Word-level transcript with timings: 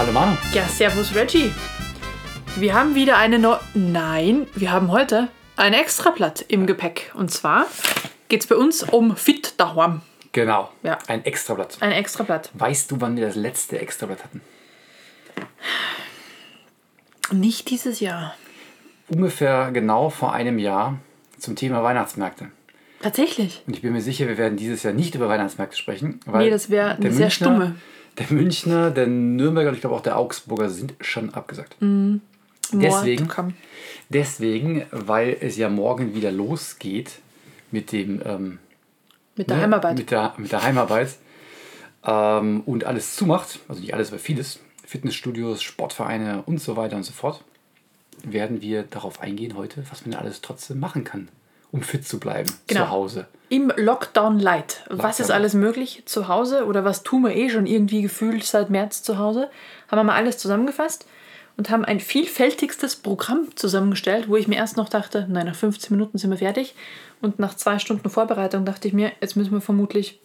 Hallo 0.00 0.12
Manu. 0.12 0.34
Ja, 0.54 0.66
servus 0.66 1.14
Reggie. 1.14 1.52
Wir 2.56 2.72
haben 2.72 2.94
wieder 2.94 3.18
eine 3.18 3.38
neue... 3.38 3.60
Nein, 3.74 4.46
wir 4.54 4.72
haben 4.72 4.90
heute 4.90 5.28
ein 5.56 5.74
Extrablatt 5.74 6.42
im 6.48 6.64
Gepäck. 6.64 7.10
Und 7.12 7.30
zwar 7.30 7.66
geht 8.30 8.40
es 8.40 8.46
bei 8.46 8.56
uns 8.56 8.82
um 8.82 9.14
Fit 9.14 9.52
daheim. 9.58 10.00
Genau. 10.32 10.70
Ja. 10.82 10.96
Ein 11.06 11.22
Extrablatt. 11.26 11.76
Ein 11.80 11.92
Extrablatt. 11.92 12.48
Weißt 12.54 12.90
du, 12.90 13.02
wann 13.02 13.14
wir 13.18 13.26
das 13.26 13.36
letzte 13.36 13.78
Extrablatt 13.78 14.24
hatten? 14.24 14.40
Nicht 17.30 17.68
dieses 17.68 18.00
Jahr. 18.00 18.34
Ungefähr 19.08 19.70
genau 19.70 20.08
vor 20.08 20.32
einem 20.32 20.58
Jahr 20.58 20.96
zum 21.38 21.56
Thema 21.56 21.82
Weihnachtsmärkte. 21.82 22.50
Tatsächlich. 23.02 23.64
Und 23.66 23.76
ich 23.76 23.82
bin 23.82 23.92
mir 23.92 24.00
sicher, 24.00 24.26
wir 24.28 24.38
werden 24.38 24.56
dieses 24.56 24.82
Jahr 24.82 24.94
nicht 24.94 25.14
über 25.14 25.28
Weihnachtsmärkte 25.28 25.76
sprechen. 25.76 26.20
Weil 26.24 26.44
Nee, 26.46 26.50
das 26.50 26.70
wäre 26.70 26.92
eine 26.92 27.12
sehr 27.12 27.26
Münchner- 27.26 27.30
stumme. 27.30 27.74
Der 28.18 28.26
Münchner, 28.30 28.90
der 28.90 29.06
Nürnberger 29.06 29.70
und 29.70 29.74
ich 29.74 29.80
glaube 29.80 29.96
auch 29.96 30.02
der 30.02 30.18
Augsburger 30.18 30.68
sind 30.68 30.94
schon 31.00 31.32
abgesagt. 31.32 31.76
Deswegen, 32.72 33.26
Mord, 33.26 33.52
deswegen, 34.08 34.86
weil 34.90 35.36
es 35.40 35.56
ja 35.56 35.68
morgen 35.68 36.14
wieder 36.14 36.30
losgeht 36.30 37.18
mit 37.70 37.92
dem 37.92 38.20
ähm, 38.24 38.58
Mit 39.36 39.48
der 39.48 39.56
ne, 39.56 39.62
Heimarbeit. 39.62 39.98
Mit 39.98 40.10
der, 40.10 40.34
mit 40.36 40.52
der 40.52 40.62
Heimarbeit. 40.62 41.16
Ähm, 42.04 42.62
und 42.66 42.84
alles 42.84 43.16
zumacht, 43.16 43.60
also 43.68 43.80
nicht 43.80 43.94
alles, 43.94 44.08
aber 44.08 44.18
vieles, 44.18 44.60
Fitnessstudios, 44.86 45.62
Sportvereine 45.62 46.42
und 46.42 46.60
so 46.60 46.76
weiter 46.76 46.96
und 46.96 47.04
so 47.04 47.12
fort, 47.12 47.44
werden 48.24 48.60
wir 48.60 48.82
darauf 48.82 49.20
eingehen 49.20 49.56
heute, 49.56 49.84
was 49.90 50.06
man 50.06 50.14
alles 50.14 50.40
trotzdem 50.40 50.80
machen 50.80 51.04
kann, 51.04 51.28
um 51.72 51.82
fit 51.82 52.06
zu 52.06 52.18
bleiben 52.20 52.50
Genau. 52.66 52.84
zu 52.84 52.90
Hause. 52.90 53.26
Im 53.48 53.72
Lockdown 53.76 54.38
Light. 54.38 54.84
Was 54.90 55.18
ist 55.18 55.30
alles 55.30 55.54
möglich 55.54 56.02
zu 56.06 56.28
Hause 56.28 56.66
oder 56.66 56.84
was 56.84 57.02
tun 57.02 57.22
wir 57.24 57.34
eh 57.34 57.50
schon 57.50 57.66
irgendwie 57.66 58.02
gefühlt 58.02 58.44
seit 58.44 58.70
März 58.70 59.02
zu 59.02 59.18
Hause? 59.18 59.50
Haben 59.88 59.98
wir 59.98 60.04
mal 60.04 60.14
alles 60.14 60.38
zusammengefasst 60.38 61.06
und 61.56 61.68
haben 61.68 61.84
ein 61.84 61.98
vielfältigstes 61.98 62.94
Programm 62.96 63.48
zusammengestellt, 63.56 64.28
wo 64.28 64.36
ich 64.36 64.46
mir 64.46 64.54
erst 64.56 64.76
noch 64.76 64.88
dachte, 64.88 65.26
nein, 65.28 65.46
nach 65.46 65.56
15 65.56 65.96
Minuten 65.96 66.16
sind 66.16 66.30
wir 66.30 66.38
fertig. 66.38 66.74
Und 67.20 67.38
nach 67.40 67.54
zwei 67.54 67.78
Stunden 67.80 68.08
Vorbereitung 68.08 68.64
dachte 68.64 68.86
ich 68.86 68.94
mir, 68.94 69.10
jetzt 69.20 69.36
müssen 69.36 69.50
wir 69.52 69.60
vermutlich 69.60 70.20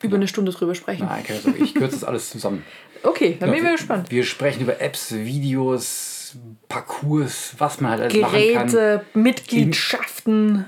über 0.00 0.14
eine 0.16 0.28
Stunde 0.28 0.52
drüber 0.52 0.76
sprechen. 0.76 1.06
Nein, 1.06 1.24
keine 1.24 1.40
Sorge, 1.40 1.58
ich 1.62 1.74
kürze 1.74 1.96
das 1.96 2.04
alles 2.04 2.30
zusammen. 2.30 2.64
Okay, 3.04 3.36
dann 3.38 3.50
bin 3.50 3.58
ich 3.58 3.64
mal 3.64 3.76
gespannt. 3.76 4.10
Wir 4.10 4.24
sprechen 4.24 4.62
über 4.62 4.80
Apps, 4.80 5.12
Videos, 5.14 6.34
Parcours, 6.68 7.54
was 7.58 7.80
man 7.80 7.92
halt 7.92 8.00
alles 8.02 8.16
machen 8.16 8.32
kann. 8.54 8.66
Geräte, 8.66 9.04
Mitgliedschaften, 9.14 10.64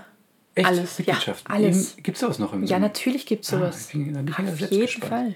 Echt? 0.54 0.66
alles, 0.66 0.98
ja, 0.98 1.04
Mitgliedschaften. 1.06 1.52
alles. 1.54 1.96
Gibt 2.02 2.16
es 2.16 2.20
sowas 2.20 2.38
noch 2.38 2.52
im 2.52 2.64
Ja, 2.64 2.78
natürlich 2.78 3.24
gibt 3.26 3.44
es 3.44 3.52
Ah, 3.52 3.58
sowas. 3.58 3.86
ich 3.86 3.92
bin- 3.92 4.12
bin 4.12 4.26
ja 4.26 4.52
Auf 4.52 4.60
jeden 4.60 4.80
gespannt. 4.80 5.10
Fall. 5.10 5.34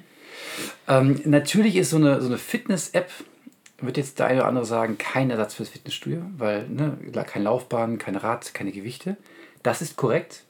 Ähm, 0.89 1.21
natürlich 1.25 1.77
ist 1.77 1.91
so 1.91 1.97
eine, 1.97 2.21
so 2.21 2.27
eine 2.27 2.39
Fitness-App, 2.39 3.11
wird 3.79 3.97
jetzt 3.97 4.19
der 4.19 4.27
eine 4.27 4.41
oder 4.41 4.49
andere 4.49 4.65
sagen, 4.67 4.99
kein 4.99 5.31
Ersatz 5.31 5.55
fürs 5.55 5.69
Fitnessstudio, 5.69 6.23
weil 6.37 6.69
ne, 6.69 6.97
keine 7.27 7.45
Laufbahn, 7.45 7.99
kein 7.99 8.17
Rad, 8.17 8.55
keine 8.55 8.73
Gewichte. 8.73 9.17
Das 9.63 9.83
ist 9.83 9.97
korrekt. 9.97 10.43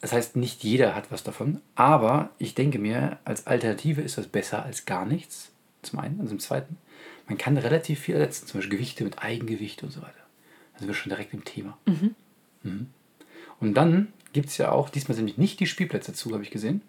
Das 0.00 0.12
heißt, 0.12 0.36
nicht 0.36 0.62
jeder 0.62 0.94
hat 0.94 1.10
was 1.10 1.22
davon. 1.24 1.60
Aber 1.74 2.30
ich 2.38 2.54
denke 2.54 2.78
mir, 2.78 3.18
als 3.24 3.46
Alternative 3.46 4.02
ist 4.02 4.18
das 4.18 4.26
besser 4.28 4.64
als 4.64 4.84
gar 4.84 5.04
nichts. 5.06 5.50
Zum 5.82 5.98
einen. 5.98 6.20
Und 6.20 6.28
zum 6.28 6.38
zweiten, 6.38 6.76
man 7.28 7.38
kann 7.38 7.56
relativ 7.56 8.00
viel 8.00 8.14
ersetzen. 8.16 8.46
Zum 8.46 8.58
Beispiel 8.60 8.76
Gewichte 8.78 9.04
mit 9.04 9.20
Eigengewicht 9.22 9.82
und 9.82 9.90
so 9.90 10.02
weiter. 10.02 10.12
Da 10.74 10.80
sind 10.80 10.88
wir 10.88 10.94
schon 10.94 11.10
direkt 11.10 11.32
im 11.34 11.44
Thema. 11.44 11.76
Mhm. 11.86 12.90
Und 13.60 13.74
dann 13.74 14.12
gibt 14.32 14.48
es 14.48 14.58
ja 14.58 14.70
auch, 14.70 14.90
diesmal 14.90 15.14
sind 15.14 15.24
nämlich 15.24 15.38
nicht 15.38 15.60
die 15.60 15.66
Spielplätze 15.66 16.12
zu, 16.12 16.32
habe 16.32 16.42
ich 16.42 16.50
gesehen. 16.50 16.82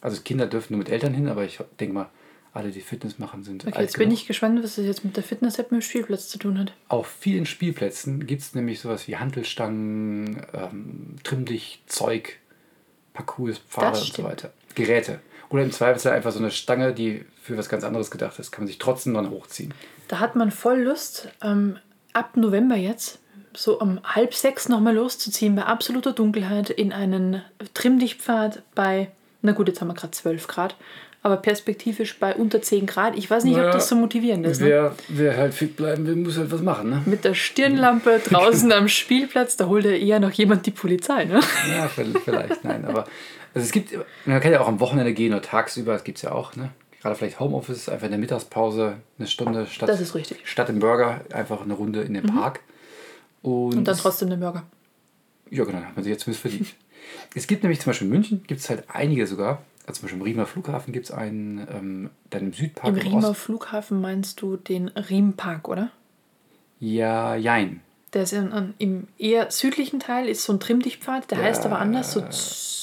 Also 0.00 0.20
Kinder 0.22 0.46
dürfen 0.46 0.72
nur 0.72 0.78
mit 0.78 0.88
Eltern 0.88 1.14
hin, 1.14 1.28
aber 1.28 1.44
ich 1.44 1.60
denke 1.78 1.94
mal, 1.94 2.08
alle, 2.52 2.70
die 2.70 2.80
Fitness 2.80 3.18
machen, 3.18 3.44
sind 3.44 3.64
Okay, 3.64 3.76
alt 3.76 3.82
jetzt 3.82 3.96
bin 3.96 4.08
genug. 4.08 4.18
ich 4.20 4.26
gespannt, 4.26 4.62
was 4.62 4.74
das 4.74 4.84
jetzt 4.84 5.04
mit 5.04 5.16
der 5.16 5.22
Fitness-App 5.22 5.70
mit 5.70 5.82
dem 5.82 5.84
Spielplatz 5.84 6.28
zu 6.28 6.38
tun 6.38 6.58
hat. 6.58 6.72
Auf 6.88 7.06
vielen 7.06 7.46
Spielplätzen 7.46 8.26
gibt 8.26 8.42
es 8.42 8.54
nämlich 8.54 8.80
sowas 8.80 9.06
wie 9.06 9.16
Hantelstangen, 9.18 10.42
ähm, 10.52 11.16
Trimmdichtzeug, 11.22 12.38
Parcours, 13.12 13.58
Pfade 13.58 14.00
und 14.00 14.12
so 14.12 14.24
weiter. 14.24 14.52
Geräte. 14.74 15.20
Oder 15.50 15.62
im 15.62 15.70
Zweifelsfall 15.70 16.12
einfach 16.12 16.32
so 16.32 16.38
eine 16.40 16.50
Stange, 16.50 16.92
die 16.92 17.24
für 17.40 17.56
was 17.56 17.68
ganz 17.68 17.84
anderes 17.84 18.10
gedacht 18.10 18.38
ist. 18.38 18.50
Kann 18.50 18.62
man 18.62 18.68
sich 18.68 18.78
trotzdem 18.78 19.14
dann 19.14 19.30
hochziehen. 19.30 19.72
Da 20.08 20.18
hat 20.18 20.34
man 20.34 20.50
voll 20.50 20.80
Lust, 20.80 21.28
ähm, 21.42 21.78
ab 22.12 22.36
November 22.36 22.76
jetzt, 22.76 23.19
so 23.54 23.80
um 23.80 24.00
halb 24.04 24.34
sechs 24.34 24.68
nochmal 24.68 24.94
loszuziehen, 24.94 25.54
bei 25.56 25.64
absoluter 25.64 26.12
Dunkelheit 26.12 26.70
in 26.70 26.92
einen 26.92 27.42
Trimmdichtpfad 27.74 28.62
bei, 28.74 29.08
na 29.42 29.52
gut, 29.52 29.68
jetzt 29.68 29.80
haben 29.80 29.88
wir 29.88 29.94
gerade 29.94 30.12
12 30.12 30.46
Grad, 30.46 30.76
aber 31.22 31.36
perspektivisch 31.36 32.18
bei 32.18 32.34
unter 32.34 32.62
10 32.62 32.86
Grad. 32.86 33.16
Ich 33.16 33.30
weiß 33.30 33.44
nicht, 33.44 33.54
ob 33.56 33.60
Naja, 33.60 33.72
das 33.72 33.88
so 33.88 33.96
motivierend 33.96 34.46
ist. 34.46 34.60
Ne? 34.60 34.68
Wer, 34.68 34.94
wer 35.08 35.36
halt 35.36 35.52
fit 35.52 35.76
bleiben 35.76 36.06
will, 36.06 36.16
muss 36.16 36.38
halt 36.38 36.50
was 36.50 36.62
machen. 36.62 36.90
Ne? 36.90 37.02
Mit 37.04 37.24
der 37.24 37.34
Stirnlampe 37.34 38.20
draußen 38.24 38.72
am 38.72 38.88
Spielplatz, 38.88 39.56
da 39.56 39.66
holt 39.66 39.84
ja 39.84 39.90
eher 39.90 40.20
noch 40.20 40.32
jemand 40.32 40.64
die 40.64 40.70
Polizei. 40.70 41.24
Ne? 41.24 41.40
Ja, 41.68 41.88
vielleicht, 41.88 42.64
nein. 42.64 42.84
Aber 42.86 43.04
also 43.54 43.66
es 43.66 43.72
gibt, 43.72 43.92
man 44.24 44.40
kann 44.40 44.52
ja 44.52 44.60
auch 44.60 44.68
am 44.68 44.80
Wochenende 44.80 45.12
gehen 45.12 45.32
oder 45.32 45.42
tagsüber, 45.42 45.92
das 45.92 46.04
gibt 46.04 46.18
es 46.18 46.22
ja 46.22 46.32
auch. 46.32 46.56
Ne? 46.56 46.70
Gerade 47.02 47.16
vielleicht 47.16 47.40
Homeoffice, 47.40 47.88
einfach 47.88 48.04
in 48.06 48.12
der 48.12 48.20
Mittagspause 48.20 48.96
eine 49.18 49.28
Stunde 49.28 49.66
statt, 49.66 49.88
Das 49.88 50.00
ist 50.00 50.14
richtig. 50.14 50.38
statt 50.44 50.68
im 50.70 50.78
Burger 50.78 51.20
einfach 51.32 51.62
eine 51.62 51.74
Runde 51.74 52.02
in 52.02 52.14
den 52.14 52.26
Park. 52.26 52.60
Und, 53.42 53.76
Und 53.78 53.84
dann 53.84 53.96
trotzdem 53.96 54.30
den 54.30 54.40
Burger. 54.40 54.64
Ja, 55.50 55.64
genau, 55.64 55.78
hat 55.78 55.96
man 55.96 56.04
sich 56.04 56.10
jetzt 56.12 56.24
zumindest 56.24 56.42
verdient. 56.42 56.74
es 57.34 57.46
gibt 57.46 57.62
nämlich 57.62 57.80
zum 57.80 57.90
Beispiel 57.90 58.06
in 58.06 58.12
München, 58.12 58.42
gibt 58.46 58.60
es 58.60 58.68
halt 58.70 58.84
einige 58.88 59.26
sogar. 59.26 59.62
Also 59.86 60.00
zum 60.00 60.02
Beispiel 60.02 60.18
im 60.20 60.22
Riemer 60.22 60.46
Flughafen 60.46 60.92
gibt 60.92 61.06
es 61.06 61.10
einen, 61.10 61.66
ähm, 61.70 62.10
dann 62.28 62.42
im 62.42 62.52
Südpark. 62.52 62.88
Im 62.88 62.96
im 63.00 63.06
Riemer 63.08 63.30
Ost- 63.30 63.40
Flughafen 63.40 64.00
meinst 64.00 64.40
du 64.42 64.56
den 64.56 64.88
Riempark, 64.88 65.68
oder? 65.68 65.90
Ja, 66.78 67.34
jein. 67.34 67.80
Der 68.12 68.22
ist 68.24 68.32
in, 68.32 68.52
an, 68.52 68.74
im 68.78 69.08
eher 69.18 69.50
südlichen 69.50 70.00
Teil, 70.00 70.28
ist 70.28 70.44
so 70.44 70.52
ein 70.52 70.60
Trimmdichtpfad, 70.60 71.30
der 71.30 71.38
heißt 71.42 71.64
aber 71.64 71.78
anders, 71.78 72.12
so 72.12 72.20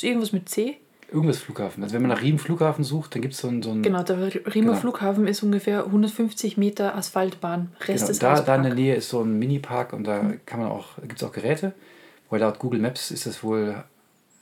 irgendwas 0.06 0.32
mit 0.32 0.48
C. 0.50 0.78
Irgendwas 1.10 1.38
Flughafen. 1.38 1.84
Also 1.84 1.96
wenn 1.96 2.02
man 2.02 2.10
nach 2.12 2.22
Riem 2.22 2.38
Flughafen 2.38 2.84
sucht, 2.84 3.16
dann 3.16 3.22
gibt 3.22 3.34
es 3.34 3.40
so 3.40 3.48
einen. 3.48 3.64
So 3.64 3.72
einen 3.72 3.84
Genau, 3.84 4.04
der 4.04 4.18
Riemer 4.18 4.52
Genau. 4.52 4.74
Flughafen 4.76 5.28
ist 5.28 5.42
ungefähr 5.42 5.86
150 5.86 6.58
Meter 6.58 6.96
Asphaltbahn. 6.96 7.72
Rest 7.88 8.00
Genau, 8.00 8.12
ist 8.12 8.24
da, 8.24 8.42
da 8.42 8.56
in 8.56 8.64
der. 8.64 8.74
Nähe 8.74 8.96
ist 8.96 9.10
so 9.10 9.22
ein 9.22 9.40
Mini-Park 9.40 9.94
und 9.94 10.04
da 10.04 10.34
kann 10.46 10.60
man 10.60 10.70
auch, 10.70 10.98
gibt 11.02 11.22
es 11.22 11.24
auch 11.24 11.32
Geräte. 11.32 11.74
Weil 12.30 12.42
laut 12.42 12.60
Google 12.60 12.82
Maps 12.82 13.12
ist 13.12 13.26
das 13.26 13.42
wohl 13.42 13.84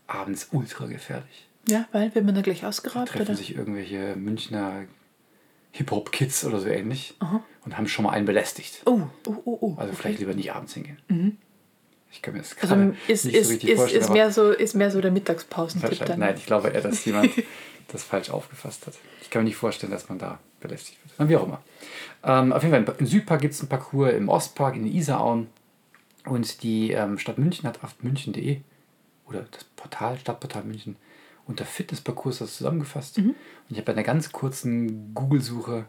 abends 0.08 0.50
ultra 0.52 0.88
gefährlich. 0.88 1.48
Ja, 1.70 1.88
weil 1.92 2.14
wird 2.16 2.26
man 2.26 2.36
da 2.36 2.42
gleich 2.42 2.66
ausgeraubt, 2.66 3.09
Treffen 3.09 3.28
oder? 3.28 3.36
sich 3.36 3.56
irgendwelche 3.56 4.16
Münchner 4.16 4.86
Hip-Hop-Kids 5.72 6.46
oder 6.46 6.59
so 6.59 6.68
ähnlich 6.68 7.16
und 7.66 7.78
haben 7.78 7.88
schon 7.88 8.06
mal 8.06 8.12
einen 8.12 8.26
belästigt. 8.26 8.82
Oh, 8.86 9.02
oh, 9.28 9.36
oh, 9.46 9.58
oh. 9.62 9.74
Also 9.78 9.92
okay. 9.92 10.02
vielleicht 10.02 10.20
lieber 10.20 10.34
nicht 10.34 10.53
abends 10.53 10.74
hingehen. 10.74 11.38
Ich 12.12 12.22
kann 12.22 12.34
mir 12.34 12.40
das 12.40 12.56
Also 12.62 12.94
ist, 13.08 13.26
nicht 13.26 13.36
ist, 13.36 13.48
so 13.48 13.54
richtig 13.54 13.70
ist, 13.70 13.78
vorstellen. 13.78 14.02
ist, 14.04 14.10
mehr 14.12 14.32
so, 14.32 14.52
ist 14.52 14.74
mehr 14.76 14.92
so 14.92 15.02
der 15.02 15.12
Mittagspausen-Tipp 15.12 16.06
dann. 16.06 16.20
Nein, 16.20 16.36
ich 16.38 16.46
glaube 16.46 16.70
eher, 16.70 16.82
dass 16.82 17.04
jemand 17.06 17.32
das 17.90 18.04
falsch 18.04 18.30
aufgefasst 18.30 18.88
hat. 18.88 18.94
Ich 19.22 19.30
kann 19.30 19.44
mir 19.44 19.50
nicht 19.50 19.58
vorstellen, 19.58 19.92
dass 19.92 20.08
man 20.08 20.18
da 20.18 20.40
belästigt 20.60 20.98
wird. 21.18 21.30
Wie 21.30 21.36
auch 21.36 21.46
immer. 21.46 21.62
Ähm, 22.24 22.54
auf 22.54 22.64
jeden 22.64 22.86
Fall, 22.86 22.96
im 22.98 23.06
Südpark 23.06 23.42
gibt 23.42 23.54
es 23.54 23.60
einen 23.60 23.70
Parcours, 23.70 24.14
im 24.14 24.30
Ostpark, 24.30 24.76
in 24.76 24.84
den 24.84 24.94
Isarauen. 24.94 25.48
Und 26.26 26.64
die 26.64 26.92
ähm, 26.92 27.20
Stadt 27.20 27.38
München 27.38 27.68
hat 27.68 27.84
auf 27.84 27.96
münchen.de 28.02 28.62
oder 29.28 29.46
das 29.52 29.64
Portal, 29.64 30.18
Stadtportal 30.18 30.64
München, 30.64 30.96
unter 31.46 31.66
Fitnessparcours 31.66 32.40
das 32.40 32.58
zusammengefasst. 32.58 33.18
Mhm. 33.18 33.30
Und 33.30 33.36
ich 33.70 33.78
habe 33.78 33.86
bei 33.86 33.92
einer 33.94 34.04
ganz 34.04 34.32
kurzen 34.32 35.14
Google-Suche 35.14 35.86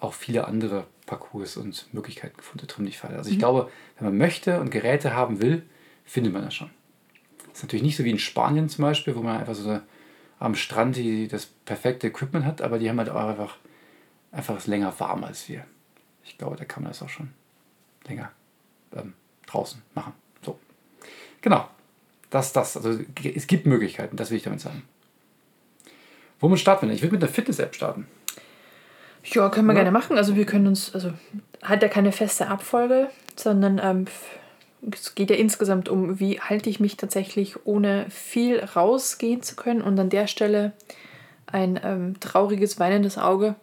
auch 0.00 0.12
viele 0.12 0.46
andere 0.46 0.86
Parcours 1.12 1.58
und 1.58 1.92
Möglichkeiten 1.92 2.38
gefunden, 2.38 2.66
Trimmdichtpfade. 2.66 3.16
Also 3.16 3.30
ich 3.30 3.38
glaube, 3.38 3.70
wenn 3.98 4.08
man 4.08 4.16
möchte 4.16 4.60
und 4.60 4.70
Geräte 4.70 5.14
haben 5.14 5.42
will, 5.42 5.62
findet 6.06 6.32
man 6.32 6.42
das 6.42 6.54
schon. 6.54 6.70
Das 7.48 7.58
ist 7.58 7.62
natürlich 7.64 7.82
nicht 7.82 7.96
so 7.98 8.04
wie 8.04 8.10
in 8.10 8.18
Spanien 8.18 8.70
zum 8.70 8.82
Beispiel, 8.82 9.14
wo 9.14 9.20
man 9.20 9.38
einfach 9.38 9.54
so 9.54 9.68
eine, 9.68 9.82
am 10.38 10.54
Strand 10.54 10.96
die, 10.96 11.28
das 11.28 11.46
perfekte 11.46 12.06
Equipment 12.06 12.46
hat, 12.46 12.62
aber 12.62 12.78
die 12.78 12.88
haben 12.88 12.98
halt 12.98 13.10
auch 13.10 13.28
einfach, 13.28 13.58
einfach 14.30 14.56
es 14.56 14.66
länger 14.66 14.98
warm 14.98 15.22
als 15.22 15.50
wir. 15.50 15.66
Ich 16.24 16.38
glaube, 16.38 16.56
da 16.56 16.64
kann 16.64 16.82
man 16.82 16.92
das 16.92 17.02
auch 17.02 17.10
schon 17.10 17.30
länger 18.06 18.32
ähm, 18.96 19.12
draußen 19.46 19.82
machen. 19.94 20.14
So. 20.40 20.58
Genau. 21.42 21.68
Das, 22.30 22.54
das. 22.54 22.78
Also 22.78 22.98
es 23.22 23.46
gibt 23.46 23.66
Möglichkeiten, 23.66 24.16
das 24.16 24.30
will 24.30 24.38
ich 24.38 24.44
damit 24.44 24.60
sagen. 24.60 24.82
Womit 26.40 26.58
starten 26.58 26.82
wir 26.82 26.88
denn? 26.88 26.96
Ich 26.96 27.02
würde 27.02 27.16
mit 27.16 27.22
einer 27.22 27.32
Fitness-App 27.32 27.74
starten. 27.74 28.06
Ja, 29.24 29.48
können 29.48 29.66
wir 29.66 29.72
Oder? 29.72 29.82
gerne 29.84 29.90
machen. 29.92 30.16
Also 30.16 30.36
wir 30.36 30.46
können 30.46 30.66
uns, 30.66 30.94
also 30.94 31.12
hat 31.62 31.82
ja 31.82 31.88
keine 31.88 32.12
feste 32.12 32.48
Abfolge, 32.48 33.08
sondern 33.36 33.80
ähm, 33.82 34.06
es 34.92 35.14
geht 35.14 35.30
ja 35.30 35.36
insgesamt 35.36 35.88
um, 35.88 36.18
wie 36.18 36.40
halte 36.40 36.68
ich 36.68 36.80
mich 36.80 36.96
tatsächlich, 36.96 37.64
ohne 37.66 38.06
viel 38.10 38.58
rausgehen 38.60 39.42
zu 39.42 39.54
können. 39.54 39.80
Und 39.80 39.98
an 39.98 40.08
der 40.10 40.26
Stelle 40.26 40.72
ein 41.46 41.78
ähm, 41.84 42.18
trauriges, 42.20 42.80
weinendes 42.80 43.18
Auge 43.18 43.54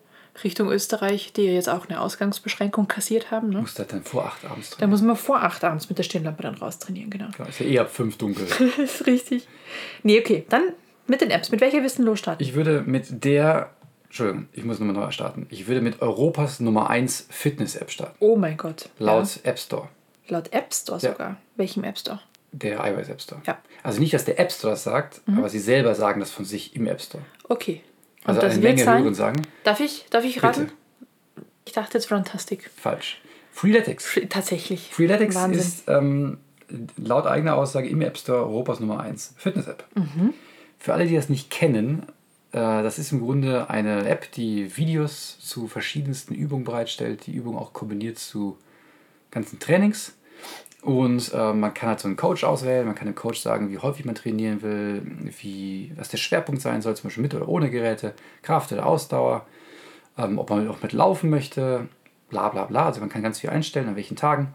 Richtung 0.43 0.69
Österreich, 0.71 1.33
die 1.33 1.41
ja 1.43 1.51
jetzt 1.51 1.67
auch 1.67 1.89
eine 1.89 1.99
Ausgangsbeschränkung 1.99 2.87
kassiert 2.87 3.29
haben. 3.31 3.49
Ne? 3.49 3.59
musst 3.59 3.77
halt 3.79 3.91
dann 3.91 4.03
vor 4.03 4.25
acht 4.25 4.45
abends 4.45 4.69
Da 4.69 4.77
drin. 4.77 4.89
muss 4.91 5.01
man 5.01 5.17
vor 5.17 5.41
acht 5.43 5.63
abends 5.65 5.89
mit 5.89 5.97
der 5.97 6.03
Stirnlampe 6.03 6.43
dann 6.43 6.55
raustrainieren, 6.55 7.09
genau. 7.09 7.29
Klar, 7.31 7.49
ist 7.49 7.59
ja 7.59 7.65
eh 7.65 7.79
ab 7.79 7.89
fünf 7.91 8.17
dunkel. 8.17 8.45
Das 8.59 8.77
ist 8.77 9.05
richtig. 9.07 9.47
Nee, 10.03 10.19
okay, 10.19 10.45
dann 10.47 10.61
mit 11.07 11.19
den 11.19 11.31
Apps. 11.31 11.51
Mit 11.51 11.59
welcher 11.59 11.81
willst 11.81 11.97
du 11.99 12.03
losstarten? 12.03 12.45
Ich 12.45 12.53
würde 12.53 12.83
mit 12.85 13.25
der 13.25 13.71
Entschuldigung, 14.09 14.47
ich 14.53 14.63
muss 14.65 14.79
nochmal 14.79 14.95
neu 15.05 15.11
starten. 15.11 15.45
Ich 15.49 15.67
würde 15.67 15.81
mit 15.81 16.01
Europas 16.01 16.59
Nummer 16.59 16.89
1 16.89 17.27
Fitness-App 17.29 17.91
starten. 17.91 18.15
Oh 18.19 18.35
mein 18.35 18.57
Gott. 18.57 18.89
Laut 18.97 19.35
ja. 19.43 19.49
App 19.51 19.59
Store. 19.59 19.87
Laut 20.27 20.51
App 20.51 20.73
Store 20.73 20.99
Ja. 20.99 21.11
sogar. 21.11 21.37
Welchem 21.55 21.83
App 21.83 21.97
Store? 21.97 22.19
Der 22.51 22.79
iOS 22.85 23.09
App 23.09 23.21
Store. 23.21 23.41
Ja. 23.45 23.59
Also 23.83 23.99
nicht, 23.99 24.13
dass 24.13 24.25
der 24.25 24.39
App 24.39 24.51
Store 24.51 24.73
das 24.73 24.83
sagt, 24.83 25.21
Mhm. 25.27 25.37
aber 25.37 25.49
sie 25.49 25.59
selber 25.59 25.93
sagen 25.93 26.19
das 26.19 26.31
von 26.31 26.43
sich 26.45 26.75
im 26.75 26.87
App 26.87 27.01
Store. 27.01 27.23
Okay. 27.47 27.81
Und 28.23 28.29
Also 28.29 28.41
das 28.41 28.53
eine 28.53 28.63
Menge 28.63 28.83
sein. 28.83 29.13
sagen, 29.13 29.41
Darf 29.63 29.79
ich, 29.79 30.07
darf 30.09 30.25
ich 30.25 30.41
raten? 30.43 30.65
bitte, 30.65 30.73
Ich 31.65 31.73
dachte 31.73 31.97
jetzt 31.99 32.07
Fantastic. 32.07 32.69
falsch. 32.75 33.21
Freeletics. 33.51 34.05
Fr- 34.07 34.27
Tatsächlich. 34.27 34.89
Freeletics 34.91 35.35
Wahnsinn. 35.35 35.59
ist 35.59 35.83
ähm, 35.87 36.37
laut 36.97 37.27
eigener 37.27 37.55
Aussage 37.55 37.87
im 37.89 38.01
App 38.01 38.17
Store 38.17 38.39
Europas 38.39 38.79
Nummer 38.79 38.99
1 39.01 39.35
Fitness-App. 39.37 39.85
Mhm. 39.95 40.33
Für 40.79 40.93
alle, 40.93 41.05
die 41.05 41.15
das 41.15 41.29
nicht 41.29 41.51
kennen, 41.51 42.07
das 42.51 42.97
ist 42.97 43.11
im 43.11 43.21
Grunde 43.21 43.69
eine 43.69 44.07
App, 44.07 44.31
die 44.31 44.75
Videos 44.75 45.39
zu 45.39 45.67
verschiedensten 45.67 46.33
Übungen 46.33 46.63
bereitstellt, 46.63 47.27
die 47.27 47.33
Übungen 47.33 47.59
auch 47.59 47.73
kombiniert 47.73 48.17
zu 48.17 48.57
ganzen 49.31 49.59
Trainings. 49.59 50.15
Und 50.81 51.33
äh, 51.33 51.53
man 51.53 51.73
kann 51.73 51.89
halt 51.89 51.99
so 51.99 52.07
einen 52.07 52.15
Coach 52.15 52.43
auswählen, 52.43 52.85
man 52.85 52.95
kann 52.95 53.07
dem 53.07 53.15
Coach 53.15 53.41
sagen, 53.41 53.69
wie 53.69 53.79
häufig 53.79 54.05
man 54.05 54.15
trainieren 54.15 54.61
will, 54.61 55.01
wie, 55.41 55.91
was 55.95 56.07
der 56.07 56.17
Schwerpunkt 56.17 56.61
sein 56.61 56.81
soll, 56.81 56.95
zum 56.95 57.09
Beispiel 57.09 57.21
mit 57.21 57.33
oder 57.33 57.49
ohne 57.49 57.69
Geräte, 57.69 58.13
Kraft 58.41 58.71
oder 58.71 58.85
Ausdauer, 58.85 59.45
ähm, 60.17 60.39
ob 60.39 60.49
man 60.49 60.69
auch 60.69 60.81
mit 60.81 60.93
laufen 60.93 61.29
möchte, 61.29 61.89
bla 62.29 62.47
bla 62.47 62.65
bla. 62.65 62.85
Also 62.85 63.01
man 63.01 63.09
kann 63.09 63.21
ganz 63.21 63.39
viel 63.39 63.49
einstellen, 63.49 63.89
an 63.89 63.97
welchen 63.97 64.15
Tagen. 64.15 64.53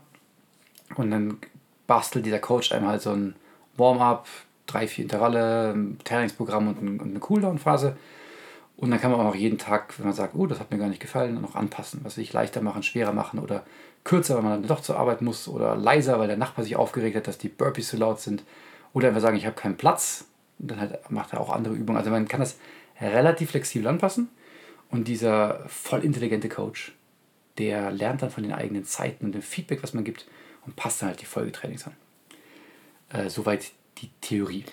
Und 0.96 1.10
dann 1.10 1.38
bastelt 1.86 2.24
dieser 2.24 2.38
Coach 2.38 2.72
einem 2.72 2.86
halt 2.86 3.02
so 3.02 3.10
ein 3.10 3.36
Warm-up, 3.76 4.26
drei, 4.66 4.86
vier 4.86 5.04
Intervalle, 5.04 5.72
ein 5.72 5.98
Trainingsprogramm 6.04 6.68
und, 6.68 6.82
ein, 6.82 7.00
und 7.00 7.10
eine 7.10 7.20
Cooldown-Phase. 7.20 7.96
Und 8.76 8.90
dann 8.90 9.00
kann 9.00 9.10
man 9.12 9.20
auch 9.20 9.34
jeden 9.34 9.58
Tag, 9.58 9.98
wenn 9.98 10.06
man 10.06 10.14
sagt, 10.14 10.34
oh, 10.34 10.46
das 10.46 10.58
hat 10.58 10.70
mir 10.70 10.78
gar 10.78 10.88
nicht 10.88 11.00
gefallen, 11.00 11.40
noch 11.40 11.54
anpassen. 11.54 12.00
Was 12.02 12.16
sich 12.16 12.32
leichter 12.32 12.60
machen, 12.60 12.82
schwerer 12.82 13.12
machen 13.12 13.38
oder 13.38 13.64
kürzer, 14.02 14.36
weil 14.36 14.42
man 14.42 14.52
dann 14.60 14.68
doch 14.68 14.80
zur 14.80 14.98
Arbeit 14.98 15.22
muss 15.22 15.48
oder 15.48 15.76
leiser, 15.76 16.18
weil 16.18 16.26
der 16.26 16.36
Nachbar 16.36 16.64
sich 16.64 16.76
aufgeregt 16.76 17.16
hat, 17.16 17.28
dass 17.28 17.38
die 17.38 17.48
Burpees 17.48 17.88
zu 17.88 17.96
laut 17.96 18.20
sind. 18.20 18.42
Oder 18.92 19.08
einfach 19.08 19.20
sagen, 19.20 19.36
ich 19.36 19.46
habe 19.46 19.56
keinen 19.56 19.76
Platz. 19.76 20.26
Und 20.58 20.70
dann 20.70 20.80
halt 20.80 21.10
macht 21.10 21.32
er 21.32 21.40
auch 21.40 21.50
andere 21.50 21.74
Übungen. 21.74 21.98
Also 21.98 22.10
man 22.10 22.28
kann 22.28 22.40
das 22.40 22.58
relativ 23.00 23.50
flexibel 23.50 23.86
anpassen. 23.88 24.28
Und 24.90 25.08
dieser 25.08 25.64
voll 25.68 26.04
intelligente 26.04 26.48
Coach, 26.48 26.94
der 27.58 27.90
lernt 27.90 28.22
dann 28.22 28.30
von 28.30 28.42
den 28.42 28.52
eigenen 28.52 28.84
Zeiten 28.84 29.26
und 29.26 29.32
dem 29.32 29.42
Feedback, 29.42 29.82
was 29.82 29.94
man 29.94 30.04
gibt 30.04 30.26
und 30.66 30.76
passt 30.76 31.02
dann 31.02 31.08
halt 31.08 31.20
die 31.20 31.26
Folgetrainings 31.26 31.86
an. 31.86 31.94
Äh, 33.10 33.30
soweit 33.30 33.72
die 33.98 34.10
Theorie. 34.20 34.64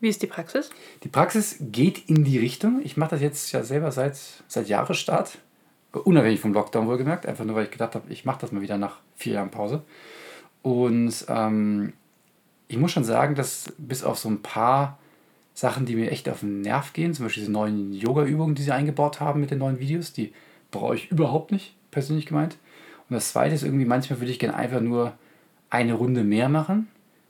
Wie 0.00 0.08
ist 0.08 0.22
die 0.22 0.26
Praxis? 0.26 0.70
Die 1.02 1.08
Praxis 1.08 1.56
geht 1.60 2.08
in 2.08 2.24
die 2.24 2.38
Richtung. 2.38 2.80
Ich 2.84 2.96
mache 2.96 3.10
das 3.10 3.20
jetzt 3.20 3.50
ja 3.52 3.64
selber 3.64 3.90
seit, 3.90 4.16
seit 4.46 4.68
Jahresstart. 4.68 5.38
Unabhängig 5.92 6.40
vom 6.40 6.52
Lockdown 6.52 6.86
wohlgemerkt. 6.86 7.26
Einfach 7.26 7.44
nur, 7.44 7.56
weil 7.56 7.64
ich 7.64 7.70
gedacht 7.70 7.94
habe, 7.94 8.12
ich 8.12 8.24
mache 8.24 8.40
das 8.40 8.52
mal 8.52 8.62
wieder 8.62 8.78
nach 8.78 8.98
vier 9.16 9.34
Jahren 9.34 9.50
Pause. 9.50 9.82
Und 10.62 11.24
ähm, 11.28 11.94
ich 12.68 12.76
muss 12.76 12.92
schon 12.92 13.04
sagen, 13.04 13.34
dass 13.34 13.72
bis 13.78 14.04
auf 14.04 14.18
so 14.18 14.28
ein 14.28 14.42
paar 14.42 14.98
Sachen, 15.54 15.86
die 15.86 15.96
mir 15.96 16.12
echt 16.12 16.28
auf 16.28 16.40
den 16.40 16.60
Nerv 16.60 16.92
gehen, 16.92 17.14
zum 17.14 17.24
Beispiel 17.24 17.42
diese 17.42 17.52
neuen 17.52 17.92
Yoga-Übungen, 17.92 18.54
die 18.54 18.62
sie 18.62 18.70
eingebaut 18.70 19.18
haben 19.18 19.40
mit 19.40 19.50
den 19.50 19.58
neuen 19.58 19.80
Videos, 19.80 20.12
die 20.12 20.32
brauche 20.70 20.94
ich 20.94 21.10
überhaupt 21.10 21.50
nicht, 21.50 21.74
persönlich 21.90 22.26
gemeint. 22.26 22.58
Und 23.08 23.14
das 23.14 23.30
zweite 23.32 23.54
ist 23.54 23.64
irgendwie, 23.64 23.86
manchmal 23.86 24.20
würde 24.20 24.30
ich 24.30 24.38
gerne 24.38 24.54
einfach 24.54 24.80
nur 24.80 25.14
eine 25.70 25.94
Runde 25.94 26.22
mehr 26.22 26.48
machen. 26.48 26.88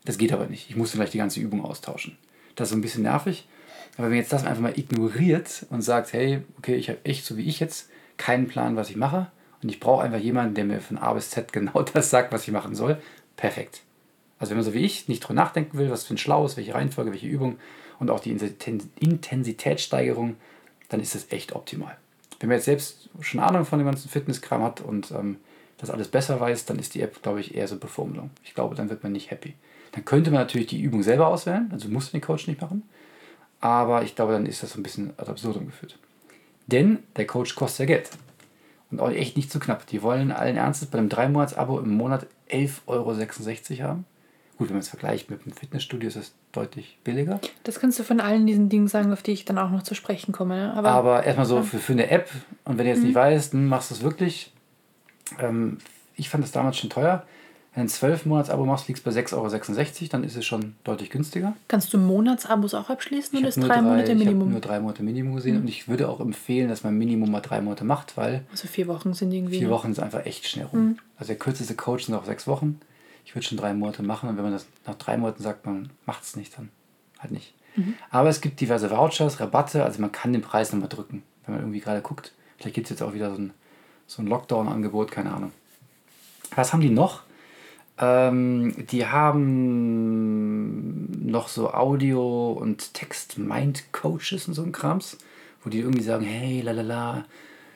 Das 0.08 0.16
geht 0.16 0.32
aber 0.32 0.46
nicht. 0.46 0.70
Ich 0.70 0.74
muss 0.76 0.92
gleich 0.92 1.10
die 1.10 1.18
ganze 1.18 1.38
Übung 1.38 1.62
austauschen. 1.62 2.16
Das 2.56 2.68
ist 2.68 2.70
so 2.70 2.78
ein 2.78 2.80
bisschen 2.80 3.02
nervig. 3.02 3.46
Aber 3.92 4.04
wenn 4.04 4.12
man 4.12 4.20
jetzt 4.20 4.32
das 4.32 4.46
einfach 4.46 4.62
mal 4.62 4.78
ignoriert 4.78 5.66
und 5.68 5.82
sagt, 5.82 6.14
hey, 6.14 6.40
okay, 6.56 6.76
ich 6.76 6.88
habe 6.88 6.98
echt, 7.04 7.26
so 7.26 7.36
wie 7.36 7.46
ich 7.46 7.60
jetzt, 7.60 7.90
keinen 8.16 8.48
Plan, 8.48 8.74
was 8.74 8.88
ich 8.88 8.96
mache. 8.96 9.30
Und 9.62 9.68
ich 9.68 9.80
brauche 9.80 10.02
einfach 10.02 10.18
jemanden, 10.18 10.54
der 10.54 10.64
mir 10.64 10.80
von 10.80 10.96
A 10.96 11.12
bis 11.12 11.28
Z 11.28 11.52
genau 11.52 11.82
das 11.82 12.08
sagt, 12.08 12.32
was 12.32 12.48
ich 12.48 12.52
machen 12.52 12.74
soll. 12.74 12.96
Perfekt. 13.36 13.82
Also 14.38 14.52
wenn 14.52 14.56
man 14.56 14.64
so 14.64 14.72
wie 14.72 14.78
ich 14.78 15.08
nicht 15.08 15.20
drüber 15.20 15.34
nachdenken 15.34 15.76
will, 15.76 15.90
was 15.90 16.04
für 16.04 16.14
ein 16.14 16.18
Schlau 16.18 16.46
ist, 16.46 16.56
welche 16.56 16.72
Reihenfolge, 16.72 17.12
welche 17.12 17.26
Übung 17.26 17.58
und 17.98 18.08
auch 18.10 18.20
die 18.20 18.34
Inten- 18.34 18.88
Intensitätssteigerung, 18.98 20.36
dann 20.88 21.00
ist 21.00 21.16
das 21.16 21.26
echt 21.32 21.52
optimal. 21.52 21.98
Wenn 22.40 22.48
man 22.48 22.56
jetzt 22.56 22.64
selbst 22.64 23.10
schon 23.20 23.40
Ahnung 23.40 23.66
von 23.66 23.78
dem 23.78 23.84
ganzen 23.84 24.08
Fitnesskram 24.08 24.62
hat 24.62 24.80
und 24.80 25.10
ähm, 25.10 25.36
das 25.76 25.90
alles 25.90 26.08
besser 26.08 26.40
weiß, 26.40 26.64
dann 26.64 26.78
ist 26.78 26.94
die 26.94 27.02
App, 27.02 27.22
glaube 27.22 27.40
ich, 27.40 27.54
eher 27.54 27.68
so 27.68 27.76
Beformelung. 27.76 28.30
Ich 28.42 28.54
glaube, 28.54 28.74
dann 28.74 28.88
wird 28.88 29.02
man 29.02 29.12
nicht 29.12 29.30
happy. 29.30 29.52
Dann 29.98 30.04
könnte 30.04 30.30
man 30.30 30.38
natürlich 30.40 30.68
die 30.68 30.80
Übung 30.80 31.02
selber 31.02 31.26
auswählen, 31.26 31.68
also 31.72 31.88
muss 31.88 32.12
den 32.12 32.20
Coach 32.20 32.46
nicht 32.46 32.60
machen. 32.60 32.84
Aber 33.60 34.04
ich 34.04 34.14
glaube, 34.14 34.32
dann 34.32 34.46
ist 34.46 34.62
das 34.62 34.70
so 34.70 34.78
ein 34.78 34.84
bisschen 34.84 35.10
ad 35.16 35.28
absurdum 35.28 35.66
geführt. 35.66 35.98
Denn 36.68 37.00
der 37.16 37.26
Coach 37.26 37.56
kostet 37.56 37.88
ja 37.88 37.96
Geld. 37.96 38.10
Und 38.92 39.00
auch 39.00 39.10
echt 39.10 39.36
nicht 39.36 39.50
zu 39.50 39.58
knapp. 39.58 39.86
Die 39.86 40.00
wollen 40.02 40.30
allen 40.30 40.56
Ernstes 40.56 40.88
bei 40.88 40.98
einem 40.98 41.08
3-Monats-Abo 41.08 41.80
im 41.80 41.96
Monat 41.96 42.28
11,66 42.48 42.78
Euro 42.86 43.88
haben. 43.88 44.04
Gut, 44.56 44.68
wenn 44.68 44.76
man 44.76 44.82
es 44.82 44.88
vergleicht 44.88 45.30
mit 45.30 45.42
einem 45.42 45.52
Fitnessstudio, 45.52 46.06
ist 46.06 46.16
das 46.16 46.32
deutlich 46.52 46.98
billiger. 47.02 47.40
Das 47.64 47.80
kannst 47.80 47.98
du 47.98 48.04
von 48.04 48.20
allen 48.20 48.46
diesen 48.46 48.68
Dingen 48.68 48.86
sagen, 48.86 49.12
auf 49.12 49.22
die 49.24 49.32
ich 49.32 49.44
dann 49.44 49.58
auch 49.58 49.70
noch 49.70 49.82
zu 49.82 49.96
sprechen 49.96 50.30
komme. 50.30 50.54
Ne? 50.54 50.74
Aber, 50.74 50.90
Aber 50.90 51.24
erstmal 51.24 51.46
so 51.46 51.62
für, 51.62 51.78
für 51.78 51.92
eine 51.92 52.08
App. 52.08 52.30
Und 52.64 52.78
wenn 52.78 52.84
du 52.86 52.92
jetzt 52.92 53.02
nicht 53.02 53.14
Mhm. 53.14 53.18
weißt, 53.18 53.52
hm, 53.52 53.66
machst 53.66 53.90
du 53.90 53.96
es 53.96 54.02
wirklich. 54.02 54.52
Ähm, 55.40 55.78
ich 56.14 56.28
fand 56.28 56.44
das 56.44 56.52
damals 56.52 56.76
schon 56.76 56.88
teuer. 56.90 57.24
Wenn 57.78 57.86
du 57.86 57.92
ein 57.92 58.12
12-Monats-Abo 58.12 58.64
machst, 58.64 58.88
liegst 58.88 59.06
du 59.06 59.10
bei 59.10 59.16
6,66 59.16 59.34
Euro, 59.36 60.08
dann 60.10 60.24
ist 60.24 60.36
es 60.36 60.44
schon 60.44 60.74
deutlich 60.82 61.10
günstiger. 61.10 61.54
kannst 61.68 61.94
du 61.94 61.98
Monatsabos 61.98 62.74
auch 62.74 62.90
abschließen 62.90 63.38
oder 63.38 63.46
hab 63.46 63.56
ist 63.56 63.68
drei 63.68 63.80
Monate 63.80 64.02
ich 64.02 64.10
hab 64.10 64.18
Minimum? 64.18 64.46
Mhm. 64.48 64.52
nur 64.52 64.60
drei 64.60 64.80
Monate 64.80 65.02
Minimum 65.04 65.36
gesehen 65.36 65.60
und 65.60 65.68
ich 65.68 65.86
würde 65.86 66.08
auch 66.08 66.18
empfehlen, 66.18 66.68
dass 66.68 66.82
man 66.82 66.98
Minimum 66.98 67.30
mal 67.30 67.40
drei 67.40 67.60
Monate 67.60 67.84
macht, 67.84 68.16
weil 68.16 68.44
Also 68.50 68.66
vier 68.66 68.88
Wochen 68.88 69.14
sind 69.14 69.32
irgendwie. 69.32 69.58
vier 69.58 69.70
Wochen 69.70 69.92
ist 69.92 70.00
einfach 70.00 70.26
echt 70.26 70.48
schnell 70.48 70.66
rum. 70.66 70.80
Mhm. 70.80 70.98
Also 71.18 71.28
der 71.28 71.38
kürzeste 71.38 71.76
Coach 71.76 72.06
sind 72.06 72.16
auch 72.16 72.24
sechs 72.24 72.48
Wochen. 72.48 72.80
Ich 73.24 73.36
würde 73.36 73.46
schon 73.46 73.58
drei 73.58 73.72
Monate 73.74 74.02
machen 74.02 74.28
und 74.28 74.36
wenn 74.36 74.44
man 74.44 74.54
das 74.54 74.66
nach 74.84 74.96
drei 74.96 75.16
Monaten 75.16 75.44
sagt, 75.44 75.64
man 75.64 75.90
macht 76.04 76.24
es 76.24 76.34
nicht, 76.34 76.58
dann 76.58 76.70
halt 77.20 77.30
nicht. 77.30 77.54
Mhm. 77.76 77.94
Aber 78.10 78.28
es 78.28 78.40
gibt 78.40 78.60
diverse 78.60 78.90
Vouchers, 78.90 79.38
Rabatte, 79.38 79.84
also 79.84 80.00
man 80.00 80.10
kann 80.10 80.32
den 80.32 80.42
Preis 80.42 80.72
nochmal 80.72 80.88
drücken, 80.88 81.22
wenn 81.46 81.54
man 81.54 81.62
irgendwie 81.62 81.78
gerade 81.78 82.02
guckt. 82.02 82.32
Vielleicht 82.56 82.74
gibt 82.74 82.86
es 82.86 82.90
jetzt 82.90 83.02
auch 83.02 83.14
wieder 83.14 83.32
so 83.32 83.40
ein, 83.40 83.52
so 84.08 84.20
ein 84.20 84.26
Lockdown-Angebot, 84.26 85.12
keine 85.12 85.32
Ahnung. 85.32 85.52
Was 86.56 86.72
haben 86.72 86.80
die 86.80 86.90
noch? 86.90 87.27
Ähm, 88.00 88.74
die 88.90 89.06
haben 89.06 91.08
noch 91.30 91.48
so 91.48 91.72
Audio- 91.72 92.52
und 92.52 92.94
Text-Mind-Coaches 92.94 94.48
und 94.48 94.54
so 94.54 94.62
ein 94.62 94.72
Krams, 94.72 95.18
wo 95.64 95.70
die 95.70 95.80
irgendwie 95.80 96.04
sagen, 96.04 96.24
hey, 96.24 96.60
lalala, 96.60 97.24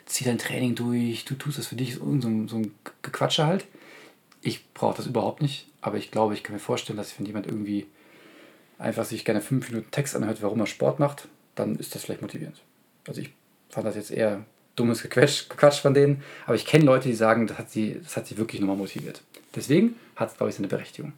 zieh 0.07 0.25
dein 0.25 0.39
Training 0.39 0.75
durch, 0.75 1.25
du 1.25 1.35
tust 1.35 1.59
das 1.59 1.67
für 1.67 1.77
dich, 1.77 1.97
so, 1.97 2.05
ein- 2.05 2.49
so, 2.49 2.57
ein- 2.57 2.75
Gequatsche 3.03 3.47
halt. 3.47 3.67
Ich 4.43 4.65
brauche 4.75 4.97
das 4.97 5.07
überhaupt 5.07 5.43
nicht, 5.43 5.67
aber 5.81 5.97
ich 5.99 6.11
glaube, 6.11 6.35
ich 6.35 6.43
kann 6.43 6.55
mir 6.55 6.61
vorstellen, 6.61 6.97
dass 6.97 7.19
wenn 7.19 7.27
jemand 7.27 7.47
irgendwie 7.47 7.87
einfach 8.79 9.05
sich 9.05 9.25
gerne 9.25 9.41
fünf 9.41 9.71
Minuten 9.71 9.91
Text 9.91 10.17
anhört, 10.17 10.43
warum 10.43 10.61
er 10.61 10.67
Sport 10.67 10.99
macht, 10.99 11.29
dann 11.55 11.77
ist 11.77 11.95
das 11.95 12.05
vielleicht 12.05 12.23
motivierend. 12.23 12.61
Also 13.07 13.21
ich 13.21 13.31
fand 13.71 13.87
das 13.87 13.97
jetzt 13.97 14.11
eher 14.11 14.45
dummes 14.77 15.03
Gequatsch, 15.03 15.49
Gequatsch 15.49 15.81
von 15.81 15.95
denen, 15.95 16.23
aber 16.47 16.55
ich 16.57 16.67
kenne 16.67 16.85
Leute, 16.85 17.09
die 17.09 17.15
sagen, 17.15 17.47
das 17.47 17.59
hat 17.59 17.71
sie, 17.71 18.01
das 18.03 18.17
hat 18.17 18.27
sie 18.27 18.39
wirklich 18.39 18.61
nochmal 18.61 18.77
motiviert. 18.77 19.23
Deswegen 19.55 19.97
hat 20.17 20.31
es, 20.31 20.37
glaube 20.37 20.51
ich, 20.51 20.57
seine 20.57 20.69
Berechtigung. 20.69 21.13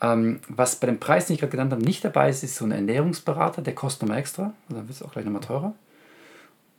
Ähm, 0.00 0.40
was 0.48 0.76
bei 0.76 0.86
dem 0.86 0.98
Preis, 0.98 1.26
den 1.26 1.34
ich 1.34 1.40
gerade 1.40 1.52
genannt 1.52 1.72
habe, 1.72 1.82
nicht 1.82 2.04
dabei 2.04 2.28
ist, 2.28 2.42
ist 2.42 2.56
so 2.56 2.64
ein 2.64 2.72
Ernährungsberater, 2.72 3.62
der 3.62 3.74
kostet 3.74 4.02
nochmal 4.02 4.18
extra, 4.18 4.52
also 4.68 4.80
dann 4.80 4.88
wird 4.88 4.96
es 4.96 5.02
auch 5.02 5.12
gleich 5.12 5.24
nochmal 5.24 5.42
teurer. 5.42 5.74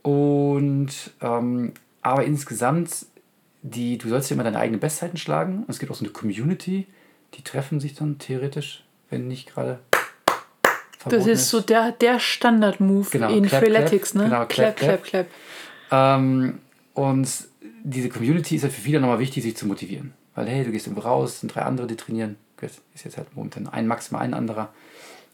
Und 0.01 0.91
ähm, 1.21 1.73
aber 2.01 2.25
insgesamt, 2.25 3.05
die, 3.61 3.97
du 3.97 4.09
sollst 4.09 4.29
ja 4.29 4.35
immer 4.35 4.43
deine 4.43 4.59
eigenen 4.59 4.81
Bestzeiten 4.81 5.17
schlagen. 5.17 5.59
Und 5.59 5.69
es 5.69 5.79
gibt 5.79 5.91
auch 5.91 5.95
so 5.95 6.03
eine 6.03 6.11
Community, 6.11 6.85
die 7.35 7.41
treffen 7.43 7.79
sich 7.79 7.95
dann 7.95 8.19
theoretisch, 8.19 8.83
wenn 9.09 9.27
nicht 9.27 9.51
gerade. 9.51 9.79
Das 9.95 11.11
verboten 11.11 11.29
ist 11.29 11.49
so 11.49 11.61
der, 11.61 11.93
der 11.93 12.19
Standard-Move 12.19 13.09
Genau, 13.09 13.29
in 13.29 13.45
clap, 13.45 13.63
Freeletics, 13.63 14.11
clap. 14.11 14.23
ne? 14.23 14.29
Genau, 14.29 14.45
clap, 14.45 14.75
clap, 14.75 15.03
clap, 15.03 15.27
clap. 15.89 16.19
Ähm, 16.19 16.59
und 16.93 17.29
diese 17.83 18.09
Community 18.09 18.57
ist 18.57 18.63
halt 18.63 18.73
für 18.73 18.81
viele 18.81 18.99
nochmal 18.99 19.19
wichtig, 19.19 19.43
sich 19.43 19.55
zu 19.55 19.65
motivieren. 19.65 20.13
Weil, 20.35 20.47
hey, 20.47 20.63
du 20.63 20.71
gehst 20.71 20.87
irgendwo 20.87 21.07
raus, 21.07 21.39
sind 21.39 21.53
drei 21.53 21.61
andere, 21.61 21.87
die 21.87 21.95
trainieren. 21.95 22.37
Gut, 22.59 22.71
ist 22.93 23.05
jetzt 23.05 23.17
halt 23.17 23.35
momentan 23.35 23.67
ein, 23.67 23.87
maximal 23.87 24.21
ein 24.21 24.33
anderer. 24.33 24.69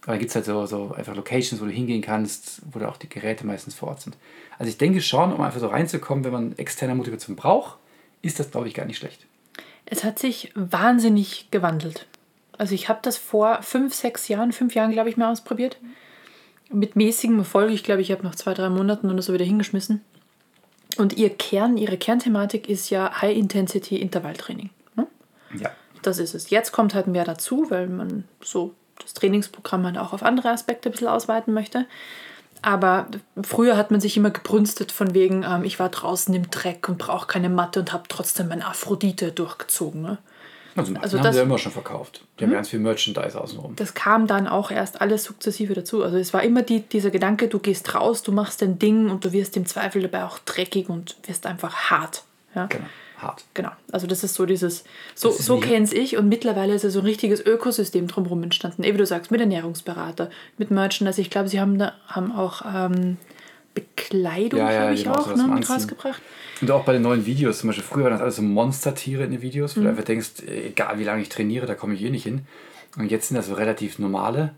Aber 0.01 0.13
dann 0.13 0.20
gibt 0.20 0.29
es 0.29 0.36
halt 0.36 0.46
so, 0.46 0.65
so 0.65 0.94
einfach 0.96 1.15
Locations, 1.15 1.62
wo 1.62 1.65
du 1.65 1.72
hingehen 1.72 2.01
kannst, 2.01 2.62
wo 2.72 2.79
da 2.79 2.89
auch 2.89 2.98
die 2.98 3.10
Geräte 3.10 3.46
meistens 3.46 3.75
vor 3.75 3.89
Ort 3.89 4.01
sind. 4.01 4.18
Also 4.58 4.70
ich 4.70 4.77
denke 4.77 5.01
schon, 5.01 5.34
um 5.34 5.41
einfach 5.41 5.60
so 5.60 5.68
reinzukommen, 5.68 6.24
wenn 6.24 6.32
man 6.32 6.58
externe 6.58 6.96
Motivation 6.96 7.36
braucht, 7.36 7.77
ist 8.22 8.39
das, 8.39 8.51
glaube 8.51 8.68
ich, 8.68 8.74
gar 8.74 8.86
nicht 8.86 8.98
schlecht. 8.98 9.25
Es 9.86 10.03
hat 10.03 10.20
sich 10.20 10.51
wahnsinnig 10.56 11.50
gewandelt. 11.51 12.08
Also 12.58 12.75
ich 12.75 12.89
habe 12.89 13.00
das 13.01 13.18
vor 13.18 13.62
fünf, 13.62 13.94
sechs 13.94 14.27
Jahren, 14.27 14.51
fünf 14.51 14.75
Jahren, 14.75 14.91
glaube 14.91 15.10
ich, 15.10 15.18
mal 15.18 15.32
ausprobiert. 15.32 15.77
Mit 16.72 16.96
mäßigem 16.96 17.39
Erfolg. 17.39 17.72
Ich 17.72 17.84
glaube, 17.84 18.01
ich 18.01 18.12
habe 18.12 18.24
nach 18.24 18.36
zwei, 18.36 18.53
drei 18.53 18.70
Monaten 18.70 19.10
oder 19.10 19.22
so 19.22 19.34
wieder 19.34 19.46
hingeschmissen. 19.46 20.01
Und 20.98 21.18
ihr 21.18 21.29
Kern, 21.29 21.77
ihre 21.77 21.98
Kernthematik 21.98 22.68
ist 22.68 22.89
ja 22.89 23.22
High-Intensity-Intervalltraining. 23.22 24.70
Ja. 25.58 25.72
Das 26.01 26.18
ist 26.20 26.34
es. 26.34 26.50
Jetzt 26.50 26.72
kommt 26.72 26.94
halt 26.94 27.08
mehr 27.08 27.25
dazu, 27.25 27.65
weil 27.70 27.88
man 27.88 28.24
so 28.41 28.74
das 29.01 29.13
Trainingsprogramm 29.13 29.86
halt 29.86 29.98
auch 29.98 30.13
auf 30.13 30.24
andere 30.24 30.50
Aspekte 30.50 30.89
ein 30.89 30.91
bisschen 30.91 31.08
ausweiten 31.08 31.53
möchte. 31.53 31.86
Aber 32.62 33.08
früher 33.41 33.77
hat 33.77 33.89
man 33.91 34.01
sich 34.01 34.18
immer 34.18 34.32
gebrünstet 34.32 34.91
von 34.91 35.13
wegen, 35.13 35.44
ähm, 35.44 35.63
ich 35.63 35.79
war 35.79 35.88
draußen 35.89 36.34
im 36.36 36.50
Dreck 36.51 36.89
und 36.89 36.98
brauche 36.98 37.25
keine 37.27 37.50
Matte 37.50 37.79
und 37.79 37.94
habe 37.94 38.03
trotzdem 38.10 38.50
mein 38.50 38.62
Aphrodite 38.62 39.32
durchgezogen. 39.32 40.01
Ne? 40.01 40.18
Also, 40.75 40.94
Also 41.01 41.18
haben 41.18 41.24
das- 41.24 41.34
sie 41.36 41.39
ja 41.39 41.44
immer 41.46 41.58
schon 41.58 41.72
verkauft. 41.72 42.24
Die 42.39 42.44
haben 42.44 42.51
ganz 42.51 42.70
viel 42.70 42.79
Merchandise 42.79 43.39
außenrum. 43.39 43.75
Das 43.77 43.94
kam 43.94 44.27
dann 44.27 44.48
auch 44.48 44.72
erst 44.72 45.00
alles 45.01 45.24
sukzessive 45.24 45.74
dazu. 45.74 46.03
Also 46.03 46.18
es 46.18 46.34
war 46.34 46.44
immer 46.44 46.62
die, 46.62 46.82
dieser 46.82 47.12
Gedanke, 47.12 47.48
du 47.48 47.60
gehst 47.60 47.94
raus, 47.96 48.24
du 48.24 48.32
machst 48.34 48.62
dein 48.62 48.77
Ding 48.79 49.10
und 49.10 49.24
du 49.25 49.32
wirst 49.32 49.56
im 49.58 49.65
Zweifel 49.65 50.01
dabei 50.01 50.25
auch 50.25 50.39
dreckig 50.39 50.89
und 50.89 51.15
wirst 51.27 51.46
einfach 51.46 51.74
hart. 51.89 52.24
Ja? 52.56 52.65
Genau, 52.68 52.86
hart. 53.22 53.46
Genau. 53.54 53.72
Also 53.92 54.08
das 54.08 54.24
ist 54.24 54.36
so 54.36 54.46
dieses, 54.46 54.84
so, 55.16 55.32
so 55.32 55.60
kenn's 55.60 55.94
ich 55.94 56.18
und 56.18 56.28
mittlerweile 56.30 56.74
ist 56.74 56.84
ja 56.84 56.90
so 56.90 57.00
ein 57.00 57.06
richtiges 57.06 57.46
Ökosystem 57.46 58.08
drumherum 58.08 58.44
entstanden. 58.44 58.84
Eben 58.84 58.96
wie 58.96 59.00
du 59.00 59.06
sagst, 59.06 59.32
mit 59.32 59.40
Ernährungsberater, 59.42 60.30
mit 60.58 60.72
Merchandise. 60.72 61.22
Ich 61.22 61.30
glaube, 61.30 61.50
sie 61.50 61.60
haben 61.60 61.78
da 61.78 61.94
haben 62.08 62.32
auch 62.32 62.64
ähm, 62.66 63.18
Bekleidung, 63.74 64.60
Ja, 64.60 64.72
ja, 64.72 64.82
habe 64.82 64.94
ich 64.94 65.08
auch 65.08 65.28
sowas 65.28 65.38
ne, 65.46 65.66
rausgebracht. 65.68 66.22
Und 66.62 66.72
auch 66.72 66.84
bei 66.84 66.94
den 66.94 67.02
neuen 67.02 67.26
Videos, 67.26 67.60
zum 67.60 67.68
Beispiel 67.70 67.86
früher 67.86 68.04
waren 68.06 68.14
das 68.14 68.22
alles 68.22 68.36
so 68.38 68.42
Monstertiere 68.42 69.24
in 69.24 69.32
den 69.32 69.42
Videos, 69.42 69.76
Mhm. 69.76 69.82
wo 69.82 69.84
du 69.84 69.90
einfach 69.92 70.04
denkst, 70.04 70.30
egal 70.48 71.00
wie 71.00 71.04
lange 71.04 71.22
ich 71.22 71.30
trainiere, 71.30 71.66
da 71.66 71.76
komme 71.76 71.94
ich 71.94 72.04
eh 72.04 72.10
nicht 72.10 72.24
hin. 72.24 72.42
Und 72.98 73.12
jetzt 73.12 73.28
sind 73.28 73.38
das 73.38 73.48
so 73.48 73.54
relativ 73.54 74.00
normale 74.00 74.54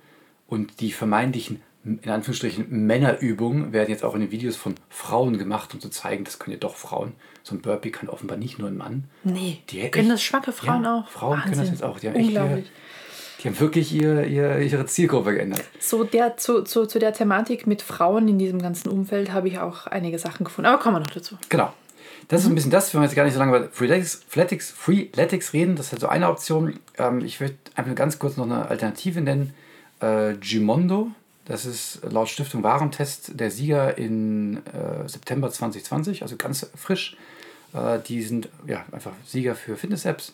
und 0.48 0.80
die 0.80 0.92
vermeintlichen, 0.92 1.62
in 1.84 2.10
Anführungsstrichen, 2.10 2.68
Männerübungen 2.70 3.74
werden 3.74 3.90
jetzt 3.90 4.04
auch 4.04 4.14
in 4.16 4.22
den 4.22 4.32
Videos 4.32 4.56
von 4.56 4.76
Frauen 4.90 5.38
gemacht, 5.38 5.74
um 5.74 5.80
zu 5.80 5.90
zeigen, 5.90 6.24
das 6.24 6.38
können 6.38 6.54
ja 6.54 6.60
doch 6.60 6.76
Frauen. 6.76 7.14
So 7.44 7.56
ein 7.56 7.62
Burpee 7.62 7.90
kann 7.90 8.08
offenbar 8.10 8.38
nicht 8.38 8.60
nur 8.60 8.68
ein 8.70 8.78
Mann. 8.78 9.06
Nee, 9.24 9.60
Die 9.70 9.80
können 9.90 10.06
echt- 10.06 10.14
das 10.14 10.24
schwache 10.24 10.52
Frauen 10.52 10.84
ja, 10.84 11.00
auch. 11.00 11.08
Frauen 11.10 11.40
können 11.42 11.50
das 11.52 11.58
Wahnsinn. 11.60 11.74
jetzt 11.74 11.84
auch. 11.84 12.00
Die 12.00 12.08
haben 12.08 12.16
echt 12.16 12.28
Unglaublich. 12.28 12.66
ihre, 12.66 13.42
die 13.42 13.48
haben 13.48 13.60
wirklich 13.60 13.94
ihr, 13.94 14.24
ihr, 14.28 14.60
ihre 14.60 14.86
Zielgruppe 14.86 15.34
geändert. 15.34 15.64
So 15.80 16.04
der, 16.04 16.38
zu, 16.38 16.62
zu, 16.64 16.86
zu 16.86 17.00
der 17.00 17.14
Thematik 17.14 17.66
mit 17.66 17.82
Frauen 17.82 18.28
in 18.28 18.38
diesem 18.38 18.62
ganzen 18.62 18.90
Umfeld 18.90 19.32
habe 19.34 19.48
ich 19.48 19.58
auch 19.58 19.88
einige 19.88 20.20
Sachen 20.20 20.44
gefunden. 20.44 20.68
Aber 20.70 20.80
kommen 20.82 20.98
wir 20.98 21.00
noch 21.00 21.08
dazu. 21.10 21.38
Genau. 21.50 21.74
Das 22.28 22.42
ist 22.44 22.48
ein 22.48 22.54
bisschen 22.56 22.70
das, 22.70 22.94
wir 22.94 23.02
jetzt 23.02 23.16
gar 23.16 23.24
nicht 23.24 23.34
so 23.34 23.40
lange 23.40 23.58
über 23.58 23.70
Freeletics, 23.72 24.24
Freeletics, 24.28 24.70
Freeletics 24.70 25.54
reden. 25.54 25.76
Das 25.76 25.88
ist 25.88 25.92
halt 25.94 26.02
so 26.02 26.08
eine 26.08 26.30
Option. 26.30 26.80
Ähm, 27.00 27.26
ich 27.26 27.40
würde 27.42 27.56
einfach 27.76 27.96
ganz 27.96 28.20
kurz 28.20 28.38
noch 28.38 28.46
eine 28.46 28.68
Alternative 28.70 29.20
nennen. 29.22 29.54
Äh, 30.00 30.36
Gimondo. 30.36 31.10
Das 31.52 31.66
ist 31.66 32.00
laut 32.10 32.30
Stiftung 32.30 32.64
Warentest 32.64 33.38
der 33.38 33.52
Sieger 33.52 33.98
in 33.98 34.66
äh, 34.68 35.06
September 35.06 35.52
2020, 35.52 36.22
also 36.22 36.38
ganz 36.38 36.72
frisch. 36.78 37.18
Äh, 37.74 38.00
die 38.00 38.24
sind 38.24 38.48
ja 38.68 38.86
einfach 38.94 39.12
Sieger 39.26 39.56
für 39.56 39.76
Fitness-Apps 39.76 40.34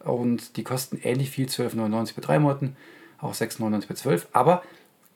und 0.00 0.58
die 0.58 0.62
kosten 0.62 1.00
ähnlich 1.02 1.30
viel, 1.30 1.46
12,99 1.46 2.14
bei 2.14 2.20
drei 2.20 2.38
Monaten, 2.38 2.76
auch 3.22 3.32
6,99 3.32 3.88
bei 3.88 3.94
12. 3.94 4.28
Aber 4.32 4.62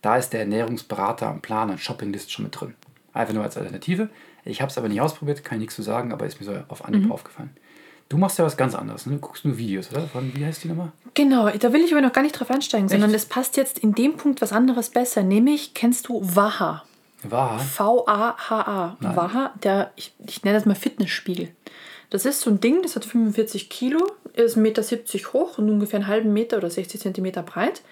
da 0.00 0.16
ist 0.16 0.30
der 0.30 0.40
Ernährungsberater 0.40 1.26
am 1.26 1.42
Plan, 1.42 1.70
ein 1.70 1.76
Shoppinglist 1.76 2.32
schon 2.32 2.46
mit 2.46 2.58
drin. 2.58 2.72
Einfach 3.12 3.34
nur 3.34 3.42
als 3.42 3.58
Alternative. 3.58 4.08
Ich 4.46 4.62
habe 4.62 4.70
es 4.70 4.78
aber 4.78 4.88
nicht 4.88 5.02
ausprobiert, 5.02 5.44
kann 5.44 5.58
ich 5.58 5.64
nichts 5.64 5.76
zu 5.76 5.82
sagen, 5.82 6.10
aber 6.10 6.24
ist 6.24 6.40
mir 6.40 6.46
so 6.46 6.58
auf 6.68 6.86
Anhieb 6.86 7.10
aufgefallen. 7.10 7.50
Du 8.08 8.18
machst 8.18 8.38
ja 8.38 8.44
was 8.44 8.56
ganz 8.56 8.75
anderes, 8.75 9.06
ne? 9.06 9.14
Du 9.14 9.18
guckst 9.20 9.44
nur 9.44 9.56
Videos, 9.56 9.90
oder? 9.90 10.02
Von, 10.02 10.34
wie 10.37 10.44
heißt 10.44 10.64
die 10.64 10.68
nochmal? 10.68 10.92
Genau, 11.14 11.49
da 11.49 11.73
will 11.73 11.82
ich 11.82 11.92
aber 11.92 12.02
noch 12.02 12.12
gar 12.12 12.23
nicht 12.23 12.38
drauf 12.38 12.50
einsteigen, 12.50 12.88
sondern 12.88 13.11
Echt? 13.11 13.25
es 13.25 13.26
passt 13.26 13.56
jetzt 13.56 13.78
in 13.78 13.94
dem 13.94 14.16
Punkt 14.16 14.42
was 14.42 14.52
anderes 14.52 14.90
besser. 14.90 15.23
Nämlich, 15.23 15.75
kennst 15.75 16.08
du 16.08 16.20
Waha? 16.23 16.84
Waha. 17.23 17.58
V-A-H-A. 17.58 18.96
Waha, 19.00 19.54
der, 19.62 19.92
ich, 19.96 20.12
ich 20.26 20.44
nenne 20.44 20.58
das 20.58 20.66
mal 20.66 20.75
Fitnessspiegel. 20.75 21.49
Das 22.11 22.26
ist 22.26 22.42
so 22.42 22.50
ein 22.50 22.61
Ding, 22.61 22.82
das 22.82 22.94
hat 22.94 23.04
45 23.04 23.70
Kilo, 23.70 24.06
ist 24.34 24.56
1,70 24.56 24.61
Meter 24.61 25.32
hoch 25.32 25.58
und 25.58 25.70
ungefähr 25.70 26.00
einen 26.00 26.06
halben 26.06 26.32
Meter 26.32 26.58
oder 26.58 26.70
60 26.70 27.00
Zentimeter 27.00 27.42
breit. 27.42 27.82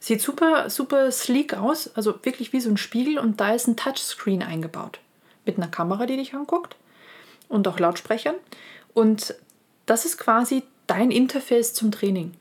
Sieht 0.00 0.20
super, 0.20 0.68
super 0.68 1.12
sleek 1.12 1.54
aus, 1.54 1.94
also 1.94 2.18
wirklich 2.22 2.52
wie 2.52 2.60
so 2.60 2.70
ein 2.70 2.76
Spiegel 2.76 3.18
und 3.18 3.40
da 3.40 3.54
ist 3.54 3.68
ein 3.68 3.76
Touchscreen 3.76 4.42
eingebaut. 4.42 4.98
Mit 5.46 5.56
einer 5.56 5.68
Kamera, 5.68 6.06
die 6.06 6.16
dich 6.16 6.34
anguckt 6.34 6.76
und 7.48 7.68
auch 7.68 7.78
Lautsprechern. 7.78 8.34
Und 8.92 9.34
das 9.90 10.04
ist 10.04 10.18
quasi 10.18 10.62
dein 10.86 11.10
Interface 11.10 11.74
zum 11.74 11.90
Training. 11.90 12.32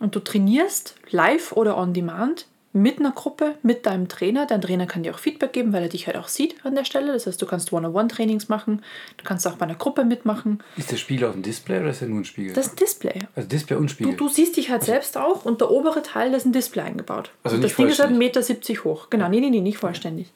Und 0.00 0.14
du 0.16 0.20
trainierst 0.20 0.94
live 1.10 1.52
oder 1.52 1.76
on 1.76 1.92
demand 1.92 2.46
mit 2.72 3.00
einer 3.00 3.10
Gruppe, 3.10 3.56
mit 3.62 3.84
deinem 3.84 4.06
Trainer. 4.08 4.46
Dein 4.46 4.60
Trainer 4.62 4.86
kann 4.86 5.02
dir 5.02 5.12
auch 5.12 5.18
Feedback 5.18 5.52
geben, 5.52 5.72
weil 5.72 5.82
er 5.82 5.88
dich 5.88 6.06
halt 6.06 6.16
auch 6.16 6.28
sieht 6.28 6.54
an 6.64 6.76
der 6.76 6.84
Stelle. 6.84 7.12
Das 7.12 7.26
heißt, 7.26 7.42
du 7.42 7.46
kannst 7.46 7.72
One-on-One-Trainings 7.72 8.48
machen. 8.48 8.82
Du 9.16 9.24
kannst 9.24 9.46
auch 9.46 9.54
bei 9.54 9.64
einer 9.66 9.74
Gruppe 9.74 10.04
mitmachen. 10.04 10.62
Ist 10.76 10.92
der 10.92 10.96
Spiegel 10.96 11.26
auf 11.28 11.34
dem 11.34 11.42
Display 11.42 11.80
oder 11.80 11.90
ist 11.90 12.00
der 12.00 12.08
nur 12.08 12.20
ein 12.20 12.24
Spiegel? 12.24 12.52
Das 12.54 12.66
ist 12.66 12.72
ein 12.74 12.76
Display. 12.76 13.18
also 13.34 13.48
Display 13.48 13.76
und 13.76 13.86
Du, 13.90 13.92
Spiegel. 13.94 14.16
du 14.16 14.28
siehst 14.28 14.56
dich 14.56 14.70
halt 14.70 14.84
selbst 14.84 15.16
auch 15.16 15.44
und 15.44 15.60
der 15.60 15.70
obere 15.70 16.02
Teil, 16.02 16.30
da 16.30 16.36
ist 16.36 16.46
ein 16.46 16.52
Display 16.52 16.82
eingebaut. 16.84 17.32
Also 17.42 17.56
und 17.56 17.62
nicht 17.62 17.72
das 17.72 17.76
Ding 17.76 17.88
ist 17.88 17.98
halt 17.98 18.10
vollständig. 18.10 18.68
1,70 18.68 18.70
Meter 18.70 18.84
hoch. 18.84 19.10
Genau, 19.10 19.28
nee, 19.28 19.40
nee, 19.40 19.50
nee, 19.50 19.60
nicht 19.60 19.78
vollständig. 19.78 20.32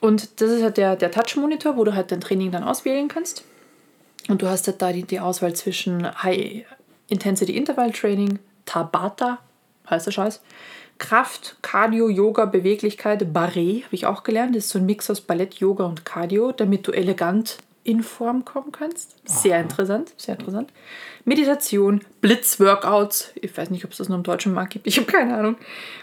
Und 0.00 0.40
das 0.42 0.50
ist 0.50 0.62
halt 0.62 0.76
der, 0.76 0.96
der 0.96 1.10
Touch-Monitor, 1.10 1.76
wo 1.78 1.84
du 1.84 1.94
halt 1.94 2.12
dein 2.12 2.20
Training 2.20 2.50
dann 2.52 2.62
auswählen 2.62 3.08
kannst. 3.08 3.42
Und 4.26 4.42
du 4.42 4.48
hast 4.48 4.66
halt 4.66 4.82
da 4.82 4.92
die, 4.92 5.04
die 5.04 5.20
Auswahl 5.20 5.54
zwischen 5.54 6.06
High 6.22 6.64
Intensity 7.08 7.56
Interval 7.56 7.92
Training, 7.92 8.38
Tabata, 8.66 9.38
heißt 9.88 10.06
der 10.06 10.12
Scheiß, 10.12 10.42
Kraft, 10.98 11.56
Cardio, 11.62 12.08
Yoga, 12.08 12.44
Beweglichkeit, 12.44 13.22
Barré, 13.32 13.84
habe 13.84 13.94
ich 13.94 14.06
auch 14.06 14.24
gelernt. 14.24 14.56
Das 14.56 14.64
ist 14.64 14.70
so 14.70 14.78
ein 14.78 14.86
Mix 14.86 15.08
aus 15.08 15.20
Ballett, 15.20 15.54
Yoga 15.54 15.84
und 15.84 16.04
Cardio, 16.04 16.52
damit 16.52 16.86
du 16.86 16.92
elegant 16.92 17.58
in 17.84 18.02
Form 18.02 18.44
kommen 18.44 18.72
kannst. 18.72 19.16
Sehr 19.24 19.60
interessant, 19.60 20.12
sehr 20.18 20.38
interessant. 20.38 20.70
Meditation, 21.24 22.02
Blitzworkouts, 22.20 23.32
ich 23.36 23.56
weiß 23.56 23.70
nicht, 23.70 23.84
ob 23.84 23.92
es 23.92 23.98
das 23.98 24.08
nur 24.08 24.18
im 24.18 24.24
deutschen 24.24 24.52
Markt 24.52 24.72
gibt, 24.74 24.86
ich 24.86 24.98
habe 24.98 25.10
keine 25.10 25.36
Ahnung. 25.36 25.56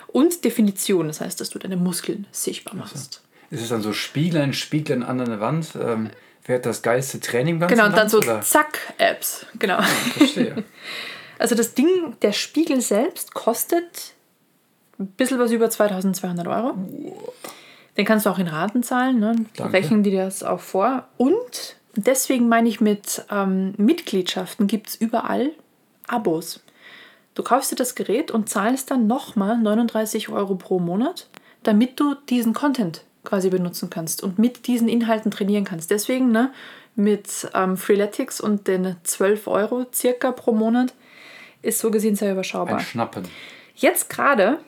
Und 0.08 0.44
Definition, 0.44 1.08
das 1.08 1.22
heißt, 1.22 1.40
dass 1.40 1.50
du 1.50 1.60
deine 1.60 1.78
Muskeln 1.78 2.26
sichtbar 2.32 2.74
machst. 2.74 3.22
Ist 3.52 3.62
es 3.62 3.70
dann 3.70 3.82
so 3.82 3.94
Spiegeln, 3.94 4.54
Spiegeln 4.54 5.04
an 5.04 5.20
der 5.20 5.40
Wand? 5.40 5.76
Ähm, 5.80 6.10
wer 6.46 6.58
hat 6.58 6.66
das 6.66 6.82
geilste 6.82 7.20
Training 7.20 7.60
beim 7.60 7.70
Genau, 7.70 7.86
und 7.86 7.98
dann 7.98 8.10
so 8.10 8.18
Oder? 8.18 8.42
Zack-Apps. 8.42 9.46
Genau. 9.60 9.82
Verstehe. 10.18 10.64
Also 11.38 11.54
das 11.54 11.74
Ding, 11.74 12.16
der 12.22 12.32
Spiegel 12.32 12.80
selbst 12.80 13.34
kostet 13.34 14.14
ein 14.98 15.08
bisschen 15.08 15.38
was 15.38 15.52
über 15.52 15.70
2200 15.70 16.48
Euro. 16.48 16.76
Den 17.98 18.06
kannst 18.06 18.26
du 18.26 18.30
auch 18.30 18.40
in 18.40 18.48
Raten 18.48 18.84
zahlen, 18.84 19.20
ne? 19.20 19.36
Danke. 19.58 19.74
rechnen 19.74 20.02
die 20.02 20.16
das 20.16 20.44
auch 20.44 20.62
vor. 20.62 21.10
Und 21.18 21.76
deswegen 21.98 22.48
meine 22.48 22.70
ich 22.70 22.80
mit 22.80 23.26
ähm, 23.30 23.74
Mitgliedschaften 23.78 24.68
gibt 24.68 24.88
es 24.88 24.96
überall 24.96 25.52
Abos. 26.08 26.62
Du 27.34 27.44
kaufst 27.44 27.72
dir 27.72 27.76
das 27.76 27.96
Gerät 27.96 28.32
und 28.32 28.48
zahlst 28.50 28.92
dann 28.92 29.08
nochmal 29.08 29.58
39 29.58 30.30
Euro 30.30 30.56
pro 30.56 30.80
Monat, 30.80 31.28
damit 31.64 32.00
du 32.00 32.16
diesen 32.30 32.54
Content 32.54 33.04
quasi 33.26 33.50
benutzen 33.50 33.90
kannst 33.90 34.24
und 34.24 34.40
mit 34.40 34.68
diesen 34.68 34.88
Inhalten 34.88 35.32
trainieren 35.32 35.66
kannst. 35.66 35.92
Deswegen 35.92 36.32
ne, 36.32 36.52
mit 36.96 37.50
ähm, 37.54 37.78
Freeletics 37.78 38.40
und 38.40 38.68
den 38.68 38.96
12 39.04 39.48
Euro 39.48 39.86
circa 39.94 40.32
pro 40.32 40.54
Monat 40.54 40.94
ist 41.62 41.80
so 41.80 41.92
gesehen 41.92 42.16
sehr 42.16 42.32
überschaubar. 42.32 42.78
Ein 42.78 42.84
Schnappen. 42.84 43.28
Jetzt 43.76 44.10
gerade 44.10 44.60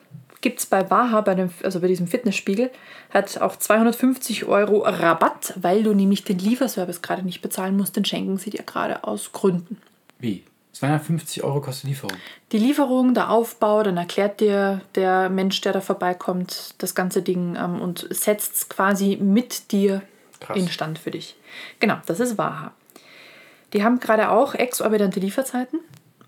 gibt 0.42 0.60
es 0.60 0.66
bei 0.66 0.90
Waha, 0.90 1.22
bei 1.22 1.36
dem, 1.36 1.50
also 1.64 1.80
bei 1.80 1.88
diesem 1.88 2.08
Fitnessspiegel, 2.08 2.72
hat 3.10 3.40
auch 3.40 3.56
250 3.56 4.46
Euro 4.46 4.80
Rabatt, 4.80 5.54
weil 5.56 5.84
du 5.84 5.94
nämlich 5.94 6.24
den 6.24 6.40
Lieferservice 6.40 7.02
gerade 7.02 7.24
nicht 7.24 7.42
bezahlen 7.42 7.78
musst. 7.78 7.96
Den 7.96 8.06
schenken 8.06 8.38
sie 8.38 8.50
dir 8.50 8.64
gerade 8.64 9.04
aus 9.04 9.32
Gründen. 9.32 9.78
Wie? 10.20 10.44
250 10.78 11.44
Euro 11.44 11.62
kostet 11.62 11.90
Lieferung. 11.90 12.16
Die 12.52 12.60
Lieferung, 12.60 13.14
der 13.14 13.30
Aufbau, 13.30 13.84
dann 13.84 13.98
erklärt 13.98 14.40
dir 14.40 14.82
der 14.96 15.30
Mensch, 15.30 15.60
der 15.62 15.74
da 15.74 15.82
vorbeikommt, 15.82 16.76
das 16.78 16.94
ganze 16.94 17.22
Ding 17.22 17.56
ähm, 17.56 17.82
und 17.82 18.08
setzt 18.12 18.56
es 18.56 18.70
quasi 18.70 19.18
mit 19.20 19.72
dir 19.72 20.02
Krass. 20.40 20.58
instand 20.58 21.00
für 21.00 21.12
dich. 21.12 21.36
Genau, 21.80 21.98
das 22.06 22.20
ist 22.20 22.38
Waha. 22.38 22.74
Die 23.74 23.84
haben 23.84 24.00
gerade 24.00 24.30
auch 24.30 24.54
exorbitante 24.54 25.20
Lieferzeiten, 25.20 25.80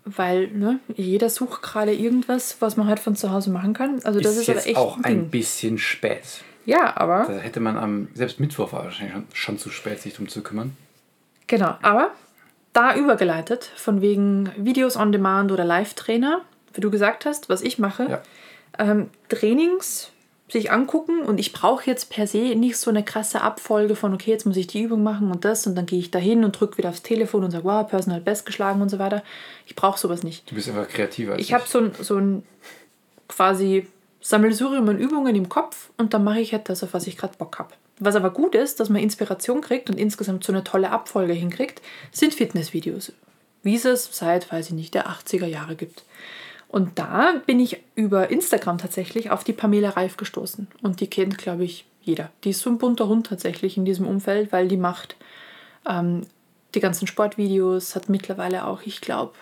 weil 0.04 0.48
ne, 0.48 0.80
jeder 0.94 1.30
sucht 1.30 1.62
gerade 1.62 1.94
irgendwas, 1.94 2.56
was 2.60 2.76
man 2.76 2.88
halt 2.88 2.98
von 2.98 3.16
zu 3.16 3.30
Hause 3.30 3.50
machen 3.50 3.72
kann. 3.72 4.00
Also 4.04 4.20
das 4.20 4.36
ist 4.36 4.48
jetzt 4.48 4.66
echt 4.66 4.76
auch 4.76 4.96
ein 4.98 5.04
ein 5.04 5.30
bisschen 5.30 5.78
spät. 5.78 6.42
Ja, 6.66 6.96
aber 6.96 7.24
Da 7.26 7.38
hätte 7.38 7.60
man 7.60 7.78
am, 7.78 8.08
selbst 8.14 8.40
Mittwoch 8.40 8.72
war 8.72 8.84
wahrscheinlich 8.84 9.14
schon, 9.14 9.26
schon 9.32 9.58
zu 9.58 9.70
spät, 9.70 10.00
sich 10.00 10.14
drum 10.14 10.28
zu 10.28 10.42
kümmern. 10.42 10.76
Genau, 11.46 11.76
aber 11.82 12.10
da 12.72 12.94
übergeleitet, 12.94 13.64
von 13.76 14.00
wegen 14.00 14.50
Videos 14.56 14.96
on 14.96 15.12
Demand 15.12 15.50
oder 15.52 15.64
Live-Trainer, 15.64 16.42
wie 16.74 16.80
du 16.80 16.90
gesagt 16.90 17.24
hast, 17.26 17.48
was 17.48 17.62
ich 17.62 17.78
mache, 17.78 18.04
Ja. 18.08 18.22
ähm, 18.78 19.10
Trainings 19.28 20.10
sich 20.48 20.72
angucken 20.72 21.20
und 21.20 21.38
ich 21.38 21.52
brauche 21.52 21.86
jetzt 21.86 22.10
per 22.10 22.26
se 22.26 22.56
nicht 22.56 22.76
so 22.76 22.90
eine 22.90 23.04
krasse 23.04 23.40
Abfolge 23.40 23.94
von, 23.94 24.12
okay, 24.14 24.32
jetzt 24.32 24.46
muss 24.46 24.56
ich 24.56 24.66
die 24.66 24.82
Übung 24.82 25.02
machen 25.04 25.30
und 25.30 25.44
das 25.44 25.64
und 25.68 25.76
dann 25.76 25.86
gehe 25.86 26.00
ich 26.00 26.10
dahin 26.10 26.42
und 26.44 26.58
drücke 26.58 26.78
wieder 26.78 26.88
aufs 26.88 27.02
Telefon 27.02 27.44
und 27.44 27.52
sage, 27.52 27.62
wow, 27.64 27.86
Personal 27.88 28.20
Best 28.20 28.46
geschlagen 28.46 28.82
und 28.82 28.88
so 28.88 28.98
weiter. 28.98 29.22
Ich 29.66 29.76
brauche 29.76 29.96
sowas 29.98 30.24
nicht. 30.24 30.50
Du 30.50 30.56
bist 30.56 30.68
einfach 30.68 30.88
kreativer 30.88 31.34
als 31.34 31.40
Ich 31.42 31.52
habe 31.54 31.64
so 31.68 31.78
ein, 31.78 31.92
so 32.00 32.16
ein 32.16 32.42
quasi 33.28 33.86
Sammelsurium 34.20 34.88
an 34.88 34.98
Übungen 34.98 35.34
im 35.36 35.48
Kopf 35.48 35.90
und 35.96 36.14
dann 36.14 36.24
mache 36.24 36.40
ich 36.40 36.52
halt 36.52 36.68
das, 36.68 36.82
auf 36.82 36.94
was 36.94 37.06
ich 37.06 37.16
gerade 37.16 37.36
Bock 37.38 37.58
habe. 37.58 37.70
Was 38.00 38.16
aber 38.16 38.30
gut 38.30 38.54
ist, 38.54 38.80
dass 38.80 38.88
man 38.88 39.02
Inspiration 39.02 39.60
kriegt 39.60 39.90
und 39.90 39.98
insgesamt 39.98 40.42
so 40.42 40.52
eine 40.52 40.64
tolle 40.64 40.90
Abfolge 40.90 41.34
hinkriegt, 41.34 41.82
sind 42.10 42.34
Fitnessvideos. 42.34 43.12
Wie 43.62 43.76
es 43.76 43.84
es 43.84 44.08
seit, 44.10 44.50
weiß 44.50 44.68
ich 44.68 44.72
nicht, 44.72 44.94
der 44.94 45.08
80er 45.08 45.46
Jahre 45.46 45.76
gibt. 45.76 46.04
Und 46.68 46.98
da 46.98 47.34
bin 47.46 47.60
ich 47.60 47.82
über 47.94 48.30
Instagram 48.30 48.78
tatsächlich 48.78 49.30
auf 49.30 49.44
die 49.44 49.52
Pamela 49.52 49.90
Reif 49.90 50.16
gestoßen. 50.16 50.68
Und 50.82 51.00
die 51.00 51.08
kennt, 51.08 51.36
glaube 51.36 51.64
ich, 51.64 51.84
jeder. 52.00 52.30
Die 52.44 52.50
ist 52.50 52.60
so 52.60 52.70
ein 52.70 52.78
bunter 52.78 53.08
Hund 53.08 53.26
tatsächlich 53.26 53.76
in 53.76 53.84
diesem 53.84 54.06
Umfeld, 54.06 54.50
weil 54.52 54.68
die 54.68 54.78
macht 54.78 55.16
ähm, 55.86 56.22
die 56.74 56.80
ganzen 56.80 57.06
Sportvideos, 57.06 57.94
hat 57.96 58.08
mittlerweile 58.08 58.66
auch, 58.66 58.82
ich 58.82 59.00
glaube, 59.00 59.34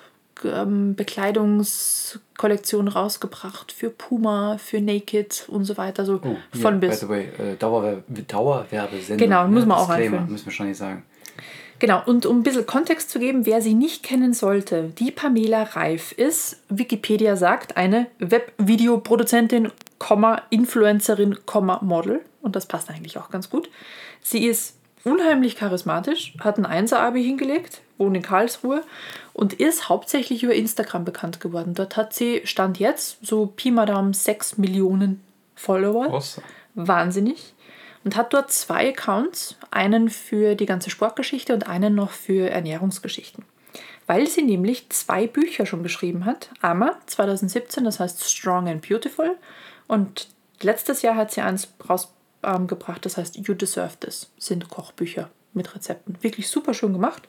ähm, 0.45 0.95
Bekleidungskollektion 0.95 2.89
rausgebracht 2.89 3.73
für 3.73 3.91
Puma, 3.91 4.59
für 4.59 4.81
Naked 4.81 5.45
und 5.49 5.65
so 5.65 5.77
weiter. 5.77 6.05
So 6.05 6.21
Oh, 6.25 6.37
von 6.59 6.81
by 6.81 6.89
bis. 6.89 7.01
the 7.01 7.09
way, 7.09 7.29
äh, 7.39 7.57
Dauerwer 7.59 8.03
Dauerwerbesendung. 8.09 9.29
Genau, 9.29 9.47
muss 9.49 9.67
man 9.67 9.79
auch 9.79 9.89
einführen. 9.89 10.31
müssen 10.31 10.47
wir 10.47 10.53
schon 10.53 10.69
nicht 10.69 10.79
sagen. 10.79 11.05
Genau, 11.81 12.03
und 12.07 12.27
um 12.27 12.41
ein 12.41 12.43
bisschen 12.43 12.67
Kontext 12.67 13.11
zu 13.11 13.21
geben, 13.21 13.47
wer 13.47 13.63
sie 13.63 13.75
nicht 13.75 14.03
kennen 14.03 14.35
sollte, 14.35 14.91
die 14.99 15.13
Pamela 15.13 15.63
Reif 15.63 16.11
ist, 16.11 16.61
Wikipedia 16.69 17.37
sagt, 17.37 17.77
eine 17.77 18.09
Webvideoproduzentin, 18.19 19.71
Influencerin, 20.51 21.39
Model. 21.83 22.21
Und 22.43 22.57
das 22.57 22.67
passt 22.67 22.91
eigentlich 22.91 23.17
auch 23.19 23.31
ganz 23.31 23.49
gut. 23.51 23.71
Sie 24.23 24.45
ist 24.47 24.75
unheimlich 25.05 25.55
charismatisch, 25.57 26.35
hat 26.41 26.59
ein 26.59 26.67
Einser-Abi 26.67 27.23
hingelegt, 27.23 27.81
wohnt 27.99 28.17
in 28.17 28.23
Karlsruhe 28.23 28.83
und 29.33 29.53
ist 29.53 29.89
hauptsächlich 29.89 30.43
über 30.43 30.55
Instagram 30.55 31.05
bekannt 31.05 31.41
geworden. 31.41 31.75
Dort 31.75 31.97
hat 31.97 32.15
sie, 32.15 32.41
Stand 32.45 32.79
jetzt, 32.79 33.19
so 33.23 33.47
Pi 33.47 33.71
mal 33.71 33.87
Daumen 33.87 34.15
6 34.15 34.59
Millionen 34.59 35.23
Follower 35.55 36.07
Awesome. 36.07 36.47
wahnsinnig 36.75 37.55
und 38.05 38.17
hat 38.17 38.33
dort 38.33 38.51
zwei 38.53 38.91
Accounts, 38.91 39.57
einen 39.71 40.09
für 40.09 40.55
die 40.55 40.67
ganze 40.67 40.91
Sportgeschichte 40.91 41.53
und 41.53 41.69
einen 41.69 41.95
noch 41.95 42.11
für 42.11 42.49
Ernährungsgeschichten. 42.49 43.45
Weil 44.07 44.27
sie 44.27 44.43
nämlich 44.43 44.89
zwei 44.89 45.27
Bücher 45.27 45.67
schon 45.67 45.83
geschrieben 45.83 46.25
hat. 46.25 46.49
Einmal 46.63 46.97
2017, 47.07 47.85
das 47.85 48.01
heißt 48.01 48.25
Strong 48.25 48.69
and 48.69 48.89
Beautiful 48.89 49.37
und 49.87 50.29
letztes 50.63 51.03
Jahr 51.03 51.17
hat 51.17 51.33
sie 51.33 51.43
eins 51.43 51.69
rausgebracht, 51.89 53.05
das 53.05 53.19
heißt 53.19 53.37
You 53.37 53.55
Deserve 53.55 53.99
This, 54.01 54.31
sind 54.39 54.69
Kochbücher 54.69 55.29
mit 55.53 55.75
Rezepten. 55.75 56.17
Wirklich 56.23 56.49
super 56.49 56.73
schön 56.73 56.93
gemacht. 56.93 57.29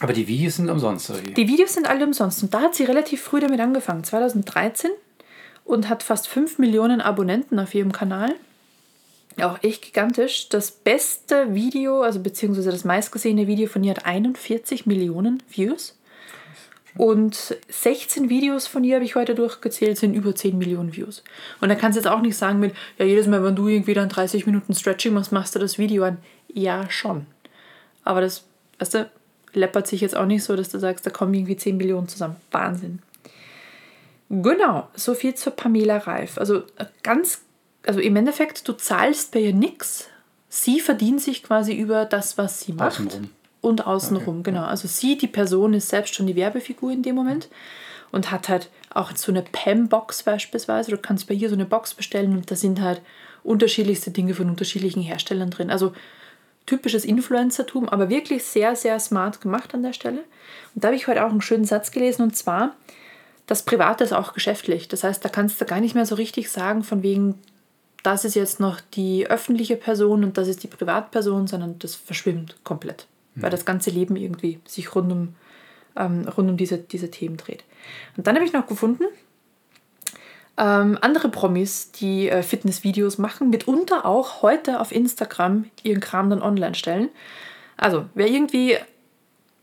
Aber 0.00 0.12
die 0.12 0.26
Videos 0.26 0.56
sind 0.56 0.70
umsonst, 0.70 1.10
oder? 1.10 1.20
Die 1.20 1.48
Videos 1.48 1.74
sind 1.74 1.88
alle 1.88 2.04
umsonst 2.04 2.42
und 2.42 2.52
da 2.52 2.62
hat 2.62 2.74
sie 2.74 2.84
relativ 2.84 3.22
früh 3.22 3.40
damit 3.40 3.60
angefangen, 3.60 4.04
2013 4.04 4.90
und 5.64 5.88
hat 5.88 6.02
fast 6.02 6.28
5 6.28 6.58
Millionen 6.58 7.00
Abonnenten 7.00 7.58
auf 7.58 7.74
ihrem 7.74 7.92
Kanal. 7.92 8.34
Auch 9.40 9.62
echt 9.62 9.82
gigantisch. 9.82 10.48
Das 10.48 10.70
beste 10.70 11.54
Video, 11.54 12.02
also 12.02 12.20
beziehungsweise 12.20 12.70
das 12.70 12.84
meistgesehene 12.84 13.46
Video 13.46 13.68
von 13.68 13.82
ihr 13.82 13.90
hat 13.90 14.06
41 14.06 14.86
Millionen 14.86 15.42
Views. 15.48 15.96
Und 16.96 17.56
16 17.68 18.30
Videos 18.30 18.68
von 18.68 18.84
ihr 18.84 18.94
habe 18.96 19.04
ich 19.04 19.16
heute 19.16 19.34
durchgezählt, 19.34 19.98
sind 19.98 20.14
über 20.14 20.34
10 20.34 20.56
Millionen 20.56 20.94
Views. 20.94 21.24
Und 21.60 21.68
da 21.68 21.74
kannst 21.74 21.96
du 21.96 22.00
jetzt 22.00 22.08
auch 22.08 22.20
nicht 22.20 22.36
sagen 22.36 22.60
mit, 22.60 22.72
ja, 22.98 23.04
jedes 23.04 23.26
Mal, 23.26 23.42
wenn 23.42 23.56
du 23.56 23.66
irgendwie 23.66 23.94
dann 23.94 24.08
30 24.08 24.46
Minuten 24.46 24.74
Stretching 24.74 25.12
machst, 25.12 25.32
machst 25.32 25.56
du 25.56 25.58
das 25.58 25.78
Video 25.78 26.04
an. 26.04 26.18
Ja, 26.52 26.88
schon. 26.88 27.26
Aber 28.04 28.20
das, 28.20 28.44
weißt 28.78 28.94
du, 28.94 29.10
läppert 29.54 29.86
sich 29.86 30.00
jetzt 30.00 30.16
auch 30.16 30.26
nicht 30.26 30.44
so, 30.44 30.56
dass 30.56 30.68
du 30.68 30.78
sagst, 30.78 31.06
da 31.06 31.10
kommen 31.10 31.34
irgendwie 31.34 31.56
10 31.56 31.76
Millionen 31.76 32.08
zusammen. 32.08 32.36
Wahnsinn. 32.50 33.00
Genau, 34.30 34.88
so 34.94 35.14
viel 35.14 35.34
zur 35.34 35.54
Pamela 35.54 35.98
Reif. 35.98 36.38
Also 36.38 36.58
äh, 36.76 36.86
ganz, 37.02 37.42
also 37.86 38.00
im 38.00 38.16
Endeffekt, 38.16 38.66
du 38.66 38.72
zahlst 38.72 39.32
bei 39.32 39.40
ihr 39.40 39.54
nichts. 39.54 40.08
Sie 40.48 40.80
verdient 40.80 41.20
sich 41.20 41.42
quasi 41.42 41.74
über 41.74 42.04
das, 42.04 42.38
was 42.38 42.60
sie 42.60 42.72
macht. 42.72 43.00
Außenrum. 43.00 43.30
Und 43.60 43.86
außenrum, 43.86 44.42
genau. 44.42 44.64
Also 44.64 44.88
sie, 44.88 45.16
die 45.16 45.26
Person, 45.26 45.72
ist 45.74 45.88
selbst 45.88 46.14
schon 46.14 46.26
die 46.26 46.36
Werbefigur 46.36 46.92
in 46.92 47.02
dem 47.02 47.14
Moment 47.14 47.48
und 48.12 48.30
hat 48.30 48.48
halt 48.48 48.68
auch 48.90 49.16
so 49.16 49.32
eine 49.32 49.42
Pam-Box 49.42 50.22
beispielsweise. 50.22 50.90
Du 50.90 50.98
kannst 50.98 51.26
bei 51.26 51.34
ihr 51.34 51.48
so 51.48 51.54
eine 51.54 51.64
Box 51.64 51.94
bestellen 51.94 52.32
und 52.32 52.50
da 52.50 52.56
sind 52.56 52.80
halt 52.80 53.00
unterschiedlichste 53.42 54.10
Dinge 54.10 54.34
von 54.34 54.48
unterschiedlichen 54.48 55.02
Herstellern 55.02 55.50
drin. 55.50 55.70
Also 55.70 55.92
typisches 56.66 57.04
Influencertum, 57.04 57.88
aber 57.88 58.08
wirklich 58.08 58.44
sehr, 58.44 58.74
sehr 58.76 58.98
smart 58.98 59.40
gemacht 59.40 59.74
an 59.74 59.82
der 59.82 59.92
Stelle. 59.92 60.24
Und 60.74 60.82
da 60.82 60.88
habe 60.88 60.96
ich 60.96 61.06
heute 61.06 61.24
auch 61.24 61.30
einen 61.30 61.42
schönen 61.42 61.64
Satz 61.64 61.90
gelesen 61.90 62.22
und 62.22 62.36
zwar, 62.36 62.74
das 63.46 63.62
Private 63.62 64.04
ist 64.04 64.12
auch 64.12 64.32
geschäftlich. 64.32 64.88
Das 64.88 65.04
heißt, 65.04 65.24
da 65.24 65.28
kannst 65.28 65.60
du 65.60 65.66
gar 65.66 65.80
nicht 65.80 65.94
mehr 65.94 66.06
so 66.06 66.14
richtig 66.14 66.50
sagen, 66.50 66.82
von 66.82 67.02
wegen, 67.02 67.38
das 68.02 68.24
ist 68.24 68.34
jetzt 68.34 68.60
noch 68.60 68.80
die 68.80 69.26
öffentliche 69.26 69.76
Person 69.76 70.24
und 70.24 70.38
das 70.38 70.48
ist 70.48 70.62
die 70.62 70.68
Privatperson, 70.68 71.46
sondern 71.46 71.78
das 71.78 71.94
verschwimmt 71.94 72.56
komplett. 72.64 73.06
Weil 73.34 73.50
das 73.50 73.64
ganze 73.64 73.90
Leben 73.90 74.16
irgendwie 74.16 74.60
sich 74.66 74.94
rund 74.94 75.10
um, 75.12 75.34
ähm, 75.96 76.26
rund 76.28 76.50
um 76.50 76.56
diese, 76.56 76.78
diese 76.78 77.10
Themen 77.10 77.36
dreht. 77.36 77.64
Und 78.16 78.26
dann 78.26 78.36
habe 78.36 78.46
ich 78.46 78.52
noch 78.52 78.66
gefunden, 78.66 79.04
ähm, 80.56 80.98
andere 81.00 81.28
Promis, 81.28 81.90
die 81.92 82.28
äh, 82.28 82.42
Fitnessvideos 82.42 83.18
machen, 83.18 83.50
mitunter 83.50 84.06
auch 84.06 84.42
heute 84.42 84.80
auf 84.80 84.92
Instagram 84.92 85.66
ihren 85.82 86.00
Kram 86.00 86.30
dann 86.30 86.42
online 86.42 86.74
stellen. 86.74 87.08
Also, 87.76 88.06
wer 88.14 88.28
irgendwie 88.28 88.76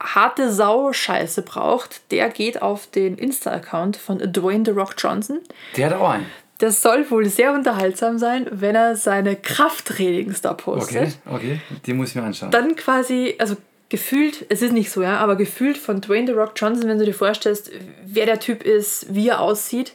harte 0.01 0.51
Sau-Scheiße 0.51 1.43
braucht, 1.43 2.11
der 2.11 2.29
geht 2.29 2.61
auf 2.61 2.87
den 2.87 3.17
Insta-Account 3.17 3.97
von 3.97 4.17
Dwayne 4.19 4.63
The 4.65 4.71
Rock 4.71 4.95
Johnson. 4.97 5.39
Der 5.77 5.87
hat 5.89 5.93
auch 5.93 6.09
einen. 6.09 6.25
Das 6.57 6.81
soll 6.81 7.09
wohl 7.09 7.25
sehr 7.27 7.53
unterhaltsam 7.53 8.19
sein, 8.19 8.47
wenn 8.51 8.75
er 8.75 8.95
seine 8.95 9.35
Krafttrainings 9.35 10.41
da 10.41 10.53
postet. 10.53 11.17
Okay, 11.25 11.35
okay. 11.35 11.61
Die 11.85 11.93
muss 11.93 12.09
ich 12.09 12.15
mir 12.15 12.23
anschauen. 12.23 12.51
Dann 12.51 12.75
quasi, 12.75 13.35
also 13.39 13.55
gefühlt, 13.89 14.45
es 14.49 14.61
ist 14.61 14.71
nicht 14.71 14.91
so, 14.91 15.01
ja, 15.01 15.17
aber 15.17 15.35
gefühlt 15.35 15.77
von 15.77 16.01
Dwayne 16.01 16.27
The 16.27 16.33
Rock 16.33 16.53
Johnson, 16.55 16.87
wenn 16.87 16.99
du 16.99 17.05
dir 17.05 17.15
vorstellst, 17.15 17.71
wer 18.05 18.25
der 18.25 18.39
Typ 18.39 18.63
ist, 18.63 19.13
wie 19.13 19.29
er 19.29 19.41
aussieht. 19.41 19.93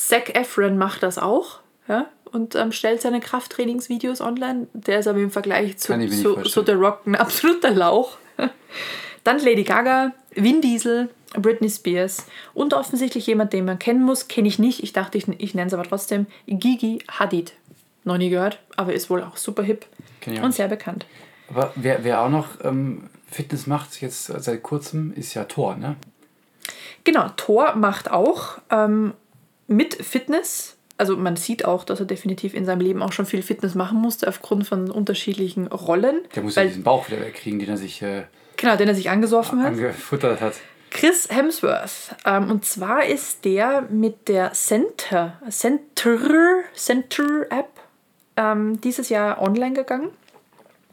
Zac 0.00 0.34
Efron 0.34 0.78
macht 0.78 1.02
das 1.02 1.18
auch, 1.18 1.60
ja, 1.86 2.06
und 2.32 2.54
ähm, 2.54 2.72
stellt 2.72 3.02
seine 3.02 3.20
Krafttrainingsvideos 3.20 4.22
online. 4.22 4.66
Der 4.72 5.00
ist 5.00 5.06
aber 5.06 5.18
im 5.18 5.30
Vergleich 5.30 5.76
zu, 5.76 5.94
zu, 6.08 6.36
zu 6.36 6.64
The 6.64 6.72
Rock 6.72 7.06
ein 7.06 7.16
absoluter 7.16 7.70
Lauch. 7.70 8.16
Dann 9.24 9.38
Lady 9.40 9.62
Gaga, 9.62 10.12
Vin 10.34 10.62
Diesel, 10.62 11.10
Britney 11.34 11.68
Spears 11.68 12.26
und 12.54 12.72
offensichtlich 12.72 13.26
jemand, 13.26 13.52
den 13.52 13.66
man 13.66 13.78
kennen 13.78 14.02
muss, 14.02 14.26
kenne 14.26 14.48
ich 14.48 14.58
nicht. 14.58 14.82
Ich 14.82 14.94
dachte, 14.94 15.18
ich, 15.18 15.28
ich 15.28 15.54
nenne 15.54 15.66
es 15.66 15.74
aber 15.74 15.84
trotzdem 15.84 16.26
Gigi 16.46 17.00
Hadid. 17.10 17.52
Noch 18.04 18.16
nie 18.16 18.30
gehört, 18.30 18.58
aber 18.76 18.94
ist 18.94 19.10
wohl 19.10 19.22
auch 19.22 19.36
super 19.36 19.62
hip 19.62 19.84
und 20.24 20.32
nicht. 20.32 20.54
sehr 20.54 20.68
bekannt. 20.68 21.04
Aber 21.50 21.72
wer, 21.76 22.04
wer 22.04 22.22
auch 22.22 22.30
noch 22.30 22.48
ähm, 22.64 23.10
Fitness 23.30 23.66
macht, 23.66 24.00
jetzt 24.00 24.24
seit 24.26 24.62
kurzem, 24.62 25.12
ist 25.12 25.34
ja 25.34 25.44
Thor, 25.44 25.76
ne? 25.76 25.96
Genau, 27.04 27.28
Thor 27.36 27.74
macht 27.76 28.10
auch 28.10 28.58
ähm, 28.70 29.12
mit 29.70 29.94
Fitness. 29.94 30.76
Also 30.98 31.16
man 31.16 31.36
sieht 31.36 31.64
auch, 31.64 31.84
dass 31.84 32.00
er 32.00 32.06
definitiv 32.06 32.52
in 32.52 32.66
seinem 32.66 32.80
Leben 32.80 33.02
auch 33.02 33.12
schon 33.12 33.24
viel 33.24 33.42
Fitness 33.42 33.74
machen 33.74 33.98
musste 33.98 34.28
aufgrund 34.28 34.66
von 34.66 34.90
unterschiedlichen 34.90 35.68
Rollen. 35.68 36.20
Der 36.34 36.42
muss 36.42 36.56
ja 36.56 36.64
diesen 36.64 36.82
Bauch 36.82 37.08
wieder 37.08 37.20
wegkriegen, 37.20 37.58
den 37.58 37.70
er 37.70 37.76
sich 37.78 38.02
äh, 38.02 38.24
genau, 38.56 38.76
den 38.76 38.88
er 38.88 38.94
sich 38.94 39.08
angesoffen 39.08 39.60
hat. 39.62 39.68
angefuttert 39.68 40.40
hat. 40.40 40.54
Chris 40.90 41.28
Hemsworth. 41.30 42.16
Ähm, 42.26 42.50
und 42.50 42.64
zwar 42.66 43.06
ist 43.06 43.44
der 43.44 43.82
mit 43.82 44.28
der 44.28 44.52
Center, 44.52 45.40
Center, 45.48 46.64
Center 46.74 47.46
App 47.50 47.70
ähm, 48.36 48.80
dieses 48.80 49.08
Jahr 49.08 49.40
online 49.40 49.74
gegangen. 49.74 50.10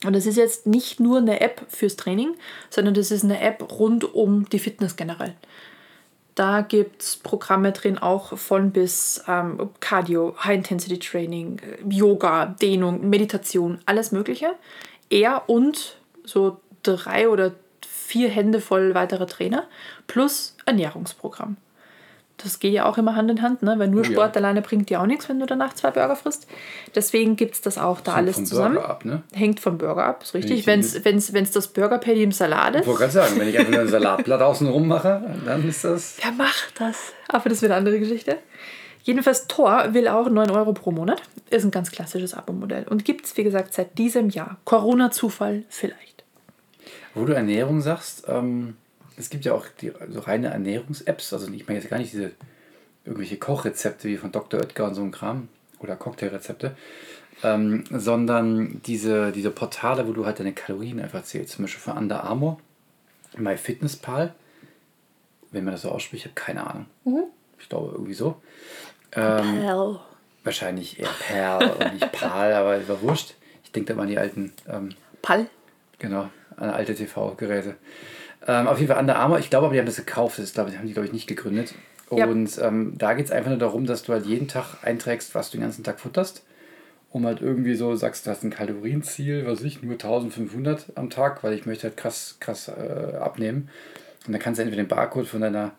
Und 0.06 0.14
das 0.14 0.28
ist 0.28 0.38
jetzt 0.38 0.68
nicht 0.68 1.00
nur 1.00 1.18
eine 1.18 1.42
App 1.42 1.66
fürs 1.68 1.96
Training, 1.96 2.36
sondern 2.70 2.94
das 2.94 3.10
ist 3.10 3.24
eine 3.24 3.42
App 3.42 3.80
rund 3.80 4.14
um 4.14 4.48
die 4.50 4.60
Fitness 4.60 4.96
generell. 4.96 5.34
Da 6.38 6.62
gibt 6.62 7.02
es 7.02 7.18
Programme 7.18 7.72
drin, 7.72 7.98
auch 7.98 8.38
von 8.38 8.70
bis 8.70 9.24
ähm, 9.28 9.72
Cardio, 9.80 10.36
High-Intensity-Training, 10.44 11.60
Yoga, 11.90 12.46
Dehnung, 12.46 13.10
Meditation, 13.10 13.80
alles 13.88 14.12
Mögliche. 14.12 14.52
Er 15.10 15.50
und 15.50 15.98
so 16.24 16.60
drei 16.84 17.28
oder 17.28 17.54
vier 17.84 18.30
Hände 18.30 18.62
voll 18.62 18.94
weitere 18.94 19.26
Trainer 19.26 19.64
plus 20.06 20.56
Ernährungsprogramm. 20.68 21.58
Das 22.44 22.60
geht 22.60 22.72
ja 22.74 22.86
auch 22.86 23.00
immer 23.00 23.16
Hand 23.16 23.32
in 23.32 23.42
Hand, 23.42 23.64
ne? 23.64 23.76
weil 23.80 23.88
nur 23.88 24.02
Oh 24.02 24.04
ja. 24.04 24.12
Sport 24.12 24.38
alleine 24.38 24.62
bringt 24.62 24.90
dir 24.92 25.02
auch 25.02 25.08
nichts, 25.08 25.28
wenn 25.28 25.40
du 25.40 25.48
danach 25.48 25.74
zwei 25.74 25.90
Burger 25.90 26.16
frisst. 26.16 26.46
Deswegen 26.94 27.36
gibt 27.36 27.56
es 27.56 27.62
das 27.62 27.80
auch 27.80 28.00
da 28.00 28.12
Hängt 28.12 28.18
alles 28.26 28.36
vom 28.36 28.46
zusammen. 28.46 28.76
Burger 28.76 28.90
ab, 28.90 29.06
ne? 29.06 29.24
Hängt 29.34 29.60
vom 29.60 29.78
Burger 29.80 30.06
ab, 30.06 30.22
ist 30.22 30.36
richtig. 30.36 30.60
ich- 30.60 30.68
Wenn 30.68 30.82
es 30.82 31.04
wenn's, 31.04 31.34
wenn's 31.34 31.50
das 31.52 31.68
Burger 31.70 31.98
Patty 31.98 32.22
im 32.22 32.32
Salat 32.32 32.76
ist. 32.76 32.82
Ich 32.82 32.88
wollte 32.88 33.00
gerade 33.00 33.14
sagen, 33.14 33.40
wenn 33.40 33.48
ich 33.50 33.58
einfach 33.58 33.72
nur 33.72 33.82
ein 33.82 33.88
Salatblatt 33.88 34.42
außen 34.42 34.68
rum 34.68 34.88
mache, 34.88 35.36
dann 35.46 35.68
ist 35.68 35.84
das. 35.84 36.18
Wer 36.22 36.32
macht 36.34 36.80
das? 36.80 37.12
Aber 37.28 37.50
das 37.50 37.62
wird 37.64 37.72
eine 37.72 37.80
andere 37.80 38.00
Geschichte. 38.00 38.38
Jedenfalls, 39.02 39.48
Tor 39.48 39.94
will 39.94 40.08
auch 40.08 40.30
9 40.30 40.52
Euro 40.52 40.74
pro 40.74 40.92
Monat. 40.92 41.22
Ist 41.50 41.64
ein 41.64 41.72
ganz 41.72 41.90
klassisches 41.92 42.34
Abo-Modell. 42.36 42.86
Und 42.90 43.04
gibt 43.06 43.26
es, 43.26 43.36
wie 43.38 43.44
gesagt, 43.46 43.74
seit 43.74 43.98
diesem 43.98 44.30
Jahr. 44.30 44.58
Corona-Zufall 44.66 45.64
vielleicht. 45.70 46.24
Wo 47.16 47.26
du 47.26 47.34
Ernährung 47.34 47.82
sagst, 47.82 48.26
ähm, 48.28 48.76
es 49.18 49.30
gibt 49.30 49.46
ja 49.46 49.54
auch 49.54 49.66
die 49.82 49.92
so 50.10 50.20
reine 50.22 50.50
Ernährungs-Apps. 50.50 51.34
Also 51.34 51.52
ich 51.52 51.68
meine 51.68 51.80
jetzt 51.80 51.90
gar 51.90 51.98
nicht 51.98 52.14
diese 52.14 52.32
irgendwelche 53.04 53.38
Kochrezepte 53.38 54.08
wie 54.08 54.18
von 54.18 54.32
Dr. 54.32 54.60
Oetker 54.60 54.86
und 54.86 54.96
so 54.96 55.02
ein 55.02 55.12
Kram 55.12 55.48
oder 55.80 55.96
Cocktailrezepte, 55.96 56.76
ähm, 57.44 57.84
sondern 57.90 58.82
diese, 58.86 59.32
diese 59.32 59.52
Portale, 59.52 60.08
wo 60.08 60.14
du 60.14 60.26
halt 60.26 60.40
deine 60.40 60.54
Kalorien 60.54 61.00
einfach 61.00 61.24
zählst. 61.24 61.54
Zum 61.54 61.66
Beispiel 61.66 61.82
von 61.82 61.98
Under 61.98 62.24
Armour, 62.24 62.60
MyFitnessPal. 63.38 64.34
Wenn 65.52 65.64
man 65.64 65.74
das 65.74 65.84
so 65.84 65.92
ausspricht, 65.92 66.26
ich 66.26 66.32
habe 66.32 66.36
keine 66.36 66.68
Ahnung. 66.68 66.86
Ich 67.60 67.70
glaube 67.70 67.92
irgendwie 67.94 68.14
so. 68.14 68.42
Ähm, 69.14 69.62
Hell. 69.62 70.00
Wahrscheinlich 70.44 71.00
eher 71.00 71.10
Perl 71.20 71.72
und 71.72 71.94
nicht 71.94 72.12
Pal, 72.12 72.54
aber 72.54 72.76
es 72.76 72.88
war 72.88 73.02
wurscht. 73.02 73.36
Ich 73.64 73.72
denke 73.72 73.94
da 73.94 73.96
mal 73.96 74.04
an 74.04 74.10
die 74.10 74.18
alten. 74.18 74.54
Ähm, 74.68 74.90
Pal? 75.22 75.48
Genau, 76.00 76.30
an 76.58 76.70
alte 76.70 76.94
TV-Geräte. 76.94 77.76
Ähm, 78.46 78.68
auf 78.68 78.80
jeden 78.80 78.92
Fall 78.92 79.00
Under 79.00 79.18
Armour, 79.18 79.40
ich 79.40 79.50
glaube 79.50 79.66
aber, 79.66 79.74
die 79.74 79.80
haben 79.80 79.88
das 79.88 79.96
gekauft. 79.96 80.40
Das 80.40 80.54
glaube 80.54 80.70
ich, 80.70 80.78
haben 80.78 80.88
die, 80.88 80.94
glaube 80.94 81.08
ich, 81.08 81.14
nicht 81.14 81.28
gegründet. 81.28 81.74
Und 82.10 82.56
ja. 82.56 82.68
ähm, 82.68 82.94
da 82.98 83.14
geht 83.14 83.26
es 83.26 83.32
einfach 83.32 83.50
nur 83.50 83.60
darum, 83.60 83.86
dass 83.86 84.04
du 84.04 84.14
halt 84.14 84.26
jeden 84.26 84.48
Tag 84.48 84.78
einträgst, 84.84 85.36
was 85.36 85.52
du 85.52 85.58
den 85.58 85.64
ganzen 85.64 85.84
Tag 85.84 86.00
futterst. 86.00 86.44
Um 87.10 87.26
halt 87.26 87.42
irgendwie 87.42 87.76
so 87.76 87.96
sagst, 87.96 88.26
du 88.26 88.32
hast 88.32 88.44
ein 88.44 88.50
Kalorienziel, 88.50 89.46
was 89.46 89.62
ich, 89.62 89.82
nur 89.82 89.94
1500 89.94 90.88
am 90.96 91.10
Tag, 91.10 91.44
weil 91.44 91.54
ich 91.54 91.66
möchte 91.66 91.88
halt 91.88 91.98
krass, 91.98 92.38
krass 92.40 92.68
äh, 92.68 93.16
abnehmen. 93.18 93.70
Und 94.26 94.34
dann 94.34 94.42
kannst 94.42 94.60
du 94.60 94.64
entweder 94.64 94.84
den 94.84 94.90
Barcode 94.90 95.28
von 95.28 95.42
deiner, 95.42 95.72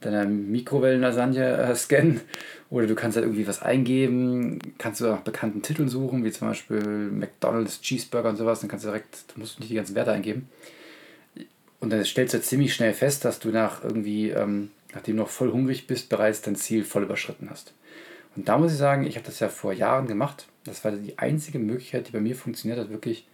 deiner 0.00 0.24
Mikrowellenlasagne 0.24 1.56
äh, 1.56 1.74
scannen 1.74 2.20
oder 2.68 2.88
du 2.88 2.96
kannst 2.96 3.16
halt 3.16 3.24
irgendwie 3.24 3.46
was 3.46 3.62
eingeben, 3.62 4.58
kannst 4.76 5.00
du 5.00 5.06
nach 5.06 5.20
bekannten 5.20 5.62
Titeln 5.62 5.88
suchen, 5.88 6.24
wie 6.24 6.32
zum 6.32 6.48
Beispiel 6.48 6.80
McDonalds, 6.80 7.80
Cheeseburger 7.80 8.30
und 8.30 8.36
sowas, 8.36 8.60
dann 8.60 8.68
kannst 8.68 8.84
du 8.84 8.88
direkt, 8.88 9.24
du 9.32 9.40
musst 9.40 9.60
nicht 9.60 9.70
die 9.70 9.76
ganzen 9.76 9.94
Werte 9.94 10.12
eingeben. 10.12 10.48
Und 11.80 11.90
dann 11.90 12.04
stellst 12.04 12.34
du 12.34 12.40
ziemlich 12.40 12.74
schnell 12.74 12.94
fest, 12.94 13.24
dass 13.24 13.38
du 13.38 13.50
nach 13.50 13.84
irgendwie, 13.84 14.30
ähm, 14.30 14.70
nachdem 14.94 15.16
du 15.16 15.22
noch 15.22 15.30
voll 15.30 15.52
hungrig 15.52 15.86
bist, 15.86 16.08
bereits 16.08 16.40
dein 16.42 16.56
Ziel 16.56 16.84
voll 16.84 17.02
überschritten 17.02 17.48
hast. 17.50 17.74
Und 18.36 18.48
da 18.48 18.58
muss 18.58 18.72
ich 18.72 18.78
sagen, 18.78 19.06
ich 19.06 19.16
habe 19.16 19.26
das 19.26 19.40
ja 19.40 19.48
vor 19.48 19.72
Jahren 19.72 20.06
gemacht. 20.06 20.46
Das 20.64 20.84
war 20.84 20.92
die 20.92 21.18
einzige 21.18 21.58
Möglichkeit, 21.58 22.08
die 22.08 22.12
bei 22.12 22.20
mir 22.20 22.36
funktioniert 22.36 22.78
hat, 22.78 22.90
wirklich 22.90 23.26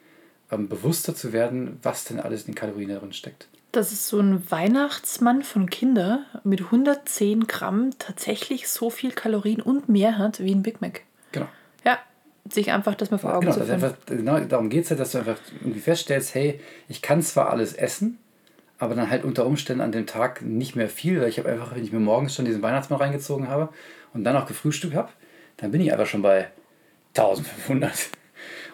ähm, 0.50 0.68
bewusster 0.68 1.14
zu 1.14 1.32
werden, 1.32 1.78
was 1.82 2.04
denn 2.04 2.20
alles 2.20 2.42
in 2.42 2.52
den 2.52 2.54
Kalorien 2.54 2.90
drin 2.90 3.12
steckt. 3.12 3.48
Dass 3.72 3.90
es 3.90 4.06
so 4.06 4.20
ein 4.20 4.50
Weihnachtsmann 4.50 5.42
von 5.42 5.70
Kinder 5.70 6.26
mit 6.44 6.60
110 6.60 7.46
Gramm 7.46 7.90
tatsächlich 7.98 8.68
so 8.68 8.90
viel 8.90 9.12
Kalorien 9.12 9.62
und 9.62 9.88
mehr 9.88 10.18
hat 10.18 10.40
wie 10.40 10.54
ein 10.54 10.62
Big 10.62 10.80
Mac. 10.80 11.00
Genau. 11.32 11.46
Ja, 11.84 11.98
sich 12.48 12.70
einfach 12.70 12.94
das 12.94 13.10
mal 13.10 13.18
vor 13.18 13.34
Augen 13.34 13.46
genau, 13.46 13.56
zu 13.56 13.64
führen. 13.64 13.94
Genau, 14.06 14.40
darum 14.40 14.68
geht 14.68 14.84
es 14.84 14.90
ja, 14.90 14.96
dass 14.96 15.12
du 15.12 15.18
einfach 15.18 15.38
irgendwie 15.60 15.80
feststellst, 15.80 16.34
hey, 16.34 16.60
ich 16.88 17.00
kann 17.00 17.22
zwar 17.22 17.50
alles 17.50 17.72
essen, 17.72 18.18
aber 18.82 18.96
dann 18.96 19.08
halt 19.08 19.22
unter 19.22 19.46
Umständen 19.46 19.80
an 19.80 19.92
dem 19.92 20.06
Tag 20.06 20.42
nicht 20.42 20.74
mehr 20.74 20.88
viel, 20.88 21.20
weil 21.20 21.28
ich 21.28 21.38
habe 21.38 21.48
einfach, 21.48 21.72
wenn 21.72 21.84
ich 21.84 21.92
mir 21.92 22.00
morgens 22.00 22.34
schon 22.34 22.46
diesen 22.46 22.62
Weihnachtsmann 22.62 22.98
reingezogen 22.98 23.46
habe 23.46 23.68
und 24.12 24.24
dann 24.24 24.36
auch 24.36 24.44
gefrühstückt 24.44 24.96
habe, 24.96 25.08
dann 25.58 25.70
bin 25.70 25.80
ich 25.80 25.92
einfach 25.92 26.06
schon 26.06 26.20
bei 26.20 26.48
1500. 27.16 27.92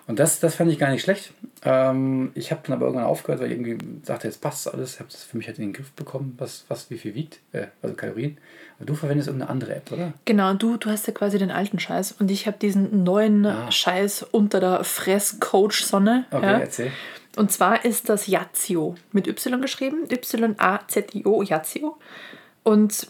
Und 0.07 0.19
das, 0.19 0.41
das 0.41 0.55
fand 0.55 0.73
ich 0.73 0.79
gar 0.79 0.91
nicht 0.91 1.03
schlecht. 1.03 1.35
Ähm, 1.63 2.33
ich 2.35 2.51
habe 2.51 2.63
dann 2.65 2.73
aber 2.73 2.87
irgendwann 2.87 3.07
aufgehört, 3.07 3.43
weil 3.43 3.53
ich 3.53 3.59
irgendwie 3.59 4.01
dachte, 4.03 4.27
jetzt 4.27 4.41
passt 4.41 4.73
alles. 4.73 4.95
Ich 4.95 5.01
habe 5.01 5.11
das 5.11 5.25
für 5.25 5.37
mich 5.37 5.47
halt 5.47 5.59
in 5.59 5.65
den 5.65 5.73
Griff 5.75 5.93
bekommen, 5.93 6.35
was, 6.39 6.65
was 6.69 6.89
wie 6.89 6.97
viel 6.97 7.15
wiegt, 7.15 7.41
äh, 7.53 7.67
also 7.83 7.95
Kalorien. 7.95 8.39
Aber 8.79 8.87
du 8.87 8.95
verwendest 8.95 9.29
irgendeine 9.29 9.51
andere 9.51 9.75
App, 9.75 9.93
oder? 9.93 10.15
Genau, 10.25 10.55
du, 10.55 10.79
du 10.79 10.89
hast 10.89 11.07
ja 11.07 11.13
quasi 11.13 11.37
den 11.37 11.51
alten 11.51 11.79
Scheiß 11.79 12.13
und 12.13 12.31
ich 12.31 12.47
habe 12.47 12.57
diesen 12.57 13.05
neuen 13.05 13.45
ah. 13.45 13.71
Scheiß 13.71 14.23
unter 14.23 14.59
der 14.61 14.85
Fress-Coach-Sonne. 14.85 16.25
Okay, 16.31 16.47
ja. 16.47 16.59
erzähl. 16.61 16.93
Und 17.39 17.53
zwar 17.53 17.85
ist 17.85 18.09
das 18.09 18.27
Yazio 18.27 18.97
mit 19.13 19.29
Y 19.29 19.61
geschrieben, 19.61 20.09
Y-A-Z-I-O, 20.11 21.43
Yazio. 21.43 21.97
Und 22.65 23.07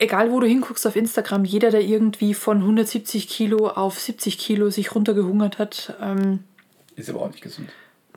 egal 0.00 0.32
wo 0.32 0.40
du 0.40 0.46
hinguckst 0.48 0.84
auf 0.88 0.96
Instagram, 0.96 1.44
jeder, 1.44 1.70
der 1.70 1.82
irgendwie 1.82 2.34
von 2.34 2.58
170 2.58 3.28
Kilo 3.28 3.68
auf 3.68 4.00
70 4.00 4.38
Kilo 4.38 4.70
sich 4.70 4.92
runtergehungert 4.92 5.58
hat. 5.58 5.94
Ähm, 6.02 6.40
ist 6.96 7.08
aber 7.10 7.22
auch 7.22 7.30
nicht 7.30 7.42
gesund. 7.42 7.68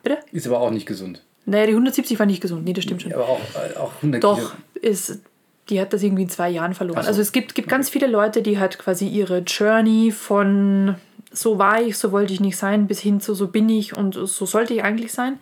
Bitte? 0.02 0.18
Ist 0.32 0.48
aber 0.48 0.58
auch 0.58 0.72
nicht 0.72 0.86
gesund. 0.86 1.22
Naja, 1.46 1.66
die 1.66 1.72
170 1.72 2.18
war 2.18 2.26
nicht 2.26 2.40
gesund. 2.40 2.64
Nee, 2.64 2.72
das 2.72 2.82
stimmt 2.82 3.02
schon. 3.02 3.12
aber 3.12 3.28
auch, 3.28 3.40
äh, 3.54 3.76
auch 3.76 3.92
100 3.96 4.24
Doch, 4.24 4.38
Kilo. 4.38 4.90
ist, 4.90 5.20
die 5.68 5.80
hat 5.80 5.92
das 5.92 6.02
irgendwie 6.02 6.24
in 6.24 6.30
zwei 6.30 6.50
Jahren 6.50 6.74
verloren. 6.74 7.02
so. 7.02 7.08
Also 7.08 7.20
es 7.20 7.30
gibt, 7.30 7.54
gibt 7.54 7.68
ganz 7.68 7.88
viele 7.88 8.08
Leute, 8.08 8.42
die 8.42 8.58
halt 8.58 8.78
quasi 8.78 9.06
ihre 9.06 9.38
Journey 9.38 10.10
von 10.10 10.96
so 11.34 11.58
war 11.58 11.82
ich, 11.82 11.98
so 11.98 12.12
wollte 12.12 12.32
ich 12.32 12.40
nicht 12.40 12.56
sein, 12.56 12.86
bis 12.86 13.00
hin 13.00 13.20
zu 13.20 13.34
so 13.34 13.48
bin 13.48 13.68
ich 13.68 13.96
und 13.96 14.14
so 14.14 14.46
sollte 14.46 14.74
ich 14.74 14.82
eigentlich 14.82 15.12
sein, 15.12 15.38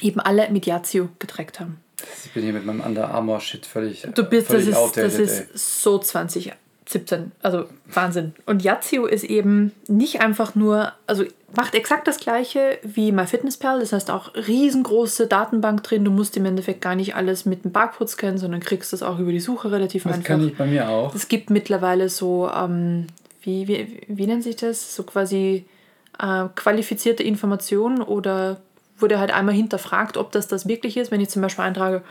eben 0.00 0.20
alle 0.20 0.50
mit 0.50 0.66
Yazio 0.66 1.08
getrackt 1.18 1.60
haben. 1.60 1.78
Ich 2.24 2.32
bin 2.32 2.42
hier 2.42 2.52
mit 2.52 2.66
meinem 2.66 2.80
Under 2.80 3.10
Armour 3.10 3.40
Shit 3.40 3.66
völlig. 3.66 4.06
Du 4.14 4.24
bist, 4.24 4.48
völlig 4.48 4.74
das 4.74 4.86
ist, 4.86 4.96
das 4.96 5.18
ist 5.18 5.82
so 5.82 5.98
2017. 5.98 7.32
Also 7.42 7.66
Wahnsinn. 7.86 8.34
Und 8.46 8.62
Yazio 8.62 9.06
ist 9.06 9.24
eben 9.24 9.72
nicht 9.88 10.20
einfach 10.20 10.54
nur, 10.54 10.92
also 11.06 11.24
macht 11.56 11.74
exakt 11.74 12.06
das 12.06 12.18
gleiche 12.18 12.78
wie 12.82 13.12
MyFitnessPal. 13.12 13.80
Das 13.80 13.92
heißt 13.92 14.10
auch 14.10 14.34
riesengroße 14.34 15.26
Datenbank 15.26 15.82
drin. 15.82 16.04
Du 16.04 16.10
musst 16.10 16.36
im 16.36 16.44
Endeffekt 16.44 16.80
gar 16.80 16.94
nicht 16.94 17.14
alles 17.14 17.46
mit 17.46 17.64
dem 17.64 17.72
Barcode 17.72 18.10
scannen, 18.10 18.38
sondern 18.38 18.60
kriegst 18.60 18.92
das 18.92 19.02
auch 19.02 19.18
über 19.18 19.32
die 19.32 19.40
Suche 19.40 19.70
relativ 19.70 20.02
das 20.02 20.14
einfach. 20.14 20.28
Das 20.28 20.38
kann 20.38 20.48
ich 20.48 20.56
bei 20.56 20.66
mir 20.66 20.88
auch. 20.88 21.14
Es 21.14 21.28
gibt 21.28 21.50
mittlerweile 21.50 22.08
so 22.08 22.50
ähm, 22.54 23.06
wie, 23.44 23.68
wie, 23.68 24.02
wie 24.08 24.26
nennt 24.26 24.42
sich 24.42 24.56
das? 24.56 24.94
So 24.94 25.02
quasi 25.02 25.66
äh, 26.18 26.44
qualifizierte 26.54 27.22
Informationen 27.22 28.02
oder 28.02 28.60
wurde 28.98 29.18
halt 29.18 29.32
einmal 29.32 29.54
hinterfragt, 29.54 30.16
ob 30.16 30.32
das 30.32 30.48
das 30.48 30.68
wirklich 30.68 30.96
ist. 30.96 31.10
Wenn 31.10 31.20
ich 31.20 31.28
zum 31.28 31.42
Beispiel 31.42 31.64
eintrage, 31.64 32.02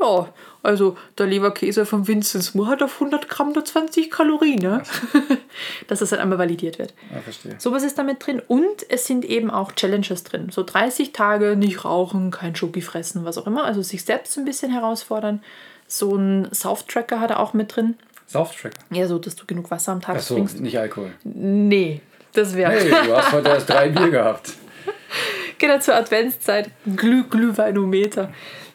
ja, 0.00 0.28
also 0.62 0.96
der 1.18 1.26
Leberkäse 1.26 1.84
von 1.86 2.08
Vinzenz 2.08 2.54
Moore 2.54 2.70
hat 2.70 2.82
auf 2.82 2.94
100 2.94 3.28
Gramm 3.28 3.52
nur 3.52 3.64
20 3.64 4.10
Kalorien, 4.10 4.58
ne? 4.58 4.82
dass 5.88 6.00
das 6.00 6.12
halt 6.12 6.20
einmal 6.20 6.38
validiert 6.38 6.78
wird. 6.78 6.94
Ja, 7.12 7.20
verstehe. 7.20 7.56
Sowas 7.58 7.82
ist 7.82 7.98
damit 7.98 8.24
drin 8.26 8.40
und 8.46 8.88
es 8.88 9.06
sind 9.06 9.24
eben 9.24 9.50
auch 9.50 9.72
Challenges 9.72 10.24
drin. 10.24 10.48
So 10.50 10.62
30 10.62 11.12
Tage 11.12 11.56
nicht 11.56 11.84
rauchen, 11.84 12.30
kein 12.30 12.56
Schoki 12.56 12.80
fressen, 12.80 13.24
was 13.24 13.38
auch 13.38 13.46
immer. 13.46 13.64
Also 13.64 13.82
sich 13.82 14.04
selbst 14.04 14.36
ein 14.38 14.44
bisschen 14.44 14.72
herausfordern. 14.72 15.42
So 15.86 16.16
ein 16.16 16.48
Soft-Tracker 16.50 17.20
hat 17.20 17.30
er 17.30 17.40
auch 17.40 17.52
mit 17.52 17.76
drin. 17.76 17.96
Sauftracker. 18.32 18.78
Ja, 18.90 19.06
so, 19.06 19.18
dass 19.18 19.36
du 19.36 19.46
genug 19.46 19.70
Wasser 19.70 19.92
am 19.92 20.00
Tag 20.00 20.16
Ach 20.18 20.22
so, 20.22 20.34
trinkst. 20.34 20.60
nicht 20.60 20.78
Alkohol. 20.78 21.12
Nee, 21.24 22.00
das 22.32 22.54
wäre. 22.56 22.72
Hey, 22.72 22.88
du 22.90 23.16
hast 23.16 23.32
heute 23.32 23.48
erst 23.50 23.68
drei 23.68 23.88
Bier 23.88 24.10
gehabt. 24.10 24.52
Genau 25.58 25.78
zur 25.78 25.94
Adventszeit. 25.94 26.70
Glüh, 26.96 27.22
Glühweinometer. 27.22 28.32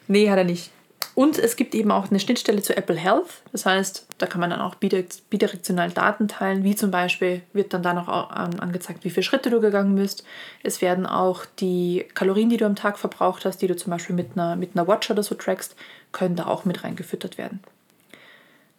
Nee, 0.08 0.30
hat 0.30 0.38
er 0.38 0.46
nicht. 0.46 0.72
Und 1.16 1.38
es 1.38 1.56
gibt 1.58 1.76
eben 1.76 1.92
auch 1.92 2.10
eine 2.10 2.20
Schnittstelle 2.20 2.62
zu 2.62 2.78
Apple 2.78 2.96
Health. 2.96 3.42
Das 3.52 3.66
heißt, 3.66 4.06
da 4.20 4.26
kann 4.26 4.40
man 4.40 4.52
dann 4.52 4.62
auch 4.62 4.76
bidirektional 4.76 5.90
Daten 5.90 6.28
teilen, 6.30 6.64
wie 6.64 6.76
zum 6.76 6.92
Beispiel 6.92 7.42
wird 7.52 7.74
dann 7.74 7.84
da 7.84 7.94
noch 7.94 8.08
angezeigt, 8.08 9.04
wie 9.04 9.10
viele 9.10 9.24
Schritte 9.24 9.50
du 9.50 9.60
gegangen 9.60 9.96
bist. 9.96 10.24
Es 10.64 10.82
werden 10.82 11.06
auch 11.06 11.44
die 11.60 12.06
Kalorien, 12.14 12.50
die 12.50 12.58
du 12.58 12.66
am 12.66 12.76
Tag 12.76 12.98
verbraucht 13.00 13.44
hast, 13.46 13.58
die 13.62 13.68
du 13.68 13.76
zum 13.76 13.92
Beispiel 13.92 14.16
mit 14.16 14.34
einer, 14.36 14.56
mit 14.56 14.72
einer 14.76 14.88
Watch 14.88 15.10
oder 15.12 15.24
so 15.24 15.36
trackst, 15.36 15.76
können 16.14 16.36
da 16.38 16.46
auch 16.46 16.64
mit 16.64 16.84
reingefüttert 16.84 17.38
werden. 17.38 17.60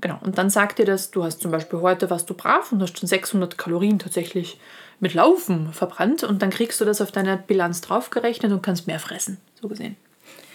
Genau, 0.00 0.18
und 0.20 0.38
dann 0.38 0.48
sagt 0.48 0.78
dir 0.78 0.84
das, 0.84 1.10
du 1.10 1.24
hast 1.24 1.40
zum 1.40 1.50
Beispiel 1.50 1.80
heute 1.80 2.08
was 2.08 2.24
du 2.24 2.34
brav 2.34 2.70
und 2.70 2.80
hast 2.80 2.98
schon 2.98 3.08
600 3.08 3.58
Kalorien 3.58 3.98
tatsächlich 3.98 4.60
mit 5.00 5.14
Laufen 5.14 5.72
verbrannt 5.72 6.22
und 6.22 6.42
dann 6.42 6.50
kriegst 6.50 6.80
du 6.80 6.84
das 6.84 7.00
auf 7.00 7.10
deine 7.10 7.36
Bilanz 7.36 7.80
draufgerechnet 7.80 8.52
und 8.52 8.62
kannst 8.62 8.86
mehr 8.86 9.00
fressen, 9.00 9.38
so 9.60 9.68
gesehen. 9.68 9.96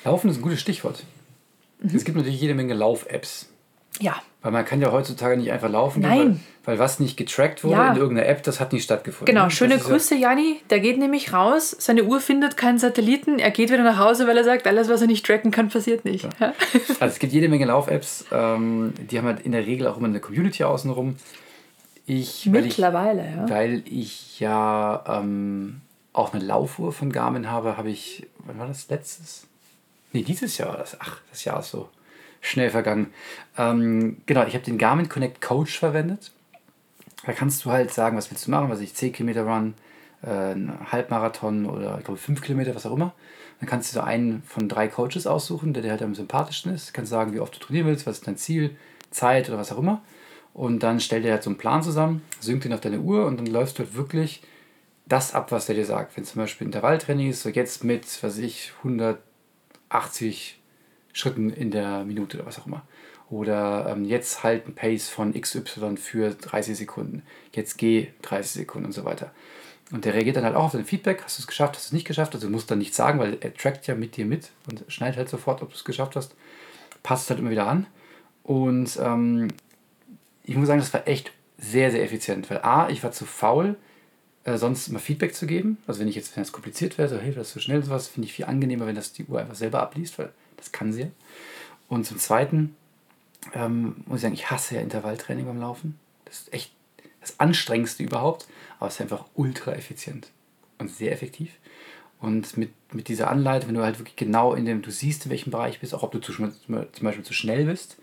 Laufen 0.06 0.30
ist 0.30 0.38
ein 0.38 0.42
gutes 0.42 0.62
Stichwort. 0.62 1.04
Mhm. 1.80 1.96
Es 1.96 2.06
gibt 2.06 2.18
natürlich 2.18 2.40
jede 2.40 2.56
Menge 2.56 2.74
Lauf-Apps. 2.74 3.50
Ja. 4.00 4.22
Weil 4.44 4.52
man 4.52 4.66
kann 4.66 4.82
ja 4.82 4.92
heutzutage 4.92 5.38
nicht 5.38 5.52
einfach 5.52 5.70
laufen, 5.70 6.02
Nein. 6.02 6.42
Weil, 6.66 6.76
weil 6.76 6.80
was 6.80 7.00
nicht 7.00 7.16
getrackt 7.18 7.64
wurde 7.64 7.76
Ja. 7.78 7.92
in 7.94 7.98
irgendeiner 7.98 8.28
App, 8.28 8.44
das 8.44 8.60
hat 8.60 8.74
nicht 8.74 8.84
stattgefunden. 8.84 9.34
Genau, 9.34 9.50
schöne 9.50 9.76
ja- 9.76 9.80
Grüße, 9.82 10.16
Jani. 10.16 10.60
Der 10.70 10.82
geht 10.82 10.98
nämlich 11.00 11.32
raus, 11.32 11.74
seine 11.80 12.04
Uhr 12.04 12.20
findet 12.20 12.58
keinen 12.58 12.78
Satelliten, 12.78 13.40
er 13.40 13.52
geht 13.52 13.72
wieder 13.72 13.84
nach 13.84 13.98
Hause, 13.98 14.28
weil 14.28 14.38
er 14.38 14.44
sagt, 14.44 14.68
alles, 14.68 14.90
was 14.90 15.00
er 15.02 15.08
nicht 15.08 15.26
tracken 15.26 15.50
kann, 15.52 15.70
passiert 15.70 16.04
nicht. 16.06 16.28
Ja. 16.42 16.54
Also 17.00 17.14
es 17.14 17.20
gibt 17.20 17.32
jede 17.32 17.48
Menge 17.48 17.66
Lauf-Apps, 17.66 18.26
ähm, 18.34 18.94
die 19.10 19.18
haben 19.18 19.26
halt 19.28 19.40
in 19.42 19.54
der 19.54 19.66
Regel 19.66 19.88
auch 19.88 19.98
immer 19.98 20.08
eine 20.10 20.20
Community 20.20 20.64
außenrum. 20.66 21.16
Ich, 22.06 22.52
weil 22.52 22.66
ich, 22.66 22.78
Mittlerweile, 22.78 23.24
ja. 23.24 23.50
weil 23.50 23.82
ich 23.86 24.42
ja 24.42 25.04
ähm, 25.08 25.80
auch 26.12 26.34
eine 26.34 26.44
Laufuhr 26.44 26.92
von 26.92 27.14
Garmin 27.14 27.50
habe, 27.50 27.78
habe 27.78 27.90
ich, 27.90 28.28
wann 28.40 28.60
war 28.60 28.68
das 28.68 28.90
letztes? 28.90 29.48
Nee, 30.12 30.24
dieses 30.24 30.58
Jahr 30.58 30.70
war 30.70 30.78
das. 30.80 30.98
Ach, 31.00 31.22
das 31.32 31.46
Jahr 31.46 31.62
ist 31.62 31.70
so 31.72 31.88
schnell 32.44 32.70
vergangen. 32.70 33.12
Ähm, 33.58 34.18
genau, 34.26 34.46
ich 34.46 34.54
habe 34.54 34.66
den 34.66 34.78
Garmin 34.78 35.10
Connect 35.10 35.42
Coach 35.42 35.80
verwendet. 35.80 36.32
Da 37.26 37.32
kannst 37.32 37.64
du 37.64 37.72
halt 37.72 37.92
sagen, 37.92 38.18
was 38.18 38.30
willst 38.30 38.46
du 38.46 38.52
machen, 38.52 38.70
was 38.70 38.82
ich 38.82 38.94
10 38.94 39.14
Kilometer 39.14 39.44
Run, 39.44 39.74
äh, 40.22 40.28
einen 40.28 40.92
Halbmarathon 40.92 41.66
oder 41.66 41.98
ich 41.98 42.04
glaube 42.04 42.20
5 42.20 42.42
Kilometer, 42.42 42.76
was 42.76 42.86
auch 42.86 42.94
immer. 42.94 43.14
Dann 43.60 43.70
kannst 43.70 43.92
du 43.92 43.96
so 43.96 44.02
einen 44.02 44.44
von 44.44 44.68
drei 44.68 44.90
Coaches 44.90 45.26
aussuchen, 45.26 45.74
der 45.74 45.84
dir 45.84 45.92
halt 45.92 46.02
am 46.02 46.16
sympathischsten 46.16 46.74
ist. 46.74 46.90
Du 46.90 46.94
kannst 46.94 47.12
sagen, 47.12 47.34
wie 47.34 47.40
oft 47.40 47.56
du 47.56 47.60
trainieren 47.60 47.88
willst, 47.88 48.06
was 48.06 48.18
ist 48.18 48.28
dein 48.28 48.38
Ziel, 48.38 48.76
Zeit 49.10 49.48
oder 49.48 49.58
was 49.58 49.72
auch 49.72 49.80
immer. 49.80 50.02
Und 50.54 50.84
dann 50.84 51.00
stellt 51.00 51.24
er 51.24 51.34
halt 51.34 51.44
so 51.44 51.50
einen 51.50 51.58
Plan 51.58 51.82
zusammen, 51.82 52.22
synkt 52.42 52.66
ihn 52.66 52.74
auf 52.74 52.82
deine 52.82 53.00
Uhr 53.00 53.26
und 53.26 53.38
dann 53.38 53.48
läufst 53.48 53.80
du 53.80 53.84
halt 53.84 53.96
wirklich 53.96 54.44
das 55.06 55.34
ab, 55.34 55.52
was 55.54 55.66
der 55.66 55.76
dir 55.76 55.86
sagt. 55.86 56.18
Wenn 56.18 56.26
zum 56.26 56.42
Beispiel 56.42 56.68
Intervalltraining 56.68 57.30
ist, 57.30 57.42
so 57.42 57.50
jetzt 57.50 57.86
mit, 57.86 58.22
was 58.22 58.38
ich, 58.38 58.74
180 58.80 60.60
Schritten 61.14 61.52
in 61.52 61.72
der 61.72 62.04
Minute 62.04 62.38
oder 62.38 62.46
was 62.46 62.60
auch 62.60 62.68
immer. 62.68 62.84
Oder 63.30 63.88
ähm, 63.90 64.06
jetzt 64.06 64.44
halt 64.44 64.68
ein 64.68 64.76
Pace 64.76 65.10
von 65.10 65.34
XY 65.34 65.98
für 65.98 66.32
30 66.32 66.78
Sekunden. 66.78 67.24
Jetzt 67.54 67.78
geh 67.78 68.08
30 68.22 68.52
Sekunden 68.52 68.88
und 68.88 68.92
so 68.92 69.06
weiter. 69.06 69.32
Und 69.92 70.06
der 70.06 70.14
reagiert 70.14 70.38
dann 70.38 70.44
halt 70.44 70.56
auch 70.56 70.66
auf 70.66 70.72
dein 70.72 70.86
Feedback. 70.86 71.22
Hast 71.24 71.38
du 71.38 71.42
es 71.42 71.48
geschafft, 71.48 71.76
hast 71.76 71.86
du 71.86 71.90
es 71.90 71.94
nicht 71.94 72.08
geschafft? 72.08 72.34
Also 72.34 72.48
du 72.48 72.54
musst 72.54 72.70
dann 72.70 72.80
nichts 72.80 72.98
sagen, 72.98 73.20
weil 73.20 73.38
er 73.42 73.54
trackt 73.54 73.88
ja 73.88 73.96
mit 73.96 74.18
dir 74.18 74.26
mit 74.26 74.50
und 74.70 74.84
schneidet 74.88 75.18
halt 75.18 75.30
sofort, 75.30 75.62
ob 75.62 75.70
du 75.70 75.76
es 75.76 75.84
geschafft 75.84 76.16
hast. 76.16 76.36
Passt 77.02 77.30
halt 77.30 77.40
immer 77.40 77.52
wieder 77.52 77.68
an. 77.68 77.88
Und 78.44 78.98
ähm, 79.02 79.50
ich 80.44 80.56
muss 80.56 80.68
sagen, 80.68 80.80
das 80.80 80.94
war 80.94 81.08
echt 81.08 81.32
sehr, 81.58 81.92
sehr 81.92 82.04
effizient. 82.04 82.50
Weil 82.50 82.60
A, 82.60 82.90
ich 82.90 83.04
war 83.04 83.12
zu 83.12 83.26
faul, 83.26 83.76
äh, 84.44 84.58
sonst 84.58 84.90
mal 84.90 85.00
Feedback 85.00 85.36
zu 85.36 85.48
geben. 85.48 85.78
Also 85.88 86.00
wenn 86.00 86.08
ich 86.08 86.16
jetzt, 86.16 86.36
wenn 86.36 86.44
das 86.44 86.52
kompliziert 86.52 86.98
wäre, 86.98 87.10
so, 87.10 87.18
hey, 87.18 87.34
das 87.34 87.48
ist 87.48 87.54
so 87.54 87.60
schnell 87.60 87.78
und 87.78 87.86
sowas, 87.86 88.08
finde 88.08 88.28
ich 88.28 88.34
viel 88.34 88.46
angenehmer, 88.46 88.86
wenn 88.86 88.96
das 88.96 89.14
die 89.14 89.26
Uhr 89.26 89.40
einfach 89.40 89.56
selber 89.56 89.82
abliest, 89.82 90.20
weil 90.20 90.32
das 90.64 90.72
kann 90.72 90.94
sie 90.94 91.02
ja. 91.02 91.08
Und 91.90 92.06
zum 92.06 92.18
Zweiten 92.18 92.76
ähm, 93.54 93.98
muss 94.06 94.18
ich 94.18 94.22
sagen, 94.22 94.34
ich 94.34 94.50
hasse 94.50 94.76
ja 94.76 94.82
Intervalltraining 94.82 95.46
beim 95.46 95.60
Laufen. 95.60 96.00
Das 96.26 96.40
ist 96.40 96.54
echt 96.54 96.72
das 97.22 97.40
Anstrengendste 97.40 98.04
überhaupt, 98.04 98.48
aber 98.80 98.88
es 98.88 98.96
ist 98.96 99.02
einfach 99.02 99.26
ultra 99.36 99.74
effizient 99.74 100.30
und 100.78 100.90
sehr 100.90 101.12
effektiv. 101.12 101.52
Und 102.20 102.56
mit, 102.58 102.72
mit 102.94 103.10
dieser 103.10 103.30
Anleitung, 103.30 103.70
wenn 103.70 103.76
du 103.76 103.84
halt 103.84 104.00
wirklich 104.00 104.16
genau 104.16 104.54
in 104.54 104.66
dem, 104.66 104.82
du 104.82 104.92
siehst, 104.92 105.26
in 105.26 105.32
welchem 105.32 105.52
Bereich 105.52 105.80
bist, 105.80 105.94
auch 105.94 106.04
ob 106.04 106.12
du 106.12 106.20
zu, 106.20 106.32
zum 106.34 106.88
Beispiel 107.02 107.26
zu 107.26 107.34
schnell 107.34 107.66
bist, 107.66 107.98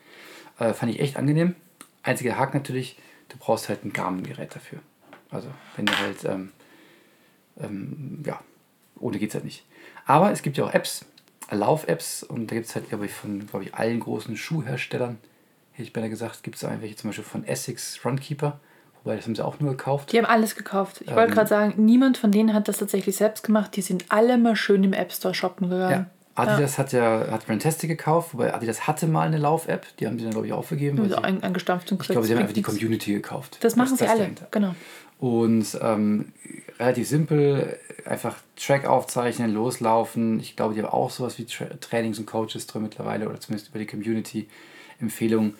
äh, 0.59 0.75
fand 0.75 0.93
ich 0.93 1.01
echt 1.01 1.17
angenehm. 1.17 1.55
Einziger 2.03 2.37
Haken 2.37 2.59
natürlich, 2.59 2.99
du 3.31 3.39
brauchst 3.39 3.69
halt 3.69 3.85
ein 3.85 3.93
Garmin-Gerät 3.93 4.55
dafür. 4.55 4.81
Also 5.31 5.49
wenn 5.77 5.87
du 5.87 5.99
halt, 5.99 6.25
ähm, 6.25 6.53
ähm, 7.59 8.23
ja, 8.27 8.41
ohne 8.99 9.19
geht 9.19 9.31
es 9.31 9.35
halt 9.35 9.45
nicht. 9.45 9.65
Aber 10.05 10.33
es 10.33 10.43
gibt 10.43 10.57
ja 10.59 10.65
auch 10.65 10.75
Apps, 10.75 11.07
Lauf-Apps 11.57 12.23
und 12.23 12.51
da 12.51 12.55
gibt 12.55 12.67
es 12.67 12.75
halt, 12.75 12.89
glaube 12.89 13.07
ich, 13.07 13.13
von 13.13 13.47
glaube 13.47 13.65
ich, 13.65 13.75
allen 13.75 14.01
großen 14.01 14.37
Schuhherstellern, 14.37 15.19
hätte 15.73 15.83
ich 15.83 15.93
beinahe 15.93 16.11
gesagt, 16.11 16.43
gibt 16.43 16.57
es 16.57 16.63
welche 16.63 16.97
zum 16.97 17.11
Beispiel 17.11 17.25
von 17.25 17.45
Essex 17.45 18.01
Runkeeper, 18.05 18.61
wobei 19.03 19.17
das 19.17 19.27
haben 19.27 19.35
sie 19.35 19.45
auch 19.45 19.61
nur 19.61 19.73
gekauft. 19.73 20.13
Die 20.13 20.19
haben 20.19 20.27
alles 20.27 20.57
gekauft. 20.57 21.01
Ich 21.03 21.11
ähm, 21.11 21.17
wollte 21.17 21.35
gerade 21.35 21.49
sagen, 21.49 21.85
niemand 21.85 22.19
von 22.19 22.33
denen 22.33 22.55
hat 22.55 22.69
das 22.69 22.79
tatsächlich 22.79 23.17
selbst 23.17 23.43
gemacht. 23.45 23.75
Die 23.77 23.83
sind 23.83 24.07
alle 24.09 24.39
mal 24.39 24.57
schön 24.57 24.85
im 24.85 24.93
App 24.93 25.13
Store 25.13 25.35
shoppen 25.35 25.71
gegangen. 25.71 26.07
Ja. 26.07 26.11
Adidas 26.35 26.77
ja. 26.77 26.79
hat 26.79 26.93
ja 26.93 27.27
hat 27.31 27.43
Fantastic 27.45 27.91
gekauft, 27.91 28.35
wobei 28.35 28.55
Adidas 28.55 28.87
hatte 28.87 29.07
mal 29.07 29.27
eine 29.27 29.39
Lauf-App, 29.39 29.87
die 29.99 30.07
haben 30.07 30.19
sie 30.19 30.25
dann 30.25 30.33
glaube 30.33 30.47
ich 30.47 30.53
aufgegeben. 30.53 31.01
Also 31.01 31.17
ein, 31.17 31.43
eingestampft 31.43 31.91
und 31.93 32.01
Ich 32.01 32.09
glaube, 32.09 32.27
sie 32.27 32.35
haben 32.35 32.41
einfach 32.41 32.55
die 32.55 32.63
Community 32.63 33.13
gekauft. 33.13 33.59
Das 33.61 33.77
machen 33.77 33.97
sie 33.97 34.07
alle, 34.07 34.21
dahinter. 34.21 34.49
genau. 34.51 34.75
Und 35.21 35.79
ähm, 35.83 36.33
relativ 36.79 37.07
simpel, 37.07 37.79
einfach 38.07 38.37
Track 38.57 38.87
aufzeichnen, 38.87 39.53
loslaufen. 39.53 40.41
Ich 40.41 40.57
glaube, 40.57 40.75
die 40.75 40.83
haben 40.83 40.89
auch 40.89 41.11
sowas 41.11 41.39
wie 41.39 41.45
Tra 41.45 41.67
Trainings 41.81 42.19
und 42.19 42.27
Coaches 42.27 42.67
drin 42.67 42.83
mittlerweile 42.83 43.29
oder 43.29 43.39
zumindest 43.39 43.69
über 43.69 43.79
die 43.79 43.87
Community 43.87 44.49
Empfehlungen. 44.99 45.55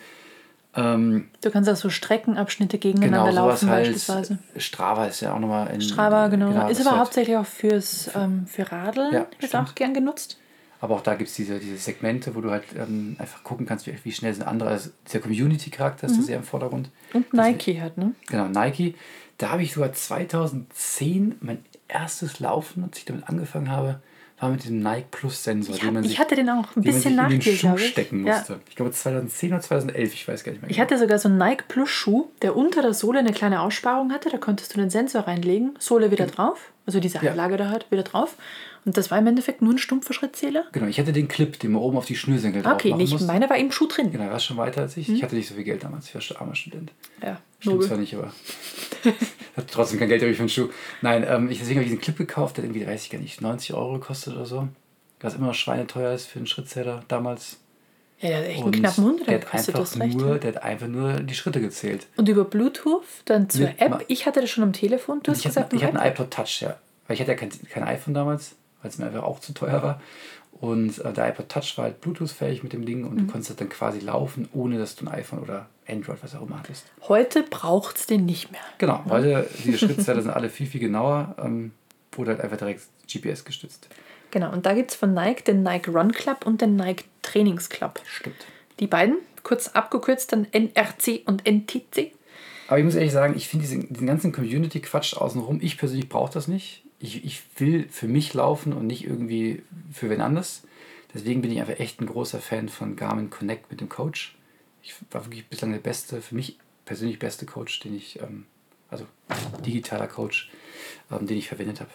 Ähm, 0.73 1.29
du 1.41 1.51
kannst 1.51 1.69
auch 1.69 1.75
so 1.75 1.89
Streckenabschnitte 1.89 2.77
gegeneinander 2.77 3.31
genau, 3.31 3.49
laufen 3.49 3.69
halt, 3.69 3.83
beispielsweise. 3.83 4.39
Strava 4.55 5.05
ist 5.05 5.19
ja 5.21 5.33
auch 5.33 5.39
nochmal 5.39 5.69
in. 5.73 5.81
Strava, 5.81 6.27
genau. 6.29 6.49
genau 6.49 6.69
ist 6.69 6.85
aber 6.85 6.97
hauptsächlich 6.97 7.35
auch 7.35 7.45
fürs, 7.45 8.09
ähm, 8.15 8.47
für 8.47 8.71
Radeln, 8.71 9.13
ja, 9.13 9.27
wird 9.39 9.55
auch 9.55 9.75
gern 9.75 9.93
genutzt. 9.93 10.37
Aber 10.81 10.95
auch 10.95 11.01
da 11.01 11.13
gibt 11.13 11.29
es 11.29 11.35
diese, 11.35 11.59
diese 11.59 11.77
Segmente, 11.77 12.35
wo 12.35 12.41
du 12.41 12.49
halt 12.49 12.63
ähm, 12.75 13.15
einfach 13.19 13.43
gucken 13.43 13.67
kannst, 13.67 13.85
wie, 13.85 13.93
wie 14.03 14.11
schnell 14.11 14.33
sind 14.33 14.47
andere. 14.47 14.71
Also 14.71 14.89
dieser 15.07 15.19
Community-Charakter 15.19 16.07
ist 16.07 16.13
mhm. 16.13 16.17
da 16.17 16.23
sehr 16.23 16.37
im 16.37 16.43
Vordergrund. 16.43 16.89
Und 17.13 17.31
Nike 17.33 17.79
hat, 17.79 17.97
ne? 17.97 18.13
Genau, 18.27 18.47
Nike. 18.47 18.95
Da 19.37 19.51
habe 19.51 19.63
ich 19.63 19.73
sogar 19.73 19.93
2010 19.93 21.35
mein 21.39 21.59
erstes 21.87 22.39
Laufen, 22.39 22.83
als 22.83 22.97
ich 22.97 23.05
damit 23.05 23.29
angefangen 23.29 23.69
habe, 23.69 24.01
war 24.39 24.49
mit 24.49 24.65
dem 24.65 24.79
Nike 24.79 25.05
Plus 25.11 25.43
Sensor. 25.43 25.75
Ich, 25.75 25.83
hab, 25.83 26.03
ich 26.03 26.19
hatte 26.19 26.35
den 26.35 26.49
auch 26.49 26.75
ein 26.75 26.81
bisschen 26.81 27.15
nach 27.15 27.29
dir, 27.29 27.41
Schuh 27.41 27.77
stecken 27.77 28.23
musste. 28.23 28.53
Ja. 28.53 28.59
Ich 28.67 28.75
glaube 28.75 28.91
2010 28.91 29.53
oder 29.53 29.61
2011, 29.61 30.13
ich 30.13 30.27
weiß 30.27 30.43
gar 30.43 30.51
nicht 30.51 30.61
mehr. 30.61 30.71
Ich 30.71 30.77
genau. 30.77 30.87
hatte 30.87 30.97
sogar 30.97 31.19
so 31.19 31.29
einen 31.29 31.37
Nike 31.37 31.65
Plus 31.67 31.89
Schuh, 31.89 32.29
der 32.41 32.55
unter 32.55 32.81
der 32.81 32.95
Sohle 32.95 33.19
eine 33.19 33.33
kleine 33.33 33.61
Aussparung 33.61 34.11
hatte. 34.11 34.29
Da 34.29 34.37
konntest 34.37 34.73
du 34.73 34.79
den 34.79 34.89
Sensor 34.89 35.27
reinlegen, 35.27 35.75
Sohle 35.77 36.09
wieder 36.09 36.25
genau. 36.25 36.49
drauf, 36.49 36.71
also 36.85 36.99
diese 36.99 37.19
Anlage 37.19 37.53
ja. 37.53 37.57
da 37.57 37.69
halt 37.69 37.89
wieder 37.91 38.03
drauf. 38.03 38.35
Und 38.83 38.97
das 38.97 39.11
war 39.11 39.19
im 39.19 39.27
Endeffekt 39.27 39.61
nur 39.61 39.73
ein 39.73 39.77
stumpfer 39.77 40.13
Schrittzähler? 40.13 40.65
Genau, 40.71 40.87
ich 40.87 40.99
hatte 40.99 41.13
den 41.13 41.27
Clip, 41.27 41.59
den 41.59 41.73
man 41.73 41.81
oben 41.81 41.97
auf 41.97 42.05
die 42.05 42.15
Schnürsenkel 42.15 42.63
drauf 42.63 42.73
Okay, 42.73 42.93
nicht, 42.93 43.19
meiner 43.21 43.49
war 43.49 43.57
im 43.57 43.71
Schuh 43.71 43.87
drin. 43.87 44.11
Genau, 44.11 44.23
er 44.23 44.31
war 44.31 44.39
schon 44.39 44.57
weiter 44.57 44.81
als 44.81 44.97
ich. 44.97 45.07
Hm. 45.07 45.15
Ich 45.15 45.23
hatte 45.23 45.35
nicht 45.35 45.47
so 45.47 45.53
viel 45.53 45.63
Geld 45.63 45.83
damals, 45.83 46.07
ich 46.07 46.15
war 46.15 46.21
schon 46.21 46.37
armer 46.37 46.55
Student. 46.55 46.91
Ja, 47.21 47.39
Stimmt 47.59 47.83
zwar 47.83 47.97
nicht, 47.97 48.15
aber 48.15 48.33
hatte 49.55 49.67
trotzdem 49.69 49.99
kein 49.99 50.09
Geld 50.09 50.21
für 50.21 50.39
einen 50.39 50.49
Schuh. 50.49 50.69
Nein, 51.01 51.23
ähm, 51.27 51.49
ich, 51.51 51.59
deswegen 51.59 51.77
habe 51.77 51.85
ich 51.85 51.91
diesen 51.91 52.01
Clip 52.01 52.17
gekauft, 52.17 52.57
der 52.57 52.63
irgendwie, 52.63 52.85
weiß 52.85 53.03
ich 53.03 53.09
gar 53.11 53.19
nicht, 53.19 53.39
90 53.39 53.75
Euro 53.75 53.93
gekostet 53.93 54.35
oder 54.35 54.47
so. 54.47 54.67
Was 55.19 55.35
immer 55.35 55.47
noch 55.47 55.53
schweineteuer 55.53 56.13
ist 56.13 56.25
für 56.25 56.39
einen 56.39 56.47
Schrittzähler 56.47 57.03
damals. 57.07 57.60
Ja, 58.21 58.29
der 58.29 58.37
hat 58.39 58.45
echt 58.45 58.61
einen 58.61 58.71
knappen 58.71 59.03
Hund 59.03 59.27
der 59.27 59.41
hat 59.41 59.53
einfach 59.53 59.73
das 59.73 59.99
recht. 59.99 60.17
Nur, 60.17 60.37
der 60.37 60.55
hat 60.55 60.63
einfach 60.63 60.87
nur 60.87 61.13
die 61.21 61.33
Schritte 61.33 61.59
gezählt. 61.59 62.07
Und 62.17 62.29
über 62.29 62.45
Bluetooth 62.45 63.03
dann 63.25 63.49
zur 63.49 63.67
Mit 63.67 63.81
App? 63.81 64.05
Ich 64.07 64.25
hatte 64.25 64.41
das 64.41 64.49
schon 64.49 64.63
am 64.63 64.73
Telefon, 64.73 65.21
du 65.23 65.31
hast 65.31 65.39
ich 65.39 65.45
gesagt, 65.45 65.67
hatte, 65.67 65.75
Ich 65.75 65.83
hatte 65.83 65.99
einen 65.99 66.11
iPod 66.11 66.31
Touch, 66.31 66.61
ja. 66.61 66.77
Weil 67.07 67.15
ich 67.15 67.21
hatte 67.21 67.31
ja 67.31 67.37
kein, 67.37 67.49
kein 67.69 67.83
iPhone 67.83 68.13
damals 68.13 68.55
weil 68.81 68.89
es 68.89 68.97
mir 68.97 69.05
einfach 69.05 69.23
auch 69.23 69.39
zu 69.39 69.53
teuer 69.53 69.81
war. 69.83 70.01
Und 70.59 70.99
äh, 70.99 71.13
der 71.13 71.29
iPod 71.29 71.49
Touch 71.49 71.77
war 71.77 71.85
halt 71.85 72.01
Bluetooth-fähig 72.01 72.61
mit 72.61 72.73
dem 72.73 72.85
Ding 72.85 73.03
und 73.03 73.13
mhm. 73.13 73.17
du 73.19 73.31
konntest 73.31 73.59
dann 73.59 73.69
quasi 73.69 73.99
laufen, 73.99 74.47
ohne 74.53 74.77
dass 74.77 74.95
du 74.95 75.05
ein 75.05 75.13
iPhone 75.13 75.39
oder 75.39 75.67
Android, 75.87 76.17
was 76.21 76.35
auch 76.35 76.45
immer 76.45 76.59
hattest. 76.59 76.85
Heute 77.07 77.43
braucht 77.43 77.97
es 77.97 78.05
den 78.05 78.25
nicht 78.25 78.51
mehr. 78.51 78.61
Genau, 78.77 79.03
heute 79.09 79.49
diese 79.63 79.77
Schrittzähler 79.85 80.21
sind 80.21 80.31
alle 80.31 80.49
viel, 80.49 80.67
viel 80.67 80.79
genauer, 80.79 81.35
ähm, 81.41 81.71
wurde 82.11 82.31
halt 82.31 82.41
einfach 82.41 82.57
direkt 82.57 82.81
GPS 83.11 83.43
gestützt. 83.43 83.87
Genau, 84.31 84.51
und 84.51 84.65
da 84.65 84.73
gibt 84.73 84.91
es 84.91 84.97
von 84.97 85.13
Nike 85.13 85.43
den 85.43 85.63
Nike 85.63 85.89
Run 85.89 86.11
Club 86.11 86.45
und 86.45 86.61
den 86.61 86.75
Nike 86.75 87.05
Trainings 87.21 87.69
Club. 87.69 88.01
Stimmt. 88.05 88.35
Die 88.79 88.87
beiden, 88.87 89.17
kurz 89.43 89.67
abgekürzt 89.69 90.31
dann 90.31 90.47
NRC 90.51 91.21
und 91.25 91.45
NTC. 91.45 92.11
Aber 92.67 92.79
ich 92.79 92.85
muss 92.85 92.95
ehrlich 92.95 93.11
sagen, 93.11 93.35
ich 93.35 93.49
finde 93.49 93.65
diesen, 93.65 93.91
diesen 93.91 94.07
ganzen 94.07 94.31
Community-Quatsch 94.31 95.15
außenrum, 95.15 95.59
ich 95.61 95.77
persönlich 95.77 96.07
brauche 96.07 96.33
das 96.33 96.47
nicht 96.47 96.83
ich, 97.01 97.25
ich 97.25 97.41
will 97.57 97.87
für 97.89 98.07
mich 98.07 98.33
laufen 98.33 98.73
und 98.73 98.87
nicht 98.87 99.05
irgendwie 99.05 99.63
für 99.91 100.09
wen 100.09 100.21
anders. 100.21 100.63
Deswegen 101.13 101.41
bin 101.41 101.51
ich 101.51 101.59
einfach 101.59 101.79
echt 101.79 101.99
ein 101.99 102.05
großer 102.05 102.39
Fan 102.39 102.69
von 102.69 102.95
Garmin 102.95 103.29
Connect 103.29 103.69
mit 103.71 103.81
dem 103.81 103.89
Coach. 103.89 104.35
Ich 104.83 104.93
war 105.09 105.25
wirklich 105.25 105.47
bislang 105.47 105.71
der 105.71 105.79
beste, 105.79 106.21
für 106.21 106.35
mich 106.35 106.57
persönlich 106.85 107.19
beste 107.19 107.45
Coach, 107.45 107.79
den 107.81 107.95
ich, 107.95 108.21
ähm, 108.21 108.45
also 108.89 109.05
digitaler 109.65 110.07
Coach, 110.07 110.51
ähm, 111.11 111.27
den 111.27 111.37
ich 111.37 111.47
verwendet 111.47 111.81
habe. 111.81 111.89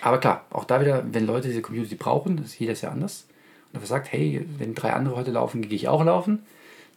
Aber 0.00 0.18
klar, 0.18 0.44
auch 0.50 0.64
da 0.64 0.80
wieder, 0.80 1.04
wenn 1.12 1.26
Leute 1.26 1.48
diese 1.48 1.62
Community 1.62 1.94
brauchen, 1.94 2.36
das 2.36 2.46
ist 2.46 2.58
jeder 2.58 2.74
ja 2.74 2.90
anders, 2.90 3.26
und 3.68 3.76
einfach 3.76 3.88
sagt, 3.88 4.12
hey, 4.12 4.46
wenn 4.58 4.74
drei 4.74 4.92
andere 4.92 5.16
heute 5.16 5.30
laufen, 5.30 5.62
gehe 5.62 5.76
ich 5.76 5.88
auch 5.88 6.04
laufen, 6.04 6.42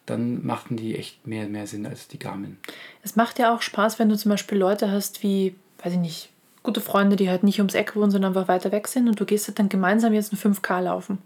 dann 0.05 0.45
machten 0.45 0.75
die 0.75 0.97
echt 0.97 1.25
mehr, 1.27 1.47
mehr 1.47 1.67
Sinn 1.67 1.85
als 1.85 2.07
die 2.07 2.19
Garmin. 2.19 2.57
Es 3.03 3.15
macht 3.15 3.39
ja 3.39 3.55
auch 3.55 3.61
Spaß, 3.61 3.99
wenn 3.99 4.09
du 4.09 4.17
zum 4.17 4.31
Beispiel 4.31 4.57
Leute 4.57 4.91
hast 4.91 5.23
wie, 5.23 5.55
weiß 5.81 5.93
ich 5.93 5.99
nicht, 5.99 6.29
gute 6.61 6.81
Freunde, 6.81 7.15
die 7.15 7.29
halt 7.29 7.43
nicht 7.43 7.59
ums 7.59 7.75
Eck 7.75 7.95
wohnen, 7.95 8.11
sondern 8.11 8.35
einfach 8.35 8.47
weiter 8.47 8.71
weg 8.71 8.87
sind 8.87 9.07
und 9.07 9.19
du 9.19 9.25
gehst 9.25 9.47
halt 9.47 9.59
dann 9.59 9.69
gemeinsam 9.69 10.13
jetzt 10.13 10.33
ein 10.33 10.37
5K 10.37 10.81
laufen. 10.81 11.19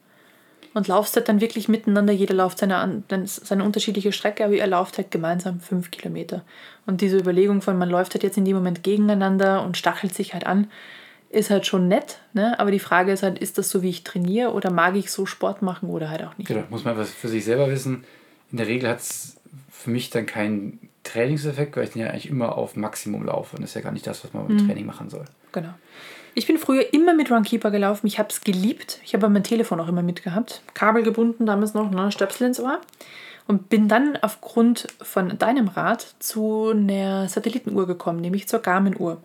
Und 0.73 0.87
laufst 0.87 1.15
halt 1.15 1.27
dann 1.27 1.41
wirklich 1.41 1.69
miteinander, 1.69 2.13
jeder 2.13 2.35
lauft 2.35 2.59
seine, 2.59 3.01
seine 3.25 3.63
unterschiedliche 3.63 4.11
Strecke, 4.11 4.45
aber 4.45 4.53
ihr 4.53 4.67
lauft 4.67 4.97
halt 4.97 5.09
gemeinsam 5.09 5.59
fünf 5.59 5.89
Kilometer. 5.89 6.43
Und 6.85 7.01
diese 7.01 7.17
Überlegung 7.17 7.63
von, 7.63 7.79
man 7.79 7.89
läuft 7.89 8.13
halt 8.13 8.21
jetzt 8.21 8.37
in 8.37 8.45
dem 8.45 8.57
Moment 8.57 8.83
gegeneinander 8.83 9.63
und 9.63 9.77
stachelt 9.77 10.13
sich 10.13 10.33
halt 10.33 10.45
an, 10.45 10.69
ist 11.29 11.49
halt 11.49 11.65
schon 11.65 11.87
nett, 11.87 12.19
ne? 12.33 12.59
aber 12.59 12.71
die 12.71 12.79
Frage 12.79 13.11
ist 13.11 13.23
halt, 13.23 13.39
ist 13.39 13.57
das 13.57 13.69
so, 13.69 13.81
wie 13.81 13.89
ich 13.89 14.03
trainiere 14.03 14.53
oder 14.53 14.71
mag 14.71 14.95
ich 14.95 15.11
so 15.11 15.25
Sport 15.25 15.61
machen 15.61 15.89
oder 15.89 16.09
halt 16.09 16.23
auch 16.23 16.37
nicht? 16.37 16.47
Genau, 16.47 16.63
muss 16.69 16.85
man 16.85 16.97
was 16.97 17.09
für 17.09 17.27
sich 17.27 17.43
selber 17.43 17.69
wissen. 17.69 18.03
In 18.51 18.57
der 18.57 18.67
Regel 18.67 18.89
hat 18.89 18.99
es 18.99 19.37
für 19.69 19.89
mich 19.89 20.09
dann 20.09 20.25
keinen 20.25 20.89
Trainingseffekt, 21.03 21.75
weil 21.75 21.85
ich 21.85 21.91
den 21.91 22.01
ja 22.01 22.09
eigentlich 22.09 22.29
immer 22.29 22.57
auf 22.57 22.75
Maximum 22.75 23.25
laufe. 23.25 23.55
Und 23.55 23.61
das 23.61 23.71
ist 23.71 23.75
ja 23.75 23.81
gar 23.81 23.91
nicht 23.91 24.07
das, 24.07 24.23
was 24.23 24.33
man 24.33 24.47
beim 24.47 24.57
mhm. 24.57 24.67
Training 24.67 24.85
machen 24.85 25.09
soll. 25.09 25.25
Genau. 25.51 25.73
Ich 26.33 26.45
bin 26.45 26.57
früher 26.57 26.93
immer 26.93 27.13
mit 27.13 27.31
Runkeeper 27.31 27.71
gelaufen. 27.71 28.05
Ich 28.07 28.19
habe 28.19 28.29
es 28.29 28.41
geliebt. 28.41 28.99
Ich 29.03 29.13
habe 29.13 29.27
mein 29.29 29.43
Telefon 29.43 29.79
auch 29.79 29.87
immer 29.87 30.03
mitgehabt. 30.03 30.61
Kabel 30.73 31.03
gebunden, 31.03 31.45
damals 31.45 31.73
noch, 31.73 31.89
ne, 31.89 32.11
Stöpsel 32.11 32.47
ins 32.47 32.59
Ohr. 32.59 32.79
Und 33.47 33.69
bin 33.69 33.87
dann 33.87 34.17
aufgrund 34.21 34.87
von 35.01 35.37
deinem 35.39 35.69
Rat 35.69 36.15
zu 36.19 36.69
einer 36.69 37.29
Satellitenuhr 37.29 37.87
gekommen, 37.87 38.19
nämlich 38.19 38.47
zur 38.47 38.59
Garmin-Uhr. 38.59 39.21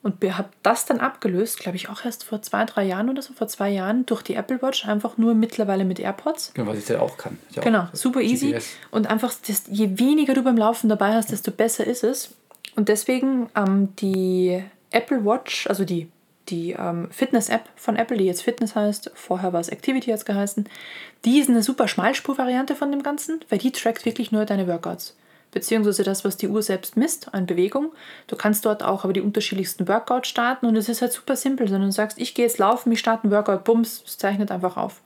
Und 0.00 0.22
habe 0.24 0.48
das 0.62 0.86
dann 0.86 1.00
abgelöst, 1.00 1.58
glaube 1.58 1.76
ich 1.76 1.88
auch 1.88 2.04
erst 2.04 2.22
vor 2.22 2.40
zwei, 2.40 2.64
drei 2.64 2.84
Jahren 2.84 3.10
oder 3.10 3.20
so, 3.20 3.32
vor 3.32 3.48
zwei 3.48 3.68
Jahren, 3.68 4.06
durch 4.06 4.22
die 4.22 4.34
Apple 4.34 4.62
Watch, 4.62 4.86
einfach 4.86 5.18
nur 5.18 5.34
mittlerweile 5.34 5.84
mit 5.84 5.98
AirPods. 5.98 6.52
Genau, 6.54 6.70
was 6.70 6.78
ich 6.78 6.88
ja 6.88 7.00
auch 7.00 7.16
kann. 7.16 7.38
Ja 7.50 7.62
genau, 7.62 7.82
auch 7.82 7.94
super 7.94 8.20
GPS. 8.20 8.30
easy. 8.30 8.56
Und 8.92 9.08
einfach, 9.08 9.34
das, 9.46 9.64
je 9.68 9.98
weniger 9.98 10.34
du 10.34 10.42
beim 10.42 10.56
Laufen 10.56 10.88
dabei 10.88 11.14
hast, 11.14 11.32
desto 11.32 11.50
besser 11.50 11.84
ist 11.84 12.04
es. 12.04 12.30
Und 12.76 12.88
deswegen 12.88 13.50
ähm, 13.56 13.94
die 13.96 14.62
Apple 14.92 15.24
Watch, 15.24 15.66
also 15.66 15.84
die, 15.84 16.08
die 16.48 16.72
ähm, 16.78 17.08
Fitness-App 17.10 17.68
von 17.74 17.96
Apple, 17.96 18.16
die 18.16 18.24
jetzt 18.24 18.42
Fitness 18.42 18.76
heißt, 18.76 19.10
vorher 19.14 19.52
war 19.52 19.60
es 19.60 19.68
Activity 19.68 20.10
jetzt 20.10 20.26
geheißen, 20.26 20.68
die 21.24 21.40
ist 21.40 21.50
eine 21.50 21.62
super 21.62 21.88
Schmalspur-Variante 21.88 22.76
von 22.76 22.92
dem 22.92 23.02
Ganzen, 23.02 23.40
weil 23.48 23.58
die 23.58 23.72
trackt 23.72 24.04
wirklich 24.04 24.30
nur 24.30 24.44
deine 24.44 24.68
Workouts 24.68 25.16
beziehungsweise 25.50 26.02
das, 26.02 26.24
was 26.24 26.36
die 26.36 26.48
Uhr 26.48 26.62
selbst 26.62 26.96
misst 26.96 27.32
an 27.34 27.46
Bewegung. 27.46 27.92
Du 28.26 28.36
kannst 28.36 28.64
dort 28.64 28.82
auch 28.82 29.04
aber 29.04 29.12
die 29.12 29.20
unterschiedlichsten 29.20 29.88
Workouts 29.88 30.28
starten 30.28 30.66
und 30.66 30.76
es 30.76 30.88
ist 30.88 31.02
halt 31.02 31.12
super 31.12 31.36
simpel, 31.36 31.68
sondern 31.68 31.90
du 31.90 31.94
sagst, 31.94 32.18
ich 32.18 32.34
gehe 32.34 32.44
jetzt 32.44 32.58
laufen, 32.58 32.92
ich 32.92 33.00
starte 33.00 33.24
einen 33.24 33.32
Workout, 33.32 33.64
bums, 33.64 34.02
es 34.06 34.18
zeichnet 34.18 34.50
einfach 34.50 34.76
auf. 34.76 35.00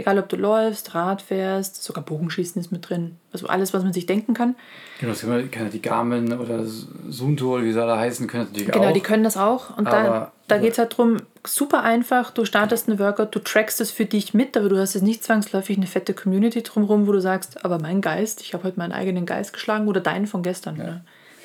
Egal, 0.00 0.18
ob 0.18 0.30
du 0.30 0.36
läufst, 0.36 0.94
Rad 0.94 1.20
fährst, 1.20 1.84
sogar 1.84 2.02
Bogenschießen 2.02 2.58
ist 2.58 2.72
mit 2.72 2.88
drin. 2.88 3.18
Also 3.34 3.48
alles, 3.48 3.74
was 3.74 3.82
man 3.82 3.92
sich 3.92 4.06
denken 4.06 4.32
kann. 4.32 4.54
Genau, 4.98 5.12
das 5.12 5.20
können 5.20 5.70
die 5.70 5.82
Garmin 5.82 6.32
oder 6.32 6.64
Sunto 6.64 7.56
oder 7.56 7.64
wie 7.64 7.72
sie 7.72 7.82
alle 7.82 7.98
heißen, 7.98 8.26
können 8.26 8.44
das 8.44 8.52
natürlich 8.52 8.68
genau, 8.68 8.78
auch. 8.78 8.82
Genau, 8.88 8.94
die 8.94 9.02
können 9.02 9.24
das 9.24 9.36
auch. 9.36 9.76
Und 9.76 9.86
aber, 9.86 10.02
da, 10.02 10.32
da 10.48 10.56
geht 10.56 10.72
es 10.72 10.78
halt 10.78 10.92
darum, 10.92 11.18
super 11.46 11.82
einfach, 11.82 12.30
du 12.30 12.46
startest 12.46 12.88
einen 12.88 12.98
Workout, 12.98 13.34
du 13.34 13.40
trackst 13.40 13.78
es 13.82 13.90
für 13.90 14.06
dich 14.06 14.32
mit, 14.32 14.56
aber 14.56 14.70
du 14.70 14.78
hast 14.78 14.94
jetzt 14.94 15.02
nicht 15.02 15.22
zwangsläufig 15.22 15.76
eine 15.76 15.86
fette 15.86 16.14
Community 16.14 16.62
drumherum, 16.62 17.06
wo 17.06 17.12
du 17.12 17.20
sagst, 17.20 17.62
aber 17.62 17.78
mein 17.78 18.00
Geist, 18.00 18.40
ich 18.40 18.54
habe 18.54 18.64
heute 18.64 18.78
meinen 18.78 18.92
eigenen 18.92 19.26
Geist 19.26 19.52
geschlagen 19.52 19.86
oder 19.86 20.00
deinen 20.00 20.26
von 20.26 20.42
gestern. 20.42 20.76
Ja. 20.78 21.00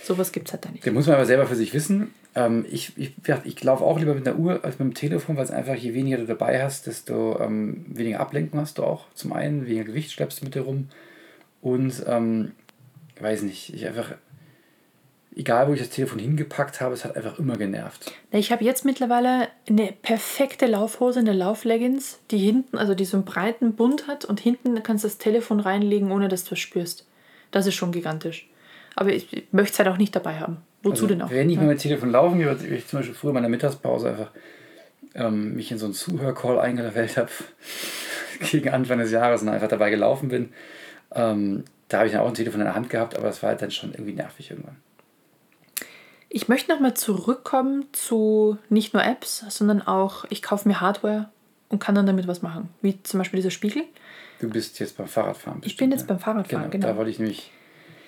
Sowas 0.05 0.31
gibt 0.31 0.47
es 0.47 0.53
halt 0.53 0.65
da 0.65 0.69
nicht. 0.69 0.85
Den 0.85 0.93
muss 0.93 1.07
man 1.07 1.15
aber 1.15 1.25
selber 1.25 1.47
für 1.47 1.55
sich 1.55 1.73
wissen. 1.73 2.13
Ähm, 2.35 2.63
ich 2.69 2.93
ich, 2.95 3.13
ich 3.43 3.63
laufe 3.63 3.83
auch 3.83 3.97
lieber 3.97 4.13
mit 4.13 4.27
einer 4.27 4.37
Uhr 4.37 4.63
als 4.63 4.77
mit 4.77 4.89
dem 4.89 4.93
Telefon, 4.93 5.35
weil 5.35 5.45
es 5.45 5.49
einfach, 5.51 5.73
je 5.73 5.95
weniger 5.95 6.17
du 6.17 6.25
dabei 6.25 6.61
hast, 6.61 6.85
desto 6.85 7.39
ähm, 7.39 7.85
weniger 7.87 8.19
Ablenkung 8.19 8.59
hast 8.59 8.77
du 8.77 8.83
auch. 8.83 9.05
Zum 9.15 9.33
einen, 9.33 9.65
weniger 9.65 9.85
Gewicht 9.85 10.11
schleppst 10.11 10.41
du 10.41 10.45
mit 10.45 10.53
dir 10.53 10.61
rum. 10.61 10.89
Und, 11.61 12.03
ähm, 12.07 12.51
weiß 13.19 13.41
nicht, 13.41 13.73
ich 13.73 13.87
einfach, 13.87 14.11
egal 15.35 15.67
wo 15.67 15.73
ich 15.73 15.79
das 15.79 15.89
Telefon 15.89 16.19
hingepackt 16.19 16.81
habe, 16.81 16.93
es 16.93 17.03
hat 17.03 17.15
einfach 17.15 17.39
immer 17.39 17.57
genervt. 17.57 18.11
Ich 18.29 18.51
habe 18.51 18.63
jetzt 18.63 18.85
mittlerweile 18.85 19.47
eine 19.67 19.91
perfekte 19.91 20.67
Laufhose, 20.67 21.21
eine 21.21 21.33
Laufleggings, 21.33 22.19
die 22.29 22.37
hinten, 22.37 22.77
also 22.77 22.93
die 22.93 23.05
so 23.05 23.17
einen 23.17 23.25
breiten 23.25 23.73
Bund 23.73 24.07
hat 24.07 24.23
und 24.23 24.39
hinten 24.39 24.83
kannst 24.83 25.03
du 25.03 25.07
das 25.07 25.17
Telefon 25.17 25.59
reinlegen, 25.59 26.11
ohne 26.11 26.27
dass 26.27 26.43
du 26.43 26.53
es 26.53 26.59
spürst. 26.59 27.07
Das 27.49 27.65
ist 27.65 27.73
schon 27.73 27.91
gigantisch. 27.91 28.47
Aber 28.95 29.12
ich 29.12 29.47
möchte 29.51 29.73
es 29.73 29.79
halt 29.79 29.89
auch 29.89 29.97
nicht 29.97 30.15
dabei 30.15 30.39
haben. 30.39 30.58
Wozu 30.84 31.03
also, 31.03 31.08
denn 31.08 31.21
auch? 31.21 31.29
Wenn 31.29 31.49
ich 31.49 31.58
mit 31.58 31.69
dem 31.69 31.77
Telefon 31.77 32.12
laufen 32.12 32.39
gehe, 32.39 32.58
wie 32.62 32.75
ich 32.75 32.88
zum 32.88 32.99
Beispiel 32.99 33.15
früher 33.15 33.31
in 33.31 33.36
meiner 33.36 33.49
Mittagspause 33.49 34.10
einfach 34.10 34.31
ähm, 35.15 35.55
mich 35.55 35.71
in 35.71 35.77
so 35.77 35.86
einen 35.86 35.93
Zuhörcall 35.93 36.60
eingewählt 36.60 37.17
habe, 37.17 37.29
gegen 38.51 38.69
Anfang 38.69 38.99
des 38.99 39.12
Jahres 39.12 39.41
und 39.41 39.49
einfach 39.49 39.67
dabei 39.67 39.89
gelaufen 39.89 40.29
bin, 40.29 40.53
ähm, 41.13 41.65
da 41.88 41.97
habe 41.97 42.08
ich 42.08 42.13
dann 42.13 42.21
auch 42.21 42.27
ein 42.27 42.34
Telefon 42.34 42.62
in 42.62 42.65
der 42.65 42.75
Hand 42.75 42.89
gehabt, 42.89 43.15
aber 43.15 43.27
das 43.27 43.43
war 43.43 43.49
halt 43.49 43.62
dann 43.62 43.71
schon 43.71 43.91
irgendwie 43.91 44.13
nervig 44.13 44.49
irgendwann. 44.49 44.77
Ich 46.29 46.47
möchte 46.49 46.71
nochmal 46.71 46.95
zurückkommen 46.95 47.86
zu 47.93 48.58
nicht 48.69 48.93
nur 48.93 49.03
Apps, 49.03 49.45
sondern 49.49 49.81
auch, 49.81 50.25
ich 50.29 50.41
kaufe 50.41 50.67
mir 50.67 50.81
Hardware 50.81 51.29
und 51.69 51.79
kann 51.79 51.95
dann 51.95 52.05
damit 52.05 52.27
was 52.27 52.41
machen. 52.41 52.69
Wie 52.81 53.01
zum 53.03 53.19
Beispiel 53.19 53.38
dieser 53.38 53.51
Spiegel. 53.51 53.84
Du 54.39 54.49
bist 54.49 54.79
jetzt 54.79 54.97
beim 54.97 55.08
Fahrradfahren. 55.08 55.62
Bestimmt, 55.62 55.71
ich 55.71 55.77
bin 55.77 55.91
jetzt 55.91 56.01
ne? 56.01 56.08
beim 56.08 56.19
Fahrradfahren, 56.19 56.69
genau, 56.69 56.71
genau. 56.71 56.88
Da 56.88 56.97
wollte 56.97 57.12
ich 57.12 57.19
nämlich 57.19 57.51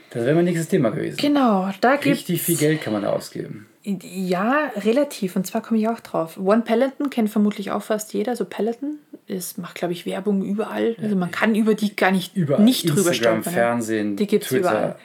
das 0.09 0.25
wäre 0.25 0.35
mein 0.35 0.45
nächstes 0.45 0.69
Thema 0.69 0.89
gewesen. 0.89 1.17
Genau, 1.17 1.69
da 1.81 1.95
gibt 1.95 2.05
Richtig 2.05 2.41
viel 2.41 2.57
Geld 2.57 2.81
kann 2.81 2.93
man 2.93 3.01
da 3.03 3.09
ausgeben. 3.09 3.67
Ja, 3.83 4.71
relativ. 4.77 5.35
Und 5.35 5.47
zwar 5.47 5.61
komme 5.61 5.79
ich 5.79 5.87
auch 5.87 5.99
drauf. 5.99 6.37
One 6.37 6.61
Peloton 6.61 7.09
kennt 7.09 7.29
vermutlich 7.29 7.71
auch 7.71 7.83
fast 7.83 8.13
jeder. 8.13 8.35
So 8.35 8.45
Peloton 8.45 8.99
ist, 9.27 9.57
macht, 9.57 9.75
glaube 9.75 9.93
ich, 9.93 10.05
Werbung 10.05 10.43
überall. 10.43 10.95
Also 11.01 11.15
man 11.15 11.31
kann 11.31 11.55
über 11.55 11.73
die 11.73 11.95
gar 11.95 12.11
nicht, 12.11 12.35
überall. 12.35 12.63
nicht 12.63 12.83
Instagram, 12.83 13.03
drüber 13.03 13.13
stolpern. 13.13 13.53
Fernsehen, 13.53 14.15
Die 14.17 14.27
gibt 14.27 14.45
es 14.45 14.51
überall. 14.51 14.97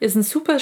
Ist 0.00 0.16
ein 0.16 0.22
super, 0.22 0.58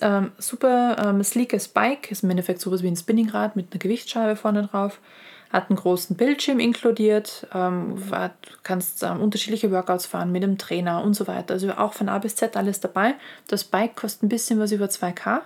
ähm, 0.00 0.32
super 0.38 0.96
ähm, 1.04 1.22
sleekes 1.22 1.68
Bike. 1.68 2.10
Ist 2.10 2.24
im 2.24 2.30
Endeffekt 2.30 2.60
sowas 2.60 2.82
wie 2.82 2.88
ein 2.88 2.96
Spinningrad 2.96 3.56
mit 3.56 3.72
einer 3.72 3.78
Gewichtsscheibe 3.78 4.36
vorne 4.36 4.66
drauf 4.66 5.00
hat 5.50 5.70
einen 5.70 5.78
großen 5.78 6.16
Bildschirm 6.16 6.60
inkludiert, 6.60 7.46
ähm, 7.54 8.10
war, 8.10 8.32
kannst 8.62 9.02
ähm, 9.02 9.20
unterschiedliche 9.20 9.70
Workouts 9.70 10.06
fahren 10.06 10.30
mit 10.32 10.42
einem 10.42 10.58
Trainer 10.58 11.02
und 11.02 11.14
so 11.14 11.26
weiter. 11.26 11.54
Also 11.54 11.72
auch 11.72 11.94
von 11.94 12.08
A 12.08 12.18
bis 12.18 12.36
Z 12.36 12.56
alles 12.56 12.80
dabei. 12.80 13.14
Das 13.46 13.64
Bike 13.64 13.96
kostet 13.96 14.24
ein 14.24 14.28
bisschen 14.28 14.58
was 14.60 14.72
über 14.72 14.86
2K 14.86 15.40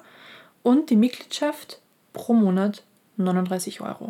und 0.62 0.90
die 0.90 0.96
Mitgliedschaft 0.96 1.80
pro 2.12 2.32
Monat 2.32 2.82
39 3.16 3.80
Euro. 3.80 4.08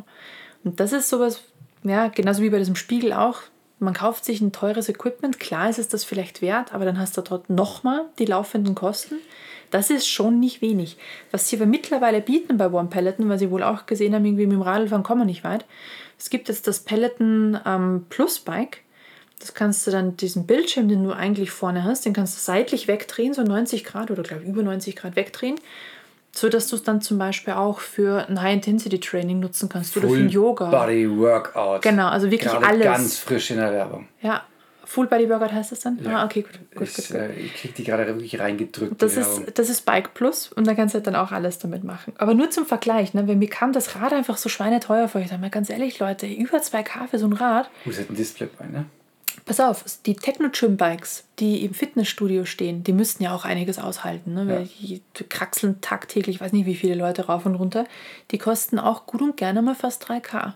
Und 0.65 0.81
das 0.81 0.93
ist 0.93 1.09
sowas, 1.09 1.43
ja, 1.83 2.09
genauso 2.09 2.43
wie 2.43 2.51
bei 2.51 2.59
diesem 2.59 2.77
Spiegel 2.77 3.13
auch. 3.13 3.41
Man 3.79 3.95
kauft 3.95 4.25
sich 4.25 4.41
ein 4.41 4.53
teures 4.53 4.89
Equipment, 4.89 5.41
klar 5.41 5.69
ist 5.69 5.79
es 5.79 5.89
das 5.89 6.05
vielleicht 6.05 6.41
wert, 6.41 6.73
aber 6.73 6.85
dann 6.85 7.01
hast 7.01 7.17
du 7.17 7.21
dort 7.21 7.51
nochmal 7.51 8.05
die 8.19 8.27
laufenden 8.27 8.77
Kosten. 8.77 9.17
Das 9.73 9.89
ist 9.89 10.07
schon 10.07 10.39
nicht 10.39 10.61
wenig. 10.61 10.99
Was 11.31 11.49
sie 11.49 11.57
aber 11.57 11.67
mittlerweile 11.67 12.21
bieten 12.21 12.59
bei 12.59 12.71
One 12.71 12.89
Peloton, 12.89 13.29
weil 13.29 13.39
sie 13.39 13.51
wohl 13.51 13.63
auch 13.63 13.87
gesehen 13.87 14.15
haben, 14.15 14.25
irgendwie 14.25 14.47
mit 14.47 14.57
dem 14.57 14.63
Radlfahren 14.63 15.03
kommen 15.03 15.23
wir 15.23 15.25
nicht 15.25 15.45
weit. 15.45 15.65
Es 16.19 16.31
gibt 16.31 16.49
jetzt 16.49 16.69
das 16.69 16.81
Peloton 16.81 17.59
ähm, 17.67 18.07
Plus 18.11 18.39
Bike. 18.39 18.83
Das 19.41 19.55
kannst 19.55 19.87
du 19.87 19.91
dann, 19.91 20.17
diesen 20.17 20.47
Bildschirm, 20.47 20.89
den 20.89 21.03
du 21.03 21.11
eigentlich 21.11 21.51
vorne 21.51 21.85
hast, 21.85 22.05
den 22.05 22.13
kannst 22.13 22.37
du 22.37 22.41
seitlich 22.41 22.87
wegdrehen, 22.87 23.33
so 23.35 23.43
90 23.43 23.83
Grad 23.83 24.11
oder 24.11 24.23
glaube 24.23 24.45
über 24.45 24.63
90 24.63 24.95
Grad 24.95 25.17
wegdrehen, 25.17 25.57
so 26.33 26.49
dass 26.49 26.69
du 26.69 26.77
es 26.77 26.85
dann 26.85 27.01
zum 27.01 27.19
Beispiel 27.19 27.55
auch 27.55 27.81
für 27.81 28.29
ein 28.29 28.41
High-Intensity-Training 28.41 29.41
nutzen 29.41 29.69
kannst 29.69 29.95
Full 29.95 30.05
oder 30.05 30.15
für 30.15 30.21
ein 30.21 30.29
Yoga. 30.29 30.71
Body 30.71 31.11
Workout. 31.19 31.83
Genau, 31.83 32.09
also 32.09 32.31
wirklich 32.31 32.53
Gerade 32.53 32.67
alles. 32.67 32.85
Ganz 32.85 33.19
frisch 33.19 33.51
in 33.51 33.57
der 33.57 33.73
Werbung. 33.73 34.07
Ja, 34.21 34.45
Full 34.93 35.07
Body 35.07 35.27
Workout 35.31 35.53
heißt 35.53 35.73
das 35.73 35.81
dann? 35.81 35.99
Ja. 36.05 36.19
Ah, 36.19 36.25
okay, 36.27 36.43
gut. 36.43 36.53
gut, 36.75 36.87
ich, 36.87 36.95
gut, 36.95 37.09
gut. 37.09 37.17
Äh, 37.17 37.33
ich 37.33 37.55
krieg 37.55 37.75
die 37.75 37.83
gerade 37.83 38.07
wirklich 38.07 38.39
reingedrückt. 38.39 39.01
Das 39.01 39.17
ist, 39.17 39.45
das 39.55 39.71
ist 39.71 39.87
Bike 39.87 40.13
Plus 40.13 40.53
und 40.53 40.67
da 40.67 40.75
kannst 40.75 40.95
du 40.95 40.97
halt 40.99 41.07
dann 41.07 41.17
auch 41.17 41.33
alles 41.33 41.59
damit 41.59 41.83
machen. 41.83 42.13
Aber 42.19 42.35
nur 42.35 42.51
zum 42.51 42.67
Vergleich, 42.67 43.15
ne? 43.15 43.27
Wenn 43.27 43.39
mir 43.39 43.49
kam 43.49 43.73
das 43.73 43.97
Rad 43.97 44.13
einfach 44.13 44.37
so 44.37 44.51
schweineteuer 44.51 45.09
vor. 45.09 45.23
Ich 45.23 45.29
sage 45.29 45.41
mal 45.41 45.49
ganz 45.49 45.71
ehrlich, 45.71 45.99
Leute, 45.99 46.27
über 46.27 46.59
2K 46.59 47.09
für 47.09 47.19
so 47.19 47.27
ein 47.27 47.33
Rad. 47.33 47.71
Gut, 47.85 47.99
hat 47.99 48.11
ein 48.11 48.17
Display 48.17 48.49
bei, 48.59 48.67
ne? 48.67 48.85
Pass 49.47 49.61
auf, 49.61 49.85
die 50.05 50.15
Techno-Gym-Bikes, 50.15 51.25
die 51.39 51.65
im 51.65 51.73
Fitnessstudio 51.73 52.45
stehen, 52.45 52.85
die 52.85 52.93
müssten 52.93 53.25
ja 53.25 53.35
auch 53.35 53.45
einiges 53.45 53.79
aushalten. 53.79 54.35
Ne? 54.35 54.47
Weil 54.47 54.69
die 54.81 55.01
kraxeln 55.31 55.81
tagtäglich, 55.81 56.37
ich 56.37 56.41
weiß 56.41 56.53
nicht, 56.53 56.67
wie 56.67 56.77
viele 56.77 56.95
Leute 56.95 57.27
rauf 57.27 57.47
und 57.47 57.55
runter. 57.55 57.87
Die 58.31 58.39
kosten 58.39 58.79
auch 58.79 59.07
gut 59.07 59.23
und 59.23 59.37
gerne 59.37 59.63
mal 59.63 59.75
fast 59.75 60.05
3K. 60.09 60.53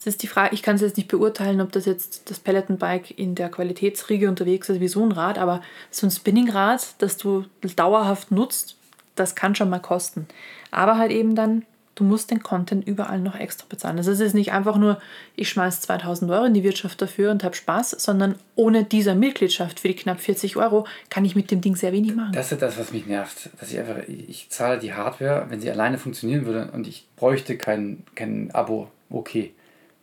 Es 0.00 0.06
ist 0.06 0.22
die 0.22 0.28
Frage, 0.28 0.54
ich 0.54 0.62
kann 0.62 0.76
es 0.76 0.80
jetzt 0.80 0.96
nicht 0.96 1.08
beurteilen, 1.08 1.60
ob 1.60 1.72
das 1.72 1.84
jetzt 1.84 2.30
das 2.30 2.38
Peloton-Bike 2.38 3.18
in 3.18 3.34
der 3.34 3.50
Qualitätsriege 3.50 4.30
unterwegs 4.30 4.70
ist 4.70 4.80
wie 4.80 4.88
so 4.88 5.04
ein 5.04 5.12
Rad, 5.12 5.36
aber 5.36 5.60
so 5.90 6.06
ein 6.06 6.10
Spinningrad, 6.10 6.94
das 6.98 7.18
du 7.18 7.44
dauerhaft 7.76 8.30
nutzt, 8.30 8.76
das 9.14 9.34
kann 9.34 9.54
schon 9.54 9.68
mal 9.68 9.78
kosten. 9.78 10.26
Aber 10.70 10.96
halt 10.96 11.12
eben 11.12 11.34
dann, 11.34 11.66
du 11.96 12.04
musst 12.04 12.30
den 12.30 12.42
Content 12.42 12.88
überall 12.88 13.20
noch 13.20 13.34
extra 13.38 13.66
bezahlen. 13.68 13.98
Also 13.98 14.10
es 14.10 14.20
ist 14.20 14.32
nicht 14.32 14.52
einfach 14.52 14.78
nur, 14.78 14.98
ich 15.36 15.50
schmeiß 15.50 15.82
2000 15.82 16.30
Euro 16.30 16.46
in 16.46 16.54
die 16.54 16.64
Wirtschaft 16.64 17.02
dafür 17.02 17.30
und 17.30 17.44
habe 17.44 17.54
Spaß, 17.54 17.90
sondern 17.90 18.36
ohne 18.54 18.84
dieser 18.84 19.14
Mitgliedschaft 19.14 19.80
für 19.80 19.88
die 19.88 19.96
knapp 19.96 20.20
40 20.20 20.56
Euro 20.56 20.86
kann 21.10 21.26
ich 21.26 21.36
mit 21.36 21.50
dem 21.50 21.60
Ding 21.60 21.76
sehr 21.76 21.92
wenig 21.92 22.14
machen. 22.14 22.32
Das 22.32 22.50
ist 22.50 22.62
das, 22.62 22.78
was 22.78 22.90
mich 22.90 23.04
nervt. 23.04 23.50
Dass 23.60 23.70
ich 23.70 23.78
einfach, 23.78 23.98
ich 24.08 24.48
zahle 24.48 24.78
die 24.78 24.94
Hardware, 24.94 25.44
wenn 25.50 25.60
sie 25.60 25.70
alleine 25.70 25.98
funktionieren 25.98 26.46
würde 26.46 26.70
und 26.72 26.86
ich 26.86 27.06
bräuchte 27.16 27.58
kein, 27.58 28.02
kein 28.14 28.50
Abo, 28.52 28.88
okay. 29.10 29.52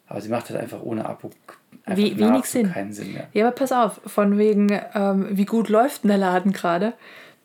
Aber 0.07 0.21
sie 0.21 0.29
macht 0.29 0.49
das 0.49 0.57
einfach 0.57 0.81
ohne 0.81 1.05
Abo. 1.05 1.29
Einfach 1.83 2.03
wie, 2.03 2.17
wenig 2.17 2.45
Sinn. 2.45 2.71
Keinen 2.71 2.93
Sinn 2.93 3.13
mehr. 3.13 3.27
Ja, 3.33 3.47
aber 3.47 3.55
pass 3.55 3.71
auf, 3.71 4.01
von 4.05 4.37
wegen, 4.37 4.69
ähm, 4.93 5.27
wie 5.31 5.45
gut 5.45 5.69
läuft 5.69 6.03
denn 6.03 6.09
der 6.09 6.17
Laden 6.17 6.53
gerade? 6.53 6.93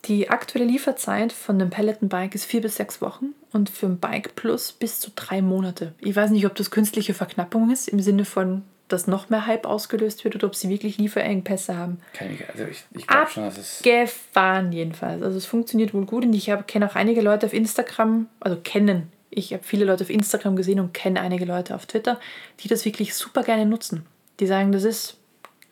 Die 0.07 0.31
aktuelle 0.31 0.67
Lieferzeit 0.67 1.33
von 1.33 1.61
einem 1.61 1.71
Peloton-Bike 1.71 2.35
ist 2.35 2.45
vier 2.45 2.61
bis 2.61 2.77
sechs 2.77 3.01
Wochen 3.01 3.35
und 3.53 3.71
für 3.71 3.87
ein 3.87 3.99
Bike 3.99 4.35
Plus 4.35 4.73
bis 4.73 4.99
zu 4.99 5.11
drei 5.15 5.43
Monate. 5.43 5.95
Ich 6.01 6.17
weiß 6.17 6.31
nicht, 6.31 6.45
ob 6.45 6.57
das 6.57 6.73
künstliche 6.73 7.15
Verknappung 7.15 7.71
ist, 7.71 7.89
im 7.89 8.01
Sinne 8.01 8.25
von, 8.25 8.63
dass 8.89 9.07
noch 9.07 9.31
mehr 9.31 9.47
Hype 9.47 9.65
ausgelöst 9.65 10.25
wird 10.25 10.35
oder 10.35 10.49
ob 10.49 10.57
sie 10.57 10.69
wirklich 10.69 10.99
Lieferengpässe 10.99 11.77
haben. 11.77 11.99
Keine, 12.15 12.37
also 12.53 12.65
ich, 12.65 12.85
ich 12.95 13.07
glaube 13.07 13.31
schon, 13.31 13.45
dass 13.45 13.59
es. 13.59 13.81
Gefahren 13.83 14.73
jedenfalls. 14.73 15.23
Also 15.23 15.39
es 15.39 15.47
funktioniert 15.47 15.95
wohl 15.95 16.05
gut 16.05 16.25
und 16.25 16.33
ich 16.33 16.51
kenne 16.67 16.91
auch 16.91 16.97
einige 16.97 17.21
Leute 17.21 17.47
auf 17.47 17.53
Instagram, 17.53 18.27
also 18.41 18.59
kennen 18.63 19.12
ich 19.35 19.53
habe 19.53 19.63
viele 19.65 19.85
Leute 19.85 20.05
auf 20.05 20.11
Instagram 20.11 20.57
gesehen 20.57 20.79
und 20.79 20.93
kenne 20.93 21.21
einige 21.21 21.45
Leute 21.45 21.75
auf 21.75 21.87
Twitter, 21.87 22.21
die 22.61 22.69
das 22.69 22.85
wirklich 22.85 23.15
super 23.15 23.43
gerne 23.43 23.67
nutzen. 23.67 24.07
Die 24.41 24.47
sagen, 24.47 24.73
das 24.73 24.85
ist 24.85 25.17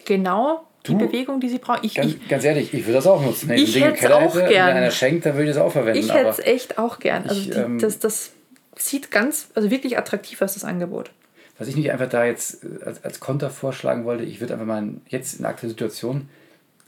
genau 0.04 0.66
die 0.86 0.92
du, 0.92 0.98
Bewegung, 0.98 1.40
die 1.40 1.50
sie 1.50 1.58
brauchen. 1.58 1.80
Ich, 1.82 1.94
ganz, 1.94 2.16
ganz, 2.28 2.44
ehrlich, 2.44 2.72
ich 2.72 2.84
würde 2.86 2.94
das 2.94 3.06
auch 3.06 3.22
nutzen. 3.22 3.50
Wenn 3.50 3.58
ich 3.58 3.78
hätte 3.78 4.06
es 4.06 4.10
auch 4.10 4.34
hätte, 4.34 4.48
gern. 4.48 4.68
Wenn 4.68 4.76
einer 4.78 4.90
schenkt, 4.90 5.26
dann 5.26 5.34
würde 5.34 5.50
ich 5.50 5.54
das 5.54 5.62
auch 5.62 5.72
verwenden. 5.72 6.00
Ich 6.00 6.12
hätte 6.12 6.28
es 6.28 6.38
echt 6.38 6.78
auch 6.78 6.98
gern. 6.98 7.24
Also 7.24 7.38
ich, 7.38 7.50
die, 7.50 7.58
ähm, 7.58 7.78
das, 7.78 7.98
das 7.98 8.32
sieht 8.76 9.10
ganz, 9.10 9.48
also 9.54 9.70
wirklich 9.70 9.98
attraktiv 9.98 10.40
aus, 10.40 10.54
das 10.54 10.64
Angebot. 10.64 11.10
Was 11.58 11.68
ich 11.68 11.76
nicht 11.76 11.90
einfach 11.92 12.08
da 12.08 12.24
jetzt 12.24 12.64
als, 12.82 13.04
als 13.04 13.20
Konter 13.20 13.50
vorschlagen 13.50 14.06
wollte, 14.06 14.24
ich 14.24 14.40
würde 14.40 14.54
einfach 14.54 14.64
mal 14.64 14.88
jetzt 15.08 15.34
in 15.34 15.42
der 15.42 15.50
aktuellen 15.50 15.70
Situation 15.70 16.28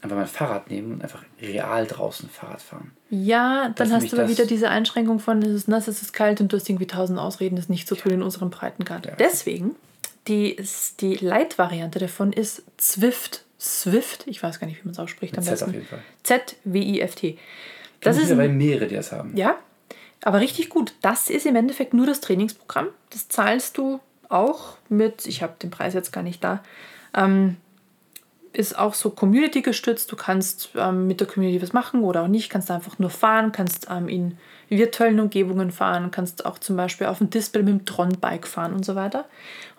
einfach 0.03 0.17
mein 0.17 0.27
Fahrrad 0.27 0.69
nehmen 0.69 0.93
und 0.93 1.01
einfach 1.01 1.23
real 1.41 1.87
draußen 1.87 2.29
Fahrrad 2.29 2.61
fahren. 2.61 2.91
Ja, 3.09 3.69
dann 3.69 3.91
hast 3.91 4.11
du 4.11 4.17
aber 4.17 4.29
wieder 4.29 4.45
diese 4.45 4.69
Einschränkung 4.69 5.19
von, 5.19 5.41
es 5.41 5.53
ist 5.53 5.67
nass, 5.67 5.87
es 5.87 6.01
ist 6.01 6.13
kalt 6.13 6.41
und 6.41 6.51
du 6.51 6.57
hast 6.57 6.69
irgendwie 6.69 6.87
tausend 6.87 7.19
Ausreden, 7.19 7.55
das 7.55 7.69
nicht 7.69 7.87
zu 7.87 7.95
tun 7.95 8.11
in 8.11 8.21
unserem 8.21 8.49
Breitengrad. 8.49 9.05
Ja. 9.05 9.15
Deswegen, 9.17 9.75
die, 10.27 10.57
die 10.99 11.15
Light-Variante 11.15 11.99
davon 11.99 12.33
ist 12.33 12.63
Zwift. 12.77 13.45
Swift, 13.59 14.27
ich 14.27 14.43
weiß 14.43 14.59
gar 14.59 14.67
nicht, 14.67 14.79
wie 14.79 14.85
man 14.85 14.91
es 14.91 14.99
ausspricht 14.99 15.37
am 15.37 15.45
besten. 15.45 15.69
auf 15.69 15.73
jeden 15.73 15.87
Fall. 15.87 15.99
Z-W-I-F-T. 16.23 17.37
Das 18.01 18.17
ist 18.17 18.35
weil 18.35 18.49
mehrere, 18.49 18.87
die 18.87 18.95
das 18.95 19.13
haben. 19.13 19.37
Ja, 19.37 19.55
aber 20.21 20.41
richtig 20.41 20.69
gut. 20.69 20.93
Das 21.01 21.29
ist 21.29 21.45
im 21.45 21.55
Endeffekt 21.55 21.93
nur 21.93 22.05
das 22.05 22.19
Trainingsprogramm. 22.19 22.87
Das 23.09 23.29
zahlst 23.29 23.77
du 23.77 24.01
auch 24.27 24.77
mit, 24.89 25.25
ich 25.27 25.41
habe 25.41 25.53
den 25.61 25.71
Preis 25.71 25.93
jetzt 25.93 26.11
gar 26.11 26.23
nicht 26.23 26.43
da, 26.43 26.61
ähm, 27.15 27.55
ist 28.53 28.77
auch 28.77 28.93
so 28.93 29.09
Community 29.09 29.61
gestützt. 29.61 30.11
Du 30.11 30.15
kannst 30.15 30.69
ähm, 30.75 31.07
mit 31.07 31.19
der 31.19 31.27
Community 31.27 31.61
was 31.61 31.73
machen 31.73 32.03
oder 32.03 32.23
auch 32.23 32.27
nicht. 32.27 32.49
Kannst 32.49 32.69
einfach 32.71 32.99
nur 32.99 33.09
fahren, 33.09 33.51
kannst 33.51 33.87
ähm, 33.89 34.07
in 34.07 34.37
virtuellen 34.69 35.19
Umgebungen 35.19 35.71
fahren, 35.71 36.11
kannst 36.11 36.45
auch 36.45 36.57
zum 36.57 36.75
Beispiel 36.75 37.07
auf 37.07 37.17
dem 37.17 37.29
Display 37.29 37.63
mit 37.63 37.73
dem 37.73 37.85
Tron-Bike 37.85 38.47
fahren 38.47 38.73
und 38.73 38.85
so 38.85 38.95
weiter. 38.95 39.25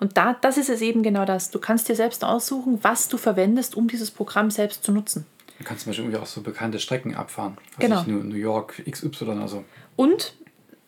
Und 0.01 0.17
da, 0.17 0.37
das 0.41 0.57
ist 0.57 0.69
es 0.69 0.81
eben 0.83 1.03
genau 1.03 1.25
das. 1.25 1.51
Du 1.51 1.59
kannst 1.59 1.89
dir 1.89 1.97
selbst 1.97 2.25
aussuchen, 2.25 2.79
was 2.83 3.09
du 3.09 3.17
verwendest, 3.17 3.77
um 3.77 3.89
dieses 3.89 4.11
Programm 4.11 4.51
selbst 4.51 4.85
zu 4.85 4.93
nutzen. 4.93 5.27
Du 5.59 5.65
kannst 5.65 5.85
zum 5.85 5.93
Beispiel 5.93 6.17
auch 6.17 6.27
so 6.27 6.43
bekannte 6.43 6.79
Strecken 6.81 7.15
abfahren. 7.15 7.57
Also 7.79 8.05
genau. 8.05 8.23
New 8.23 8.35
York, 8.35 8.83
XY 8.91 9.25
oder 9.25 9.49
so. 9.49 9.65
Und 9.97 10.35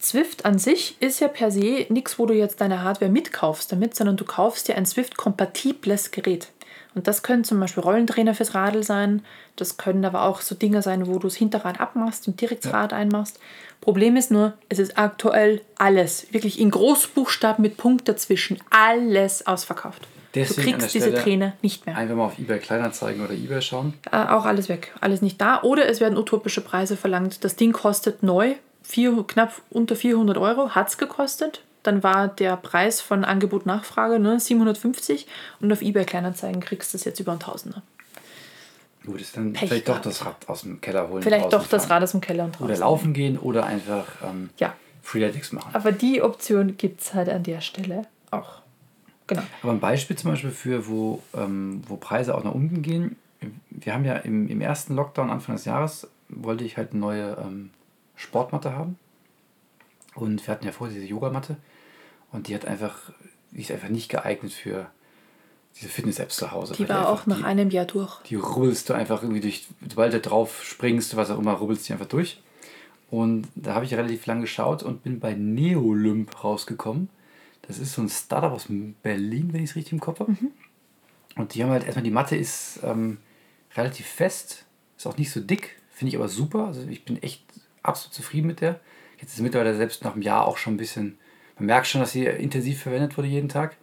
Swift 0.00 0.44
an 0.44 0.58
sich 0.58 0.96
ist 1.00 1.20
ja 1.20 1.28
per 1.28 1.50
se 1.50 1.86
nichts, 1.88 2.18
wo 2.18 2.26
du 2.26 2.34
jetzt 2.34 2.60
deine 2.60 2.82
Hardware 2.82 3.10
mitkaufst 3.10 3.70
damit, 3.72 3.94
sondern 3.94 4.16
du 4.16 4.24
kaufst 4.24 4.68
dir 4.68 4.76
ein 4.76 4.86
Swift-kompatibles 4.86 6.10
Gerät. 6.10 6.48
Und 6.96 7.06
das 7.06 7.22
können 7.22 7.44
zum 7.44 7.60
Beispiel 7.60 7.82
Rollentrainer 7.82 8.34
fürs 8.34 8.54
Radl 8.54 8.82
sein. 8.82 9.22
Das 9.54 9.76
können 9.76 10.02
aber 10.06 10.22
auch 10.22 10.40
so 10.40 10.54
Dinge 10.54 10.80
sein, 10.80 11.06
wo 11.06 11.18
du 11.18 11.28
das 11.28 11.36
Hinterrad 11.36 11.78
abmachst 11.78 12.26
und 12.26 12.40
direkt 12.40 12.64
das 12.64 12.72
Rad 12.72 12.94
einmachst. 12.94 13.38
Problem 13.82 14.16
ist 14.16 14.30
nur, 14.30 14.54
es 14.70 14.78
ist 14.78 14.96
aktuell 14.96 15.60
alles, 15.76 16.32
wirklich 16.32 16.58
in 16.58 16.70
Großbuchstaben 16.70 17.60
mit 17.60 17.76
Punkt 17.76 18.08
dazwischen, 18.08 18.58
alles 18.70 19.46
ausverkauft. 19.46 20.08
Deswegen 20.34 20.72
du 20.72 20.78
kriegst 20.78 20.94
diese 20.94 21.12
Trainer 21.12 21.52
nicht 21.60 21.84
mehr. 21.84 21.96
Einfach 21.98 22.16
mal 22.16 22.24
auf 22.24 22.38
eBay 22.38 22.58
Kleinanzeigen 22.58 23.22
oder 23.22 23.34
eBay 23.34 23.60
schauen. 23.60 23.92
Äh, 24.10 24.16
auch 24.16 24.46
alles 24.46 24.70
weg, 24.70 24.94
alles 25.02 25.20
nicht 25.20 25.38
da. 25.38 25.62
Oder 25.62 25.88
es 25.90 26.00
werden 26.00 26.16
utopische 26.16 26.62
Preise 26.62 26.96
verlangt. 26.96 27.44
Das 27.44 27.56
Ding 27.56 27.72
kostet 27.72 28.22
neu 28.22 28.54
vier, 28.82 29.24
knapp 29.26 29.52
unter 29.68 29.96
400 29.96 30.38
Euro, 30.38 30.70
hat 30.70 30.88
es 30.88 30.96
gekostet. 30.96 31.62
Dann 31.86 32.02
war 32.02 32.28
der 32.28 32.56
Preis 32.56 33.00
von 33.00 33.24
Angebot-Nachfrage 33.24 34.18
ne, 34.18 34.40
750 34.40 35.26
und 35.60 35.72
auf 35.72 35.82
eBay 35.82 36.04
Kleinanzeigen 36.04 36.60
kriegst 36.60 36.92
du 36.92 36.98
es 36.98 37.04
jetzt 37.04 37.20
über 37.20 37.32
ein 37.32 37.40
Tausender. 37.40 37.82
Gut, 39.04 39.20
ist 39.20 39.36
dann 39.36 39.52
Pech 39.52 39.68
vielleicht 39.68 39.88
doch 39.88 40.00
das 40.00 40.24
Rad 40.24 40.48
aus 40.48 40.62
dem 40.62 40.80
Keller 40.80 41.08
holen. 41.08 41.22
Vielleicht 41.22 41.52
doch 41.52 41.66
das 41.66 41.86
fahren. 41.86 41.98
Rad 41.98 42.02
aus 42.02 42.10
dem 42.10 42.20
Keller 42.20 42.44
und 42.44 42.52
draußen. 42.52 42.66
Oder 42.66 42.76
laufen 42.78 43.12
gehen 43.12 43.38
oder 43.38 43.64
einfach 43.64 44.06
ähm, 44.24 44.50
Ja. 44.58 44.74
Freeletics 45.02 45.52
machen. 45.52 45.70
Aber 45.72 45.92
die 45.92 46.20
Option 46.20 46.76
gibt 46.76 47.00
es 47.00 47.14
halt 47.14 47.28
an 47.28 47.44
der 47.44 47.60
Stelle 47.60 48.02
auch. 48.32 48.62
Genau. 49.28 49.42
Aber 49.62 49.72
ein 49.72 49.80
Beispiel 49.80 50.16
zum 50.16 50.32
Beispiel 50.32 50.50
für, 50.50 50.88
wo, 50.88 51.22
ähm, 51.34 51.82
wo 51.86 51.96
Preise 51.96 52.34
auch 52.34 52.42
nach 52.42 52.54
unten 52.54 52.82
gehen. 52.82 53.16
Wir 53.70 53.94
haben 53.94 54.04
ja 54.04 54.16
im, 54.16 54.48
im 54.48 54.60
ersten 54.60 54.96
Lockdown 54.96 55.30
Anfang 55.30 55.54
des 55.54 55.64
Jahres, 55.64 56.08
wollte 56.28 56.64
ich 56.64 56.76
halt 56.76 56.90
eine 56.90 57.00
neue 57.00 57.36
ähm, 57.40 57.70
Sportmatte 58.16 58.72
haben. 58.72 58.98
Und 60.16 60.44
wir 60.44 60.52
hatten 60.52 60.64
ja 60.64 60.72
vorher 60.72 60.94
diese 60.94 61.06
Yogamatte. 61.06 61.56
Und 62.36 62.48
die 62.48 62.54
hat 62.54 62.66
einfach, 62.66 62.94
die 63.50 63.62
ist 63.62 63.70
einfach 63.70 63.88
nicht 63.88 64.10
geeignet 64.10 64.52
für 64.52 64.90
diese 65.74 65.88
Fitness-Apps 65.88 66.36
zu 66.36 66.52
Hause. 66.52 66.74
Die 66.74 66.86
war 66.86 67.08
auch 67.08 67.26
nach 67.26 67.38
die, 67.38 67.44
einem 67.44 67.70
Jahr 67.70 67.86
durch. 67.86 68.22
die 68.24 68.34
rubbelst 68.34 68.90
du 68.90 68.92
einfach 68.92 69.22
irgendwie 69.22 69.40
durch, 69.40 69.66
sobald 69.88 70.12
du 70.12 70.20
drauf 70.20 70.62
springst, 70.62 71.16
was 71.16 71.30
auch 71.30 71.38
immer, 71.38 71.52
rubbelst 71.54 71.88
du 71.88 71.94
einfach 71.94 72.06
durch. 72.06 72.42
Und 73.10 73.48
da 73.54 73.74
habe 73.74 73.86
ich 73.86 73.94
relativ 73.94 74.26
lang 74.26 74.42
geschaut 74.42 74.82
und 74.82 75.02
bin 75.02 75.18
bei 75.18 75.32
Neolymp 75.32 76.44
rausgekommen. 76.44 77.08
Das 77.62 77.78
ist 77.78 77.94
so 77.94 78.02
ein 78.02 78.10
Startup 78.10 78.52
aus 78.52 78.66
Berlin, 79.02 79.52
wenn 79.52 79.64
ich 79.64 79.70
es 79.70 79.76
richtig 79.76 79.94
im 79.94 80.00
Kopf 80.00 80.20
habe. 80.20 80.36
Und 81.36 81.54
die 81.54 81.62
haben 81.62 81.70
halt 81.70 81.84
erstmal, 81.84 82.04
die 82.04 82.10
Matte 82.10 82.36
ist 82.36 82.80
ähm, 82.82 83.16
relativ 83.76 84.06
fest, 84.06 84.66
ist 84.98 85.06
auch 85.06 85.16
nicht 85.16 85.30
so 85.30 85.40
dick, 85.40 85.80
finde 85.90 86.10
ich 86.10 86.16
aber 86.16 86.28
super. 86.28 86.66
Also 86.66 86.82
ich 86.82 87.04
bin 87.04 87.22
echt 87.22 87.44
absolut 87.82 88.12
zufrieden 88.12 88.46
mit 88.46 88.60
der. 88.60 88.80
Jetzt 89.20 89.32
ist 89.32 89.40
mittlerweile 89.40 89.74
selbst 89.74 90.04
nach 90.04 90.12
einem 90.12 90.22
Jahr 90.22 90.46
auch 90.46 90.58
schon 90.58 90.74
ein 90.74 90.78
bisschen, 90.78 91.18
man 91.56 91.66
merkt 91.66 91.86
schon, 91.86 92.00
dass 92.00 92.12
sie 92.12 92.24
intensiv 92.26 92.82
verwendet 92.82 93.16
wurde 93.16 93.28
jeden 93.28 93.48
Tag. 93.48 93.76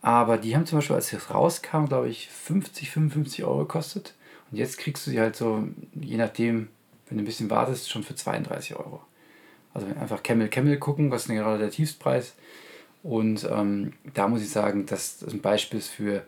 Aber 0.00 0.38
die 0.38 0.54
haben 0.54 0.66
zum 0.66 0.78
Beispiel, 0.78 0.96
als 0.96 1.12
es 1.12 1.34
rauskam, 1.34 1.86
glaube 1.86 2.08
ich, 2.08 2.28
50, 2.28 2.90
55 2.90 3.44
Euro 3.44 3.60
gekostet. 3.60 4.14
Und 4.50 4.58
jetzt 4.58 4.78
kriegst 4.78 5.06
du 5.06 5.10
sie 5.10 5.20
halt 5.20 5.36
so, 5.36 5.66
je 5.94 6.16
nachdem, 6.16 6.68
wenn 7.08 7.18
du 7.18 7.24
ein 7.24 7.26
bisschen 7.26 7.50
wartest, 7.50 7.90
schon 7.90 8.04
für 8.04 8.14
32 8.14 8.76
Euro. 8.76 9.02
Also 9.74 9.86
einfach 10.00 10.22
Camel 10.22 10.48
Camel 10.48 10.78
gucken, 10.78 11.10
was 11.10 11.22
ist 11.22 11.28
denn 11.28 11.36
gerade 11.36 11.58
der 11.58 11.70
Tiefstpreis. 11.70 12.34
Und 13.02 13.48
ähm, 13.50 13.94
da 14.14 14.28
muss 14.28 14.42
ich 14.42 14.50
sagen, 14.50 14.86
dass 14.86 15.18
das 15.18 15.32
ein 15.32 15.40
Beispiel 15.40 15.78
ist 15.78 15.88
für, 15.88 16.24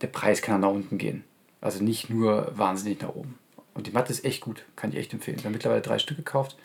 der 0.00 0.06
Preis 0.08 0.42
kann 0.42 0.60
nach 0.60 0.70
unten 0.70 0.98
gehen. 0.98 1.24
Also 1.60 1.82
nicht 1.82 2.10
nur 2.10 2.52
wahnsinnig 2.56 3.00
nach 3.00 3.14
oben. 3.14 3.38
Und 3.74 3.86
die 3.86 3.92
Matte 3.92 4.12
ist 4.12 4.24
echt 4.24 4.40
gut, 4.40 4.64
kann 4.76 4.90
ich 4.90 4.96
echt 4.96 5.12
empfehlen. 5.12 5.38
Ich 5.38 5.44
habe 5.44 5.52
mittlerweile 5.52 5.80
drei 5.80 5.98
Stück 5.98 6.16
gekauft 6.16 6.56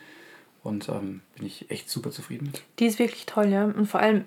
und 0.67 0.89
ähm, 0.89 1.21
bin 1.37 1.47
ich 1.47 1.71
echt 1.71 1.89
super 1.89 2.11
zufrieden 2.11 2.47
mit. 2.47 2.61
Die 2.79 2.85
ist 2.85 2.99
wirklich 2.99 3.25
toll, 3.25 3.47
ja. 3.47 3.63
Und 3.63 3.85
vor 3.87 4.01
allem, 4.01 4.25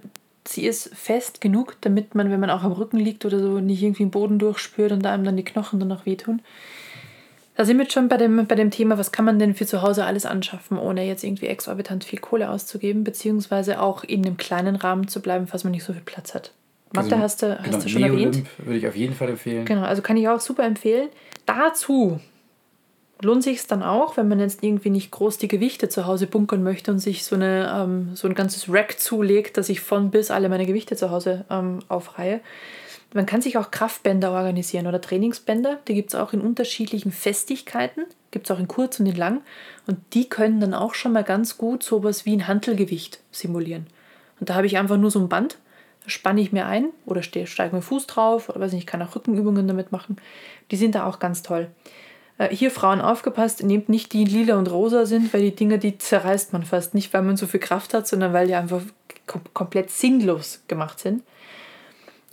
sie 0.49 0.64
ist 0.64 0.95
fest 0.95 1.41
genug, 1.41 1.76
damit 1.82 2.14
man, 2.14 2.30
wenn 2.30 2.41
man 2.41 2.51
auch 2.51 2.62
am 2.62 2.72
Rücken 2.72 2.97
liegt 2.97 3.24
oder 3.26 3.38
so, 3.38 3.61
nicht 3.61 3.82
irgendwie 3.82 4.05
den 4.05 4.11
Boden 4.11 4.38
durchspürt 4.38 4.91
und 4.91 5.05
da 5.05 5.12
einem 5.12 5.24
dann 5.24 5.36
die 5.36 5.45
Knochen 5.45 5.78
dann 5.78 5.88
noch 5.88 6.07
wehtun. 6.07 6.41
Da 7.57 7.66
sind 7.66 7.76
wir 7.76 7.82
jetzt 7.82 7.93
schon 7.93 8.09
bei 8.09 8.16
dem, 8.16 8.47
bei 8.47 8.55
dem 8.55 8.70
Thema, 8.70 8.97
was 8.97 9.12
kann 9.12 9.26
man 9.26 9.38
denn 9.38 9.55
für 9.55 9.66
zu 9.66 9.82
Hause 9.82 10.07
alles 10.07 10.24
anschaffen, 10.24 10.78
ohne 10.78 11.07
jetzt 11.07 11.24
irgendwie 11.24 11.47
exorbitant 11.47 12.05
viel 12.05 12.18
Kohle 12.18 12.49
auszugeben, 12.49 13.05
beziehungsweise 13.05 13.82
auch 13.82 14.03
in 14.03 14.24
einem 14.24 14.38
kleinen 14.38 14.76
Rahmen 14.76 15.09
zu 15.09 15.20
bleiben, 15.20 15.47
falls 15.47 15.64
man 15.64 15.72
nicht 15.72 15.84
so 15.84 15.93
viel 15.93 16.03
Platz 16.03 16.34
hat. 16.34 16.53
Mathe 16.95 17.16
Also, 17.16 17.22
hast 17.22 17.43
du, 17.43 17.59
hast 17.59 17.64
genau, 17.64 17.78
du 17.82 17.88
schon 17.88 18.03
erwähnt. 18.03 18.43
Würde 18.59 18.78
ich 18.78 18.88
auf 18.88 18.97
jeden 18.97 19.14
Fall 19.14 19.28
empfehlen. 19.28 19.66
Genau, 19.66 19.82
also 19.82 20.01
kann 20.01 20.16
ich 20.16 20.26
auch 20.26 20.41
super 20.41 20.64
empfehlen. 20.64 21.11
Dazu 21.45 22.18
lohnt 23.23 23.43
sich 23.43 23.59
es 23.59 23.66
dann 23.66 23.83
auch, 23.83 24.16
wenn 24.16 24.29
man 24.29 24.41
jetzt 24.41 24.62
irgendwie 24.62 24.91
nicht 24.91 25.11
groß 25.11 25.39
die 25.39 25.49
Gewichte 25.49 25.89
zu 25.89 26.07
Hause 26.07 26.27
bunkern 26.27 26.62
möchte 26.62 26.91
und 26.91 26.99
sich 26.99 27.25
so, 27.25 27.37
eine, 27.37 27.71
ähm, 27.75 28.11
so 28.14 28.29
ein 28.29 28.35
ganzes 28.35 28.73
Rack 28.73 28.99
zulegt, 28.99 29.57
dass 29.57 29.68
ich 29.68 29.81
von 29.81 30.11
bis 30.11 30.31
alle 30.31 30.49
meine 30.49 30.66
Gewichte 30.66 30.97
zu 30.97 31.11
Hause 31.11 31.45
ähm, 31.51 31.81
aufreihe. 31.89 32.41
Man 33.12 33.27
kann 33.27 33.43
sich 33.43 33.59
auch 33.59 33.73
Kraftbänder 33.73 34.31
organisieren 34.31 34.87
oder 34.87 35.01
Trainingsbänder. 35.01 35.81
Die 35.89 35.95
gibt 35.95 36.11
es 36.11 36.14
auch 36.14 36.33
in 36.33 36.41
unterschiedlichen 36.41 37.11
Festigkeiten. 37.11 38.05
Gibt 38.31 38.49
es 38.49 38.55
auch 38.55 38.61
in 38.61 38.68
kurz 38.68 39.01
und 39.01 39.07
in 39.07 39.16
lang. 39.16 39.43
Und 39.89 39.99
die 40.14 40.29
können 40.29 40.61
dann 40.61 40.75
auch 40.75 40.95
schon 40.95 41.12
mal 41.12 41.25
ganz 41.25 41.59
gut 41.59 41.83
sowas 41.83 42.25
wie 42.25 42.37
ein 42.37 42.47
Hantelgewicht 42.47 43.21
simulieren. 43.33 43.89
Und 44.39 44.49
da 44.49 44.55
habe 44.55 44.66
ich 44.66 44.79
einfach 44.79 44.97
nur 44.97 45.11
so 45.11 45.18
ein 45.18 45.29
Band, 45.29 45.59
spanne 46.07 46.41
ich 46.41 46.53
mir 46.53 46.66
ein 46.66 46.91
oder 47.05 47.23
steige 47.23 47.75
mit 47.75 47.83
dem 47.83 47.83
Fuß 47.83 48.07
drauf 48.07 48.49
oder 48.49 48.61
weiß 48.61 48.73
nicht, 48.73 48.83
ich 48.83 48.87
kann 48.87 49.03
auch 49.03 49.14
Rückenübungen 49.16 49.66
damit 49.66 49.91
machen. 49.91 50.16
Die 50.71 50.77
sind 50.77 50.95
da 50.95 51.05
auch 51.05 51.18
ganz 51.18 51.43
toll. 51.43 51.68
Äh, 52.41 52.55
Hier 52.55 52.70
Frauen 52.70 53.01
aufgepasst, 53.01 53.62
nehmt 53.62 53.88
nicht 53.88 54.12
die 54.12 54.22
in 54.22 54.28
lila 54.28 54.57
und 54.57 54.70
rosa 54.70 55.05
sind, 55.05 55.32
weil 55.32 55.43
die 55.43 55.55
Dinger, 55.55 55.78
die 55.78 55.99
zerreißt 55.99 56.53
man 56.53 56.64
fast. 56.64 56.95
Nicht, 56.95 57.12
weil 57.12 57.22
man 57.22 57.36
so 57.36 57.47
viel 57.47 57.61
Kraft 57.61 57.93
hat, 57.95 58.09
sondern 58.09 58.32
weil 58.32 58.47
die 58.47 58.55
einfach 58.55 58.80
kom 59.26 59.43
komplett 59.53 59.91
sinnlos 59.91 60.62
gemacht 60.66 60.99
sind. 60.99 61.22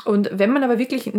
Und 0.06 0.30
wenn 0.32 0.52
man 0.52 0.64
aber 0.64 0.80
wirklich 0.80 1.12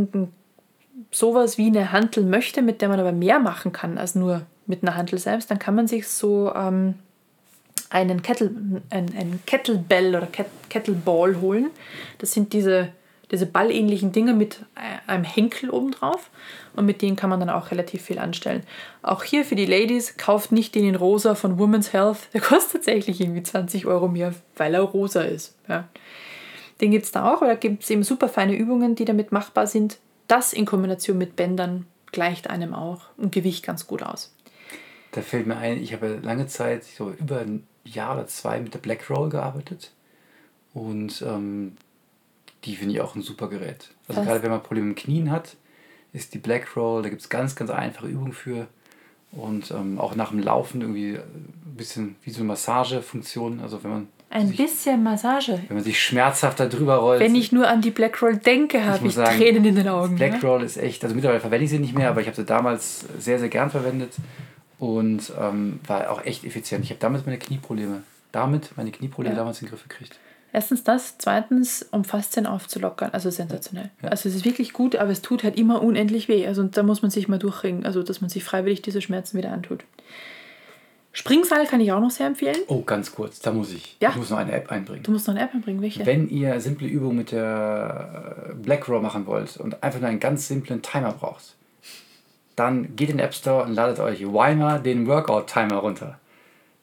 sowas 1.10 1.58
wie 1.58 1.66
eine 1.66 1.92
Hantel 1.92 2.24
möchte, 2.24 2.62
mit 2.62 2.80
der 2.80 2.88
man 2.88 2.98
aber 2.98 3.12
mehr 3.12 3.38
machen 3.38 3.72
kann 3.72 3.98
als 3.98 4.14
nur 4.14 4.42
mit 4.66 4.82
einer 4.82 4.96
Hantel 4.96 5.18
selbst, 5.18 5.50
dann 5.50 5.58
kann 5.58 5.74
man 5.74 5.86
sich 5.86 6.08
so 6.08 6.52
ähm, 6.54 6.94
einen 7.90 8.22
Kettle, 8.22 8.50
ein, 8.90 9.06
ein 9.16 9.40
Kettlebell 9.46 10.16
oder 10.16 10.26
Ket 10.26 10.46
Kettleball 10.70 11.40
holen. 11.40 11.70
Das 12.18 12.32
sind 12.32 12.52
diese, 12.52 12.88
diese 13.30 13.46
ballähnlichen 13.46 14.12
Dinge 14.12 14.32
mit 14.32 14.64
äh, 14.74 15.10
einem 15.10 15.24
Henkel 15.24 15.70
obendrauf 15.70 16.30
und 16.74 16.86
mit 16.86 17.02
denen 17.02 17.16
kann 17.16 17.30
man 17.30 17.40
dann 17.40 17.50
auch 17.50 17.70
relativ 17.70 18.02
viel 18.02 18.18
anstellen. 18.18 18.62
Auch 19.02 19.22
hier 19.22 19.44
für 19.44 19.54
die 19.54 19.66
Ladies, 19.66 20.16
kauft 20.16 20.52
nicht 20.52 20.74
den 20.74 20.86
in 20.86 20.94
rosa 20.94 21.34
von 21.34 21.58
Women's 21.58 21.92
Health. 21.92 22.28
Der 22.32 22.40
kostet 22.42 22.84
tatsächlich 22.84 23.20
irgendwie 23.20 23.42
20 23.42 23.86
Euro 23.86 24.08
mehr, 24.08 24.34
weil 24.56 24.74
er 24.74 24.80
rosa 24.80 25.22
ist. 25.22 25.56
Ja. 25.68 25.88
Den 26.80 26.90
gibt 26.90 27.04
es 27.04 27.12
da 27.12 27.32
auch, 27.32 27.40
da 27.40 27.54
gibt 27.54 27.82
es 27.82 27.90
eben 27.90 28.02
super 28.02 28.28
feine 28.28 28.56
Übungen, 28.56 28.94
die 28.94 29.04
damit 29.04 29.32
machbar 29.32 29.66
sind. 29.66 29.98
Das 30.28 30.52
in 30.52 30.64
Kombination 30.64 31.18
mit 31.18 31.36
Bändern 31.36 31.86
gleicht 32.12 32.48
einem 32.50 32.74
auch 32.74 33.02
ein 33.20 33.30
Gewicht 33.30 33.64
ganz 33.64 33.86
gut 33.86 34.02
aus. 34.02 34.34
Da 35.12 35.22
fällt 35.22 35.46
mir 35.46 35.56
ein, 35.56 35.82
ich 35.82 35.92
habe 35.92 36.20
lange 36.22 36.46
Zeit, 36.46 36.84
so 36.84 37.10
über 37.10 37.40
ein 37.40 37.66
Jahr 37.84 38.14
oder 38.14 38.26
zwei 38.26 38.60
mit 38.60 38.74
der 38.74 38.78
Black 38.78 39.10
Roll 39.10 39.30
gearbeitet. 39.30 39.92
Und 40.74 41.22
ähm, 41.22 41.76
die 42.64 42.76
finde 42.76 42.94
ich 42.94 43.00
auch 43.00 43.14
ein 43.14 43.22
super 43.22 43.48
Gerät. 43.48 43.90
Also 44.08 44.20
Was? 44.20 44.26
gerade 44.26 44.42
wenn 44.42 44.50
man 44.50 44.62
Probleme 44.62 44.88
mit 44.88 44.96
Knien 44.98 45.30
hat, 45.30 45.56
ist 46.12 46.34
die 46.34 46.38
Black 46.38 46.76
Roll, 46.76 47.02
da 47.02 47.08
gibt 47.08 47.20
es 47.22 47.28
ganz, 47.28 47.54
ganz 47.54 47.70
einfache 47.70 48.06
Übungen 48.08 48.32
für. 48.32 48.66
Und 49.30 49.70
ähm, 49.70 49.98
auch 50.00 50.14
nach 50.14 50.30
dem 50.30 50.38
Laufen 50.40 50.80
irgendwie 50.80 51.16
ein 51.16 51.74
bisschen 51.76 52.16
wie 52.24 52.30
so 52.30 52.38
eine 52.40 52.48
Massagefunktion. 52.48 53.60
Also 53.60 53.84
wenn 53.84 53.90
man, 53.90 54.08
Ein 54.30 54.48
sich, 54.48 54.56
bisschen 54.56 55.02
Massage. 55.02 55.60
wenn 55.68 55.76
man 55.76 55.84
sich 55.84 56.02
schmerzhaft 56.02 56.58
da 56.60 56.66
drüber 56.66 56.96
rollt. 56.96 57.20
Wenn 57.20 57.34
ich 57.34 57.52
nur 57.52 57.68
an 57.68 57.82
die 57.82 57.90
Black 57.90 58.20
Roll 58.22 58.38
denke, 58.38 58.84
habe 58.86 59.04
muss 59.04 59.12
ich, 59.12 59.16
sagen, 59.16 59.38
Tränen 59.38 59.64
in 59.66 59.74
den 59.74 59.88
Augen. 59.88 60.16
Black 60.16 60.42
ja? 60.42 60.48
Roll 60.48 60.62
ist 60.62 60.78
echt, 60.78 61.02
also 61.04 61.14
mittlerweile 61.14 61.40
verwende 61.40 61.64
ich 61.64 61.70
sie 61.70 61.78
nicht 61.78 61.94
mehr, 61.94 62.08
aber 62.08 62.22
ich 62.22 62.26
habe 62.26 62.36
sie 62.36 62.44
damals 62.46 63.04
sehr, 63.18 63.38
sehr 63.38 63.50
gern 63.50 63.70
verwendet 63.70 64.14
und 64.78 65.30
ähm, 65.38 65.80
war 65.86 66.10
auch 66.10 66.24
echt 66.24 66.44
effizient. 66.44 66.84
Ich 66.84 66.90
habe 66.90 67.00
damit 67.00 67.26
meine 67.26 67.38
Knieprobleme, 67.38 68.02
damit 68.32 68.70
meine 68.76 68.90
Knieprobleme 68.92 69.34
Ja. 69.34 69.40
damals 69.40 69.60
in 69.60 69.66
den 69.66 69.70
Griff 69.72 69.82
gekriegt. 69.86 70.18
Erstens 70.52 70.82
das, 70.82 71.18
zweitens, 71.18 71.86
um 71.90 72.04
Faszien 72.04 72.46
aufzulockern. 72.46 73.10
Also 73.12 73.30
sensationell. 73.30 73.90
Ja. 74.02 74.08
Also 74.08 74.28
es 74.28 74.34
ist 74.34 74.44
wirklich 74.44 74.72
gut, 74.72 74.96
aber 74.96 75.10
es 75.10 75.20
tut 75.20 75.44
halt 75.44 75.58
immer 75.58 75.82
unendlich 75.82 76.28
weh. 76.28 76.46
Also 76.46 76.62
da 76.62 76.82
muss 76.82 77.02
man 77.02 77.10
sich 77.10 77.28
mal 77.28 77.38
durchringen, 77.38 77.84
also 77.84 78.02
dass 78.02 78.20
man 78.20 78.30
sich 78.30 78.44
freiwillig 78.44 78.82
diese 78.82 79.02
Schmerzen 79.02 79.36
wieder 79.36 79.52
antut. 79.52 79.84
Springseil 81.12 81.66
kann 81.66 81.80
ich 81.80 81.90
auch 81.92 82.00
noch 82.00 82.10
sehr 82.10 82.26
empfehlen. 82.26 82.56
Oh, 82.68 82.82
ganz 82.82 83.12
kurz, 83.12 83.40
da 83.40 83.50
muss 83.50 83.72
ich. 83.72 83.96
Ja. 84.00 84.10
Ich 84.10 84.16
muss 84.16 84.30
noch 84.30 84.38
eine 84.38 84.52
App 84.52 84.70
einbringen. 84.70 85.02
Du 85.02 85.10
musst 85.10 85.26
noch 85.26 85.34
eine 85.34 85.44
App 85.44 85.54
anbringen, 85.54 85.82
welche? 85.82 86.06
Wenn 86.06 86.28
ihr 86.28 86.60
simple 86.60 86.86
Übungen 86.86 87.16
mit 87.16 87.32
der 87.32 88.50
äh, 88.50 88.54
Black 88.54 88.88
Roll 88.88 89.00
machen 89.00 89.26
wollt 89.26 89.56
und 89.56 89.82
einfach 89.82 90.00
nur 90.00 90.08
einen 90.08 90.20
ganz 90.20 90.46
simplen 90.46 90.80
Timer 90.80 91.12
braucht, 91.12 91.56
dann 92.56 92.94
geht 92.96 93.10
in 93.10 93.16
den 93.16 93.24
App 93.24 93.34
Store 93.34 93.64
und 93.64 93.74
ladet 93.74 93.98
euch 93.98 94.24
Weimer 94.32 94.78
den 94.78 95.06
Workout-Timer 95.06 95.76
runter. 95.76 96.18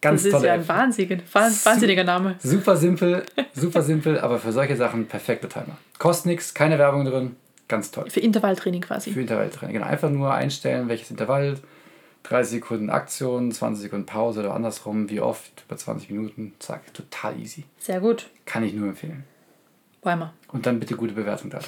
Ganz 0.09 0.23
das 0.23 0.33
ist 0.33 0.43
ja 0.43 0.53
ein 0.53 0.67
wahnsinniger, 0.67 1.17
wahnsinniger 1.33 2.03
Name. 2.03 2.35
Super 2.39 2.77
simpel, 2.77 3.23
super 3.53 3.81
simpel, 3.81 4.19
aber 4.19 4.39
für 4.39 4.51
solche 4.51 4.75
Sachen 4.75 5.07
perfekter 5.07 5.49
Timer. 5.49 5.77
Kostet 5.99 6.27
nichts, 6.27 6.53
keine 6.53 6.77
Werbung 6.79 7.05
drin, 7.05 7.35
ganz 7.67 7.91
toll. 7.91 8.09
Für 8.09 8.19
Intervalltraining 8.19 8.81
quasi. 8.81 9.11
Für 9.11 9.21
Intervalltraining. 9.21 9.73
Genau, 9.75 9.87
einfach 9.87 10.09
nur 10.09 10.33
einstellen, 10.33 10.87
welches 10.87 11.11
Intervall, 11.11 11.57
30 12.23 12.51
Sekunden 12.61 12.89
Aktion, 12.89 13.51
20 13.51 13.83
Sekunden 13.83 14.05
Pause 14.05 14.41
oder 14.41 14.53
andersrum, 14.53 15.09
wie 15.09 15.19
oft, 15.19 15.63
über 15.67 15.77
20 15.77 16.09
Minuten, 16.09 16.53
zack, 16.59 16.93
total 16.93 17.39
easy. 17.39 17.65
Sehr 17.79 17.99
gut. 17.99 18.27
Kann 18.45 18.63
ich 18.63 18.73
nur 18.73 18.87
empfehlen. 18.89 19.23
Weimar. 20.03 20.33
Und 20.51 20.65
dann 20.65 20.79
bitte 20.79 20.95
gute 20.95 21.13
Bewertung 21.13 21.49
da. 21.49 21.59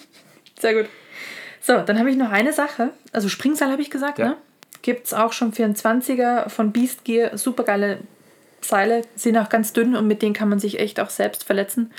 Sehr 0.58 0.74
gut. 0.74 0.86
So, 1.60 1.78
dann 1.78 1.98
habe 1.98 2.10
ich 2.10 2.16
noch 2.16 2.30
eine 2.30 2.52
Sache. 2.52 2.90
Also 3.12 3.28
Springseil 3.28 3.70
habe 3.70 3.80
ich 3.82 3.90
gesagt, 3.90 4.18
Ja. 4.18 4.30
ne? 4.30 4.36
Gibt 4.84 5.06
es 5.06 5.14
auch 5.14 5.32
schon 5.32 5.54
für 5.54 5.64
einen 5.64 5.74
20er 5.74 6.50
von 6.50 6.70
Beast 6.70 7.04
Gear. 7.06 7.38
Supergeile 7.38 8.00
Seile. 8.60 9.00
Sind 9.16 9.38
auch 9.38 9.48
ganz 9.48 9.72
dünn 9.72 9.96
und 9.96 10.06
mit 10.06 10.20
denen 10.20 10.34
kann 10.34 10.50
man 10.50 10.58
sich 10.58 10.78
echt 10.78 11.00
auch 11.00 11.08
selbst 11.08 11.42
verletzen. 11.44 11.90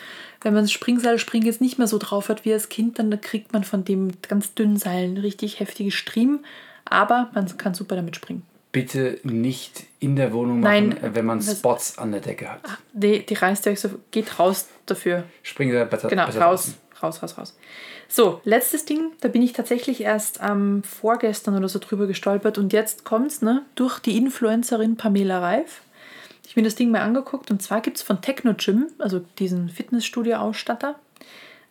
Wenn 0.41 0.53
man 0.53 0.63
das 0.63 0.71
Springseil 0.71 1.17
springen 1.17 1.47
jetzt 1.47 1.61
nicht 1.61 1.79
mehr 1.79 1.87
so 1.87 1.97
drauf 1.97 2.29
hat 2.29 2.45
wie 2.45 2.53
als 2.53 2.69
Kind, 2.69 2.99
dann 2.99 3.19
kriegt 3.21 3.53
man 3.53 3.63
von 3.63 3.83
dem 3.85 4.11
ganz 4.27 4.53
dünnen 4.53 4.77
Seilen 4.77 5.17
richtig 5.17 5.59
heftige 5.59 5.89
Striemen. 5.89 6.45
Aber 6.85 7.31
man 7.33 7.45
kann 7.57 7.73
super 7.73 7.95
damit 7.95 8.15
springen. 8.17 8.43
Bitte 8.71 9.19
nicht 9.23 9.85
in 9.99 10.15
der 10.15 10.31
Wohnung 10.33 10.59
Nein. 10.59 10.89
machen, 10.89 11.03
äh, 11.03 11.15
wenn 11.15 11.25
man 11.25 11.39
Was- 11.39 11.57
Spots 11.57 11.97
an 11.97 12.11
der 12.11 12.21
Decke 12.21 12.51
hat. 12.51 12.59
Die, 12.93 13.25
die 13.25 13.33
reißt 13.33 13.65
ihr 13.65 13.71
euch 13.71 13.79
so, 13.79 13.89
geht 14.11 14.37
raus 14.37 14.67
dafür. 14.85 15.23
Springen 15.41 15.71
Sie 15.71 15.85
besser, 15.85 16.09
Genau, 16.09 16.27
besser 16.27 16.41
raus, 16.41 16.73
raus, 17.01 17.23
raus, 17.23 17.37
raus. 17.37 17.57
So, 18.07 18.39
letztes 18.43 18.85
Ding, 18.85 19.11
da 19.21 19.27
bin 19.27 19.41
ich 19.41 19.53
tatsächlich 19.53 20.01
erst 20.01 20.39
am 20.41 20.83
vorgestern 20.83 21.57
oder 21.57 21.67
so 21.67 21.79
drüber 21.79 22.07
gestolpert 22.07 22.57
und 22.57 22.71
jetzt 22.71 23.03
kommt's, 23.03 23.41
ne, 23.41 23.63
durch 23.75 23.99
die 23.99 24.17
Influencerin 24.17 24.95
Pamela 24.95 25.39
Reif. 25.39 25.81
Ich 26.47 26.55
mir 26.55 26.63
das 26.63 26.75
Ding 26.75 26.91
mal 26.91 27.01
angeguckt 27.01 27.49
und 27.51 27.61
zwar 27.61 27.81
gibt 27.81 27.97
es 27.97 28.03
von 28.03 28.21
Techno 28.21 28.53
Gym, 28.53 28.87
also 28.99 29.19
diesen 29.39 29.69
Fitnessstudio-Ausstatter, 29.69 30.99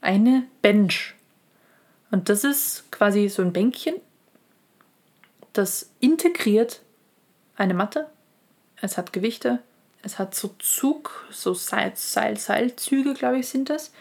eine 0.00 0.44
Bench. 0.60 1.14
Und 2.10 2.28
das 2.28 2.44
ist 2.44 2.90
quasi 2.90 3.28
so 3.28 3.42
ein 3.42 3.52
Bänkchen, 3.52 3.94
das 5.52 5.90
integriert 6.00 6.82
eine 7.56 7.74
Matte, 7.74 8.08
es 8.80 8.98
hat 8.98 9.12
Gewichte, 9.12 9.60
es 10.02 10.18
hat 10.18 10.34
so 10.34 10.54
Zug, 10.58 11.26
so 11.30 11.54
Seil, 11.54 11.92
Seil, 11.94 12.36
Seilzüge, 12.36 13.14
glaube 13.14 13.38
ich, 13.38 13.48
sind 13.48 13.70
das. 13.70 13.92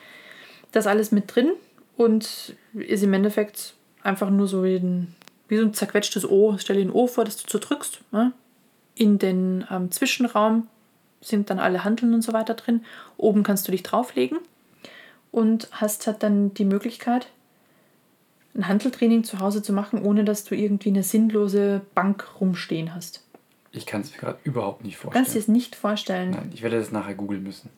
Das 0.71 0.87
alles 0.87 1.11
mit 1.11 1.33
drin 1.33 1.51
und 1.97 2.55
ist 2.73 3.03
im 3.03 3.13
Endeffekt 3.13 3.73
einfach 4.01 4.29
nur 4.29 4.47
so 4.47 4.63
wie, 4.63 4.75
ein, 4.75 5.15
wie 5.47 5.57
so 5.57 5.63
ein 5.63 5.73
zerquetschtes 5.73 6.29
O. 6.29 6.57
Stell 6.57 6.77
dir 6.77 6.85
ein 6.85 6.91
O 6.91 7.07
vor, 7.07 7.25
das 7.25 7.37
du 7.37 7.47
zerdrückst. 7.47 8.01
Ne? 8.11 8.31
In 8.95 9.19
den 9.19 9.65
ähm, 9.71 9.91
Zwischenraum 9.91 10.67
sind 11.21 11.49
dann 11.49 11.59
alle 11.59 11.83
Handeln 11.83 12.13
und 12.13 12.21
so 12.21 12.33
weiter 12.33 12.53
drin. 12.55 12.83
Oben 13.17 13.43
kannst 13.43 13.67
du 13.67 13.71
dich 13.71 13.83
drauflegen 13.83 14.39
und 15.31 15.69
hast 15.71 16.05
halt 16.07 16.21
dann 16.23 16.53
die 16.53 16.65
Möglichkeit, 16.65 17.27
ein 18.55 18.67
Handeltraining 18.67 19.23
zu 19.23 19.39
Hause 19.39 19.63
zu 19.63 19.73
machen, 19.73 20.03
ohne 20.03 20.23
dass 20.25 20.43
du 20.43 20.53
irgendwie 20.55 20.89
eine 20.89 21.01
sinnlose 21.03 21.81
Bank 21.95 22.39
rumstehen 22.39 22.93
hast. 22.93 23.23
Ich 23.71 23.87
kann 23.87 24.01
es 24.01 24.11
mir 24.11 24.17
gerade 24.19 24.37
überhaupt 24.43 24.83
nicht 24.83 24.97
Du 25.01 25.09
kannst 25.09 25.31
vorstellen. 25.31 25.41
es 25.41 25.47
nicht 25.47 25.75
vorstellen. 25.75 26.29
Nein, 26.31 26.51
ich 26.53 26.61
werde 26.61 26.77
das 26.77 26.91
nachher 26.91 27.15
googeln 27.15 27.41
müssen. 27.41 27.69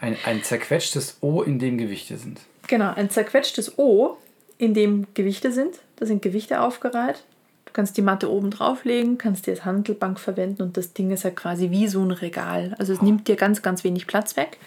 ein, 0.00 0.16
ein 0.26 0.42
zerquetschtes 0.42 1.16
O, 1.22 1.40
in 1.40 1.58
dem 1.58 1.78
Gewichte 1.78 2.18
sind. 2.18 2.40
Genau, 2.66 2.92
ein 2.94 3.10
zerquetschtes 3.10 3.78
O, 3.78 4.16
in 4.58 4.74
dem 4.74 5.06
Gewichte 5.14 5.52
sind. 5.52 5.76
Da 5.96 6.06
sind 6.06 6.22
Gewichte 6.22 6.60
aufgereiht. 6.60 7.24
Du 7.66 7.72
kannst 7.72 7.96
die 7.96 8.02
Matte 8.02 8.30
oben 8.30 8.50
drauflegen, 8.50 9.18
kannst 9.18 9.46
die 9.46 9.50
als 9.50 9.64
Handelbank 9.64 10.20
verwenden 10.20 10.62
und 10.62 10.76
das 10.76 10.92
Ding 10.92 11.10
ist 11.10 11.24
ja 11.24 11.30
quasi 11.30 11.70
wie 11.70 11.88
so 11.88 12.02
ein 12.02 12.10
Regal. 12.10 12.74
Also 12.78 12.92
es 12.92 13.02
nimmt 13.02 13.26
dir 13.26 13.36
ganz, 13.36 13.62
ganz 13.62 13.84
wenig 13.84 14.06
Platz 14.06 14.36
weg. 14.36 14.58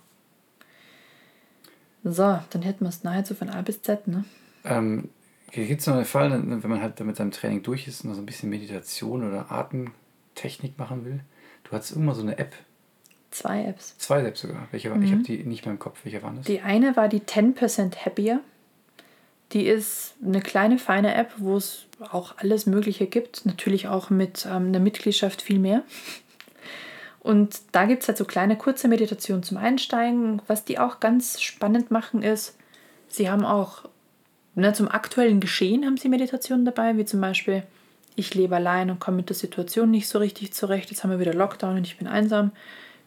So, 2.03 2.40
dann 2.50 2.62
hätten 2.62 2.84
wir 2.84 2.88
es 2.88 3.05
nahezu 3.05 3.36
von 3.36 3.50
A 3.50 3.62
bis 3.62 3.82
Z, 3.82 4.09
ne? 4.09 4.24
Ähm, 4.64 5.11
Gibt 5.53 5.80
es 5.80 5.86
noch 5.86 5.94
einen 5.94 6.05
Fall, 6.05 6.32
wenn 6.32 6.68
man 6.68 6.82
halt 6.82 6.98
mit 6.98 7.14
seinem 7.14 7.30
Training 7.30 7.62
durch 7.62 7.86
ist 7.86 8.03
und 8.03 8.11
noch 8.11 8.16
so 8.16 8.22
ein 8.22 8.26
bisschen 8.26 8.50
Meditation 8.50 9.22
oder 9.22 9.53
Atemtechnik 9.53 10.76
machen 10.76 11.05
will? 11.05 11.20
Du 11.62 11.70
hattest 11.70 11.92
irgendwann 11.92 12.16
so 12.16 12.22
eine 12.22 12.38
App, 12.38 12.57
Zwei 13.33 13.64
Apps. 13.64 13.97
zwei 13.99 14.22
selbst 14.22 14.43
sogar. 14.43 14.68
Welche 14.70 14.91
war? 14.91 15.01
Ich 15.01 15.11
habe 15.11 15.22
die 15.22 15.39
nicht 15.39 15.64
mehr 15.64 15.72
im 15.72 15.78
Kopf. 15.78 15.99
Welche 16.05 16.22
waren 16.22 16.37
das? 16.37 16.47
Die 16.47 16.61
eine 16.61 16.97
war 16.97 17.09
die 17.09 17.20
10% 17.20 18.05
Happier. 18.05 18.41
Die 19.53 19.66
ist 19.66 20.14
eine 20.24 20.41
kleine, 20.41 20.78
feine 20.78 21.14
App, 21.14 21.33
wo 21.39 21.57
es 21.57 21.87
auch 22.11 22.37
alles 22.39 22.66
Mögliche 22.66 23.07
gibt. 23.07 23.45
Natürlich 23.45 23.89
auch 23.89 24.11
mit 24.11 24.47
ähm, 24.47 24.68
einer 24.68 24.80
Mitgliedschaft 24.80 25.43
viel 25.43 25.59
mehr. 25.59 25.83
Und 27.20 27.61
da 27.72 27.87
gibt 27.87 28.03
es 28.03 28.09
halt 28.09 28.18
so 28.18 28.24
kleine, 28.24 28.57
kurze 28.57 28.89
Meditationen 28.89 29.43
zum 29.43 29.57
Einsteigen. 29.57 30.43
Was 30.47 30.64
die 30.64 30.78
auch 30.78 31.01
ganz 31.01 31.41
spannend 31.41 31.91
machen, 31.91 32.22
ist, 32.22 32.57
sie 33.09 33.30
haben 33.30 33.45
auch 33.45 33.89
ne, 34.55 34.72
zum 34.72 34.89
aktuellen 34.89 35.41
Geschehen 35.41 35.85
haben 35.87 35.97
sie 35.97 36.09
Meditationen 36.09 36.64
dabei, 36.64 36.97
wie 36.97 37.05
zum 37.05 37.20
Beispiel, 37.20 37.62
ich 38.16 38.35
lebe 38.35 38.57
allein 38.57 38.91
und 38.91 39.01
komme 39.01 39.18
mit 39.18 39.28
der 39.28 39.37
Situation 39.37 39.91
nicht 39.91 40.09
so 40.09 40.18
richtig 40.18 40.53
zurecht. 40.53 40.91
Jetzt 40.91 41.03
haben 41.03 41.11
wir 41.11 41.20
wieder 41.20 41.35
Lockdown 41.35 41.76
und 41.76 41.87
ich 41.87 41.97
bin 41.97 42.09
einsam. 42.09 42.53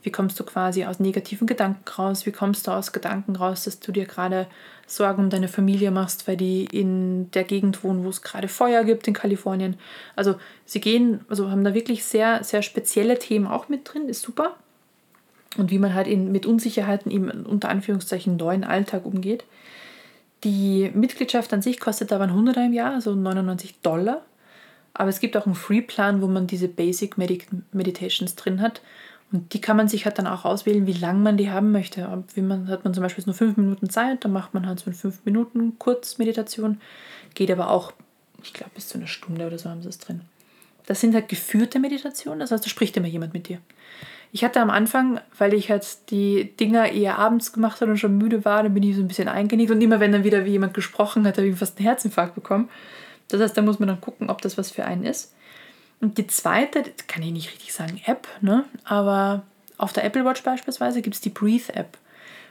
Wie 0.05 0.11
kommst 0.11 0.39
du 0.39 0.43
quasi 0.43 0.85
aus 0.85 0.99
negativen 0.99 1.47
Gedanken 1.47 1.83
raus? 1.89 2.27
Wie 2.27 2.31
kommst 2.31 2.67
du 2.67 2.71
aus 2.71 2.91
Gedanken 2.91 3.35
raus, 3.35 3.63
dass 3.63 3.79
du 3.79 3.91
dir 3.91 4.05
gerade 4.05 4.45
Sorgen 4.85 5.23
um 5.23 5.29
deine 5.31 5.47
Familie 5.47 5.89
machst, 5.89 6.27
weil 6.27 6.37
die 6.37 6.65
in 6.65 7.31
der 7.31 7.43
Gegend 7.43 7.83
wohnen, 7.83 8.03
wo 8.03 8.09
es 8.09 8.21
gerade 8.21 8.47
Feuer 8.47 8.83
gibt 8.83 9.07
in 9.07 9.15
Kalifornien? 9.15 9.77
Also 10.15 10.35
sie 10.63 10.79
gehen, 10.79 11.21
also 11.27 11.49
haben 11.49 11.63
da 11.63 11.73
wirklich 11.73 12.05
sehr, 12.05 12.43
sehr 12.43 12.61
spezielle 12.61 13.17
Themen 13.17 13.47
auch 13.47 13.67
mit 13.67 13.91
drin, 13.91 14.07
ist 14.07 14.21
super. 14.21 14.55
Und 15.57 15.71
wie 15.71 15.79
man 15.79 15.95
halt 15.95 16.05
in, 16.05 16.31
mit 16.31 16.45
Unsicherheiten 16.45 17.11
im 17.11 17.45
unter 17.47 17.69
Anführungszeichen 17.69 18.37
neuen 18.37 18.63
Alltag 18.63 19.07
umgeht. 19.07 19.43
Die 20.43 20.91
Mitgliedschaft 20.93 21.51
an 21.51 21.63
sich 21.63 21.79
kostet 21.79 22.13
aber 22.13 22.25
ein 22.25 22.29
100 22.29 22.57
im 22.57 22.73
Jahr, 22.73 22.93
also 22.93 23.15
99 23.15 23.81
Dollar. 23.81 24.21
Aber 24.93 25.09
es 25.09 25.19
gibt 25.19 25.35
auch 25.35 25.47
einen 25.47 25.55
Free-Plan, 25.55 26.21
wo 26.21 26.27
man 26.27 26.45
diese 26.45 26.67
Basic 26.67 27.17
Medi 27.17 27.41
Meditations 27.71 28.35
drin 28.35 28.61
hat. 28.61 28.81
Und 29.35 29.53
die 29.53 29.59
kann 29.59 29.75
man 29.75 29.89
sich 29.89 30.05
halt 30.05 30.17
dann 30.17 30.27
auch 30.27 30.45
auswählen, 30.45 30.87
wie 30.87 30.93
lang 30.93 31.21
man 31.21 31.35
die 31.35 31.51
haben 31.51 31.73
möchte. 31.73 32.23
Wie 32.35 32.41
man, 32.41 32.69
hat 32.69 32.85
man 32.85 32.93
zum 32.93 33.03
Beispiel 33.03 33.25
nur 33.25 33.35
fünf 33.35 33.57
Minuten 33.57 33.89
Zeit, 33.89 34.23
dann 34.23 34.31
macht 34.31 34.53
man 34.53 34.65
halt 34.65 34.79
so 34.79 34.85
eine 34.85 34.95
fünf 34.95 35.25
Minuten 35.25 35.77
Kurzmeditation. 35.77 36.79
Geht 37.33 37.51
aber 37.51 37.69
auch, 37.69 37.91
ich 38.41 38.53
glaube, 38.53 38.71
bis 38.75 38.87
zu 38.87 38.97
einer 38.97 39.07
Stunde 39.07 39.45
oder 39.45 39.59
so 39.59 39.69
haben 39.69 39.81
sie 39.81 39.89
es 39.89 39.97
drin. 39.97 40.21
Das 40.85 41.01
sind 41.01 41.13
halt 41.13 41.27
geführte 41.27 41.79
Meditationen, 41.79 42.39
das 42.39 42.51
heißt, 42.51 42.63
da 42.63 42.69
spricht 42.69 42.95
immer 42.95 43.07
jemand 43.07 43.33
mit 43.33 43.49
dir. 43.49 43.57
Ich 44.31 44.45
hatte 44.45 44.61
am 44.61 44.69
Anfang, 44.69 45.19
weil 45.37 45.53
ich 45.53 45.69
halt 45.69 45.85
die 46.11 46.55
Dinger 46.55 46.89
eher 46.93 47.19
abends 47.19 47.51
gemacht 47.51 47.81
habe 47.81 47.91
und 47.91 47.97
schon 47.97 48.17
müde 48.17 48.45
war, 48.45 48.63
dann 48.63 48.73
bin 48.73 48.83
ich 48.83 48.95
so 48.95 49.01
ein 49.01 49.09
bisschen 49.09 49.27
eingenickt. 49.27 49.71
Und 49.71 49.81
immer 49.81 49.99
wenn 49.99 50.13
dann 50.13 50.23
wieder 50.23 50.45
wie 50.45 50.51
jemand 50.51 50.73
gesprochen 50.73 51.27
hat, 51.27 51.37
habe 51.37 51.47
ich 51.47 51.57
fast 51.57 51.77
einen 51.77 51.87
Herzinfarkt 51.87 52.35
bekommen. 52.35 52.69
Das 53.27 53.41
heißt, 53.41 53.57
da 53.57 53.61
muss 53.61 53.79
man 53.79 53.89
dann 53.89 53.99
gucken, 53.99 54.29
ob 54.29 54.41
das 54.41 54.57
was 54.57 54.71
für 54.71 54.85
einen 54.85 55.03
ist. 55.03 55.33
Und 56.01 56.17
die 56.17 56.27
zweite, 56.27 56.83
das 56.83 57.07
kann 57.07 57.23
ich 57.23 57.31
nicht 57.31 57.51
richtig 57.51 57.73
sagen, 57.73 58.01
App, 58.05 58.27
ne? 58.41 58.65
aber 58.83 59.43
auf 59.77 59.93
der 59.93 60.03
Apple 60.03 60.25
Watch 60.25 60.43
beispielsweise 60.43 61.01
gibt 61.01 61.15
es 61.15 61.21
die 61.21 61.29
Breathe 61.29 61.73
App. 61.73 61.97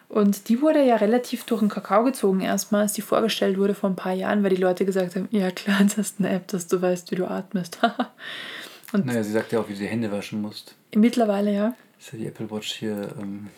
Und 0.08 0.48
die 0.48 0.60
wurde 0.60 0.82
ja 0.84 0.96
relativ 0.96 1.44
durch 1.44 1.60
den 1.60 1.68
Kakao 1.68 2.04
gezogen 2.04 2.40
erstmal, 2.40 2.82
als 2.82 2.92
die 2.92 3.02
vorgestellt 3.02 3.58
wurde 3.58 3.74
vor 3.74 3.90
ein 3.90 3.96
paar 3.96 4.12
Jahren, 4.12 4.42
weil 4.42 4.50
die 4.50 4.60
Leute 4.60 4.84
gesagt 4.84 5.16
haben, 5.16 5.28
ja 5.30 5.50
klar, 5.50 5.80
das 5.82 5.98
ist 5.98 6.16
eine 6.18 6.30
App, 6.30 6.48
dass 6.48 6.66
du 6.66 6.80
weißt, 6.80 7.10
wie 7.10 7.16
du 7.16 7.26
atmest. 7.26 7.78
Und 8.92 9.06
Naja, 9.06 9.24
sie 9.24 9.32
sagt 9.32 9.52
ja 9.52 9.60
auch, 9.60 9.68
wie 9.68 9.72
du 9.72 9.80
die 9.80 9.86
Hände 9.86 10.12
waschen 10.12 10.40
musst. 10.40 10.76
mittlerweile 10.94 11.52
ja. 11.52 11.74
Ist 11.98 12.12
ja 12.12 12.18
die 12.18 12.26
Apple 12.26 12.50
Watch 12.50 12.74
hier 12.74 13.12
ähm, 13.20 13.48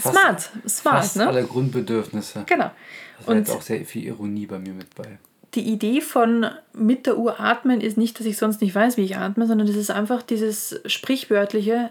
Smart, 0.00 0.50
smart, 0.68 0.96
fast 0.96 1.16
ne? 1.16 1.26
alle 1.26 1.44
Grundbedürfnisse. 1.44 2.44
Genau. 2.46 2.70
Da 3.26 3.34
ist 3.34 3.48
Und 3.48 3.50
auch 3.50 3.62
sehr 3.62 3.84
viel 3.84 4.04
Ironie 4.04 4.46
bei 4.46 4.58
mir 4.58 4.72
mit 4.72 4.94
bei. 4.94 5.18
Die 5.56 5.66
Idee 5.66 6.00
von 6.00 6.46
mit 6.74 7.06
der 7.06 7.18
Uhr 7.18 7.40
atmen 7.40 7.80
ist 7.80 7.96
nicht, 7.96 8.18
dass 8.18 8.26
ich 8.26 8.36
sonst 8.36 8.60
nicht 8.60 8.74
weiß, 8.74 8.96
wie 8.96 9.04
ich 9.04 9.16
atme, 9.16 9.46
sondern 9.46 9.66
das 9.66 9.76
ist 9.76 9.90
einfach 9.90 10.22
dieses 10.22 10.80
sprichwörtliche, 10.84 11.90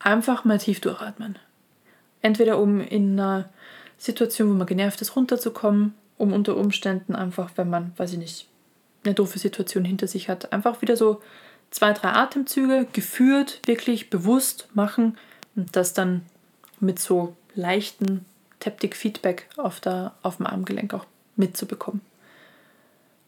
einfach 0.00 0.44
mal 0.44 0.58
tief 0.58 0.80
durchatmen. 0.80 1.38
Entweder 2.20 2.58
um 2.58 2.80
in 2.80 3.18
einer 3.18 3.48
Situation, 3.98 4.50
wo 4.50 4.54
man 4.54 4.66
genervt 4.66 5.00
ist, 5.00 5.14
runterzukommen, 5.14 5.94
um 6.18 6.32
unter 6.32 6.56
Umständen 6.56 7.14
einfach, 7.14 7.50
wenn 7.56 7.70
man, 7.70 7.92
weiß 7.96 8.12
ich 8.12 8.18
nicht, 8.18 8.48
eine 9.04 9.14
doofe 9.14 9.38
Situation 9.38 9.84
hinter 9.84 10.06
sich 10.06 10.28
hat, 10.28 10.52
einfach 10.52 10.82
wieder 10.82 10.96
so 10.96 11.22
zwei, 11.70 11.92
drei 11.92 12.10
Atemzüge 12.10 12.86
geführt, 12.92 13.60
wirklich 13.66 14.10
bewusst 14.10 14.68
machen 14.74 15.16
und 15.54 15.76
das 15.76 15.92
dann 15.92 16.22
mit 16.80 16.98
so 16.98 17.36
leichten 17.54 18.24
Taptic-Feedback 18.60 19.48
auf, 19.56 19.80
der, 19.80 20.14
auf 20.22 20.38
dem 20.38 20.46
Armgelenk 20.46 20.94
auch 20.94 21.06
mitzubekommen. 21.36 22.00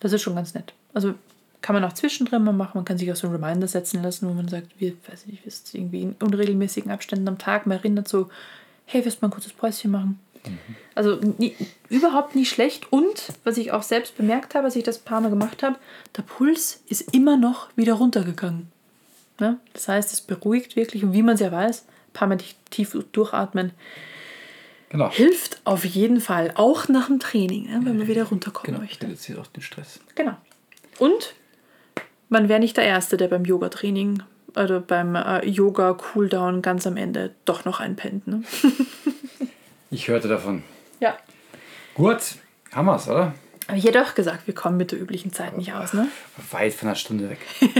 Das 0.01 0.13
ist 0.13 0.23
schon 0.23 0.35
ganz 0.35 0.55
nett. 0.55 0.73
Also 0.95 1.15
kann 1.63 1.75
man 1.75 1.85
auch 1.85 1.95
zwischendrin 1.95 2.45
mal 2.45 2.53
machen. 2.53 2.73
Man 2.75 2.85
kann 2.85 2.99
sich 2.99 3.11
auch 3.11 3.17
so 3.17 3.27
einen 3.27 3.37
Reminder 3.37 3.67
setzen 3.67 4.03
lassen, 4.03 4.29
wo 4.29 4.33
man 4.33 4.49
sagt, 4.49 4.69
wie, 4.79 4.97
weiß 5.09 5.23
ich 5.23 5.33
nicht, 5.33 5.47
ist 5.47 5.75
irgendwie 5.75 6.03
in 6.03 6.17
unregelmäßigen 6.21 6.91
Abständen 6.91 7.29
am 7.29 7.39
Tag 7.39 7.67
mal 7.67 7.77
erinnert, 7.77 8.09
so, 8.09 8.29
hey, 8.85 9.05
willst 9.05 9.19
du 9.19 9.23
mal 9.23 9.29
ein 9.29 9.33
kurzes 9.33 9.53
Päuschen 9.53 9.91
machen? 9.91 10.21
Also 10.95 11.17
nie, 11.39 11.55
überhaupt 11.89 12.35
nie 12.35 12.45
schlecht. 12.45 12.93
Und 12.93 13.33
was 13.45 13.59
ich 13.59 13.73
auch 13.73 13.83
selbst 13.83 14.17
bemerkt 14.17 14.55
habe, 14.55 14.67
als 14.67 14.77
ich 14.77 14.85
das 14.85 14.99
ein 14.99 15.05
paar 15.05 15.21
Mal 15.21 15.31
gemacht 15.31 15.63
habe, 15.63 15.77
der 16.17 16.23
Puls 16.23 16.81
ist 16.89 17.13
immer 17.15 17.37
noch 17.37 17.69
wieder 17.77 17.95
runtergegangen. 17.95 18.69
Ne? 19.41 19.59
Das 19.73 19.89
heißt, 19.89 20.13
es 20.13 20.21
beruhigt 20.21 20.77
wirklich. 20.77 21.03
Und 21.03 21.13
wie 21.13 21.23
man 21.23 21.35
es 21.35 21.41
ja 21.41 21.51
weiß, 21.51 21.81
ein 21.81 22.13
paar 22.13 22.29
Mal 22.29 22.39
tief 22.71 22.97
durchatmen 23.13 23.73
Genau. 24.91 25.11
hilft 25.11 25.61
auf 25.65 25.85
jeden 25.85 26.21
Fall. 26.21 26.53
Auch 26.55 26.89
nach 26.89 27.07
dem 27.07 27.19
Training, 27.19 27.65
ne? 27.65 27.81
wenn 27.85 27.99
man 27.99 28.07
wieder 28.09 28.25
runterkommen 28.25 28.67
Genau, 28.67 28.79
möchte. 28.81 29.07
reduziert 29.07 29.39
auch 29.39 29.47
den 29.49 29.63
Stress. 29.63 30.01
Genau. 30.15 30.37
Und 30.99 31.35
man 32.29 32.49
wäre 32.49 32.61
nicht 32.61 32.77
der 32.77 32.85
Erste, 32.85 33.17
der 33.17 33.29
beim 33.29 33.45
Yoga-Training 33.45 34.23
oder 34.57 34.81
beim 34.81 35.15
äh, 35.17 35.45
Yoga-Cooldown 35.47 36.63
ganz 36.63 36.87
am 36.87 36.97
Ende 36.97 37.35
doch 37.45 37.65
noch 37.65 37.81
einpennt. 37.81 38.27
Ne? 38.27 38.43
Ich 39.89 40.09
hörte 40.09 40.27
davon. 40.27 40.65
Ja. 40.99 41.17
Gut, 41.95 42.19
haben 42.73 42.87
wir's, 42.87 43.09
oder? 43.09 43.35
Aber 43.69 43.77
ich 43.77 43.85
hätte 43.85 44.03
auch 44.03 44.15
gesagt, 44.17 44.49
wir 44.49 44.55
kommen 44.55 44.77
mit 44.77 44.91
der 44.91 45.01
üblichen 45.01 45.33
Zeit 45.33 45.57
nicht 45.57 45.73
aus. 45.75 45.93
Ne? 45.93 46.09
Weit 46.51 46.75
von 46.75 46.89
einer 46.89 46.97
Stunde 46.97 47.31
weg. 47.31 47.39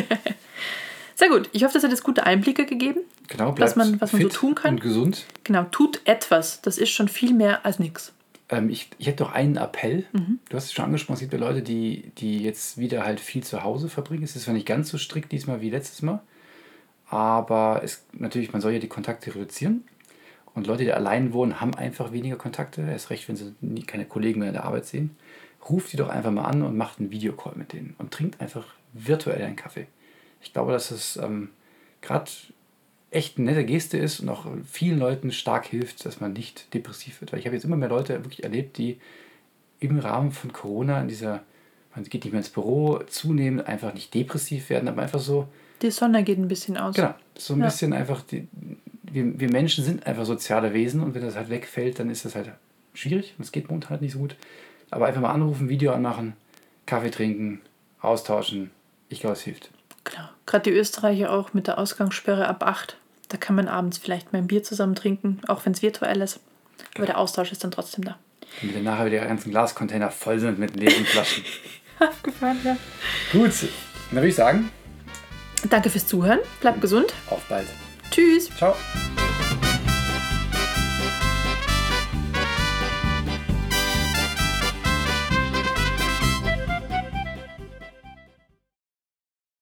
Sehr 1.17 1.29
gut. 1.31 1.49
Ich 1.53 1.65
hoffe, 1.65 1.75
das 1.75 1.83
hat 1.83 1.91
jetzt 1.91 2.05
gute 2.05 2.25
Einblicke 2.27 2.67
gegeben. 2.67 3.01
Genau, 3.27 3.49
Was 3.49 3.75
bleibt 3.75 3.77
man- 3.77 4.01
was 4.01 4.13
man 4.13 4.23
so 4.23 4.29
tun 4.29 4.55
kann. 4.55 4.75
Und 4.75 4.81
gesund. 4.81 5.25
Genau, 5.45 5.65
tut 5.65 6.01
etwas. 6.05 6.61
Das 6.63 6.79
ist 6.79 6.91
schon 6.91 7.09
viel 7.09 7.33
mehr 7.35 7.65
als 7.67 7.79
nichts. 7.81 8.13
Ähm, 8.51 8.69
ich 8.71 8.91
ich 8.99 9.07
hätte 9.09 9.25
doch 9.25 9.33
einen 9.33 9.57
Appell. 9.57 10.05
Mhm. 10.13 10.39
Du 10.49 10.57
hast 10.57 10.67
es 10.67 10.73
schon 10.73 10.85
angesprochen, 10.85 11.15
es 11.15 11.21
gibt 11.21 11.33
ja 11.33 11.39
Leute, 11.39 11.63
die, 11.63 12.13
die 12.19 12.39
jetzt 12.45 12.79
wieder 12.79 13.05
halt 13.05 13.19
viel 13.19 13.43
zu 13.43 13.65
Hause 13.65 13.89
verbringen. 13.89 14.23
Es 14.23 14.37
ist 14.37 14.45
zwar 14.45 14.55
nicht 14.55 14.67
ganz 14.67 14.91
so 14.91 14.99
strikt 14.99 15.33
diesmal 15.33 15.61
wie 15.63 15.71
letztes 15.71 16.03
Mal, 16.03 16.21
aber 17.09 17.81
es, 17.83 18.05
natürlich, 18.13 18.53
man 18.53 18.61
soll 18.61 18.73
ja 18.73 18.79
die 18.79 18.87
Kontakte 18.89 19.35
reduzieren. 19.35 19.85
Und 20.55 20.67
Leute, 20.67 20.85
die 20.85 20.93
allein 20.93 21.33
wohnen, 21.33 21.61
haben 21.61 21.75
einfach 21.75 22.13
weniger 22.13 22.37
Kontakte. 22.37 22.83
Erst 22.83 23.11
recht, 23.11 23.29
wenn 23.29 23.37
sie 23.37 23.55
nie, 23.61 23.83
keine 23.83 24.05
Kollegen 24.07 24.41
mehr 24.41 24.49
in 24.49 24.55
der 24.55 24.65
Arbeit 24.65 24.87
sehen. 24.87 25.17
Ruft 25.69 25.93
die 25.93 25.97
doch 25.97 26.09
einfach 26.09 26.31
mal 26.31 26.45
an 26.45 26.63
und 26.63 26.77
macht 26.77 26.99
einen 27.01 27.11
Videocall 27.11 27.55
mit 27.57 27.73
denen 27.73 27.95
und 27.99 28.13
trinkt 28.13 28.41
einfach 28.41 28.65
virtuell 28.93 29.43
einen 29.43 29.57
Kaffee. 29.57 29.87
Ich 30.43 30.53
glaube, 30.53 30.73
dass 30.73 30.91
es 30.91 31.17
ähm, 31.17 31.51
gerade 32.03 32.31
echt 33.11 33.39
eine 33.39 33.47
nette 33.51 33.65
Geste 33.65 33.99
ist 33.99 34.21
und 34.21 34.29
auch 34.29 34.47
vielen 34.71 34.99
Leuten 34.99 35.33
stark 35.33 35.67
hilft, 35.67 36.05
dass 36.05 36.21
man 36.21 36.33
nicht 36.33 36.73
depressiv 36.75 37.21
wird. 37.21 37.33
Weil 37.33 37.39
ich 37.41 37.47
habe 37.47 37.57
jetzt 37.57 37.65
immer 37.65 37.77
mehr 37.77 37.89
Leute 37.89 38.15
wirklich 38.25 38.45
erlebt, 38.45 38.79
die 38.79 38.99
im 39.81 39.99
Rahmen 39.99 40.33
von 40.33 40.53
Corona 40.53 41.01
in 41.01 41.09
dieser, 41.09 41.43
man 41.95 42.05
geht 42.05 42.25
nicht 42.25 42.33
mehr 42.33 42.41
ins 42.41 42.51
Büro, 42.51 43.01
zunehmend 43.07 43.67
einfach 43.67 43.95
nicht 43.95 44.13
depressiv 44.15 44.71
werden, 44.71 44.89
aber 44.89 45.03
einfach 45.03 45.21
so, 45.21 45.49
Die 45.83 45.91
Sonne 45.91 46.25
geht 46.25 46.39
ein 46.39 46.49
bisschen 46.49 46.77
aus. 46.77 46.95
genau, 46.97 47.15
so 47.37 47.55
ein 47.55 47.61
Ja. 47.61 47.67
bisschen 47.67 47.93
einfach, 47.93 48.23
die, 48.23 48.49
wir, 49.03 49.39
wir 49.39 49.51
Menschen 49.51 49.85
sind 49.85 50.07
einfach 50.07 50.25
soziale 50.25 50.73
Wesen 50.75 51.03
und 51.03 51.15
wenn 51.15 51.23
das 51.23 51.37
halt 51.37 51.51
wegfällt, 51.51 51.99
dann 51.99 52.11
ist 52.11 52.25
das 52.25 52.35
halt 52.35 52.51
schwierig 52.95 53.35
und 53.39 53.45
es 53.45 53.53
geht 53.53 53.69
momentan 53.69 53.91
halt 53.91 54.03
nicht 54.03 54.13
so 54.13 54.19
gut. 54.19 54.37
Aber 54.91 55.07
einfach 55.07 55.21
mal 55.21 55.31
anrufen, 55.33 55.69
Video 55.69 55.93
anmachen, 55.93 56.33
Kaffee 56.87 57.11
trinken, 57.11 57.61
austauschen, 58.01 58.71
ich 59.09 59.21
glaube, 59.21 59.35
es 59.35 59.43
hilft. 59.43 59.71
Genau. 60.11 60.29
Gerade 60.47 60.71
die 60.71 60.77
Österreicher 60.77 61.31
auch 61.33 61.53
mit 61.55 61.67
der 61.67 61.79
Ausgangssperre 61.79 62.49
ab 62.49 62.63
8. 62.63 62.97
Da 63.29 63.37
kann 63.37 63.57
man 63.57 63.69
abends 63.69 63.99
vielleicht 63.99 64.33
mal 64.33 64.39
ein 64.39 64.47
Bier 64.47 64.63
zusammen 64.63 64.95
trinken, 64.95 65.41
auch 65.49 65.65
wenn 65.67 65.73
es 65.73 65.83
virtuell 65.83 66.21
ist. 66.21 66.41
Aber 66.97 67.07
der 67.07 67.19
Austausch 67.19 67.53
ist 67.53 67.65
dann 67.65 67.71
trotzdem 67.71 68.05
da. 68.05 68.17
Damit 68.61 68.77
dann 68.77 68.85
nachher 68.85 69.07
wieder 69.07 69.25
ganzen 69.27 69.51
Glascontainer 69.51 70.11
voll 70.11 70.39
sind 70.39 70.59
mit 70.59 70.77
leeren 70.77 71.05
Flaschen. 71.05 71.45
Gefallen, 72.23 72.61
ja. 72.65 72.77
Gut, 73.33 73.51
dann 73.63 74.17
würde 74.17 74.29
ich 74.29 74.35
sagen, 74.35 74.71
Danke 75.71 75.91
fürs 75.91 76.07
Zuhören. 76.07 76.41
Bleibt 76.61 76.81
gesund. 76.81 77.13
auf 77.31 77.43
bald. 77.49 77.67
Tschüss. 78.11 78.49
Ciao. 78.57 78.75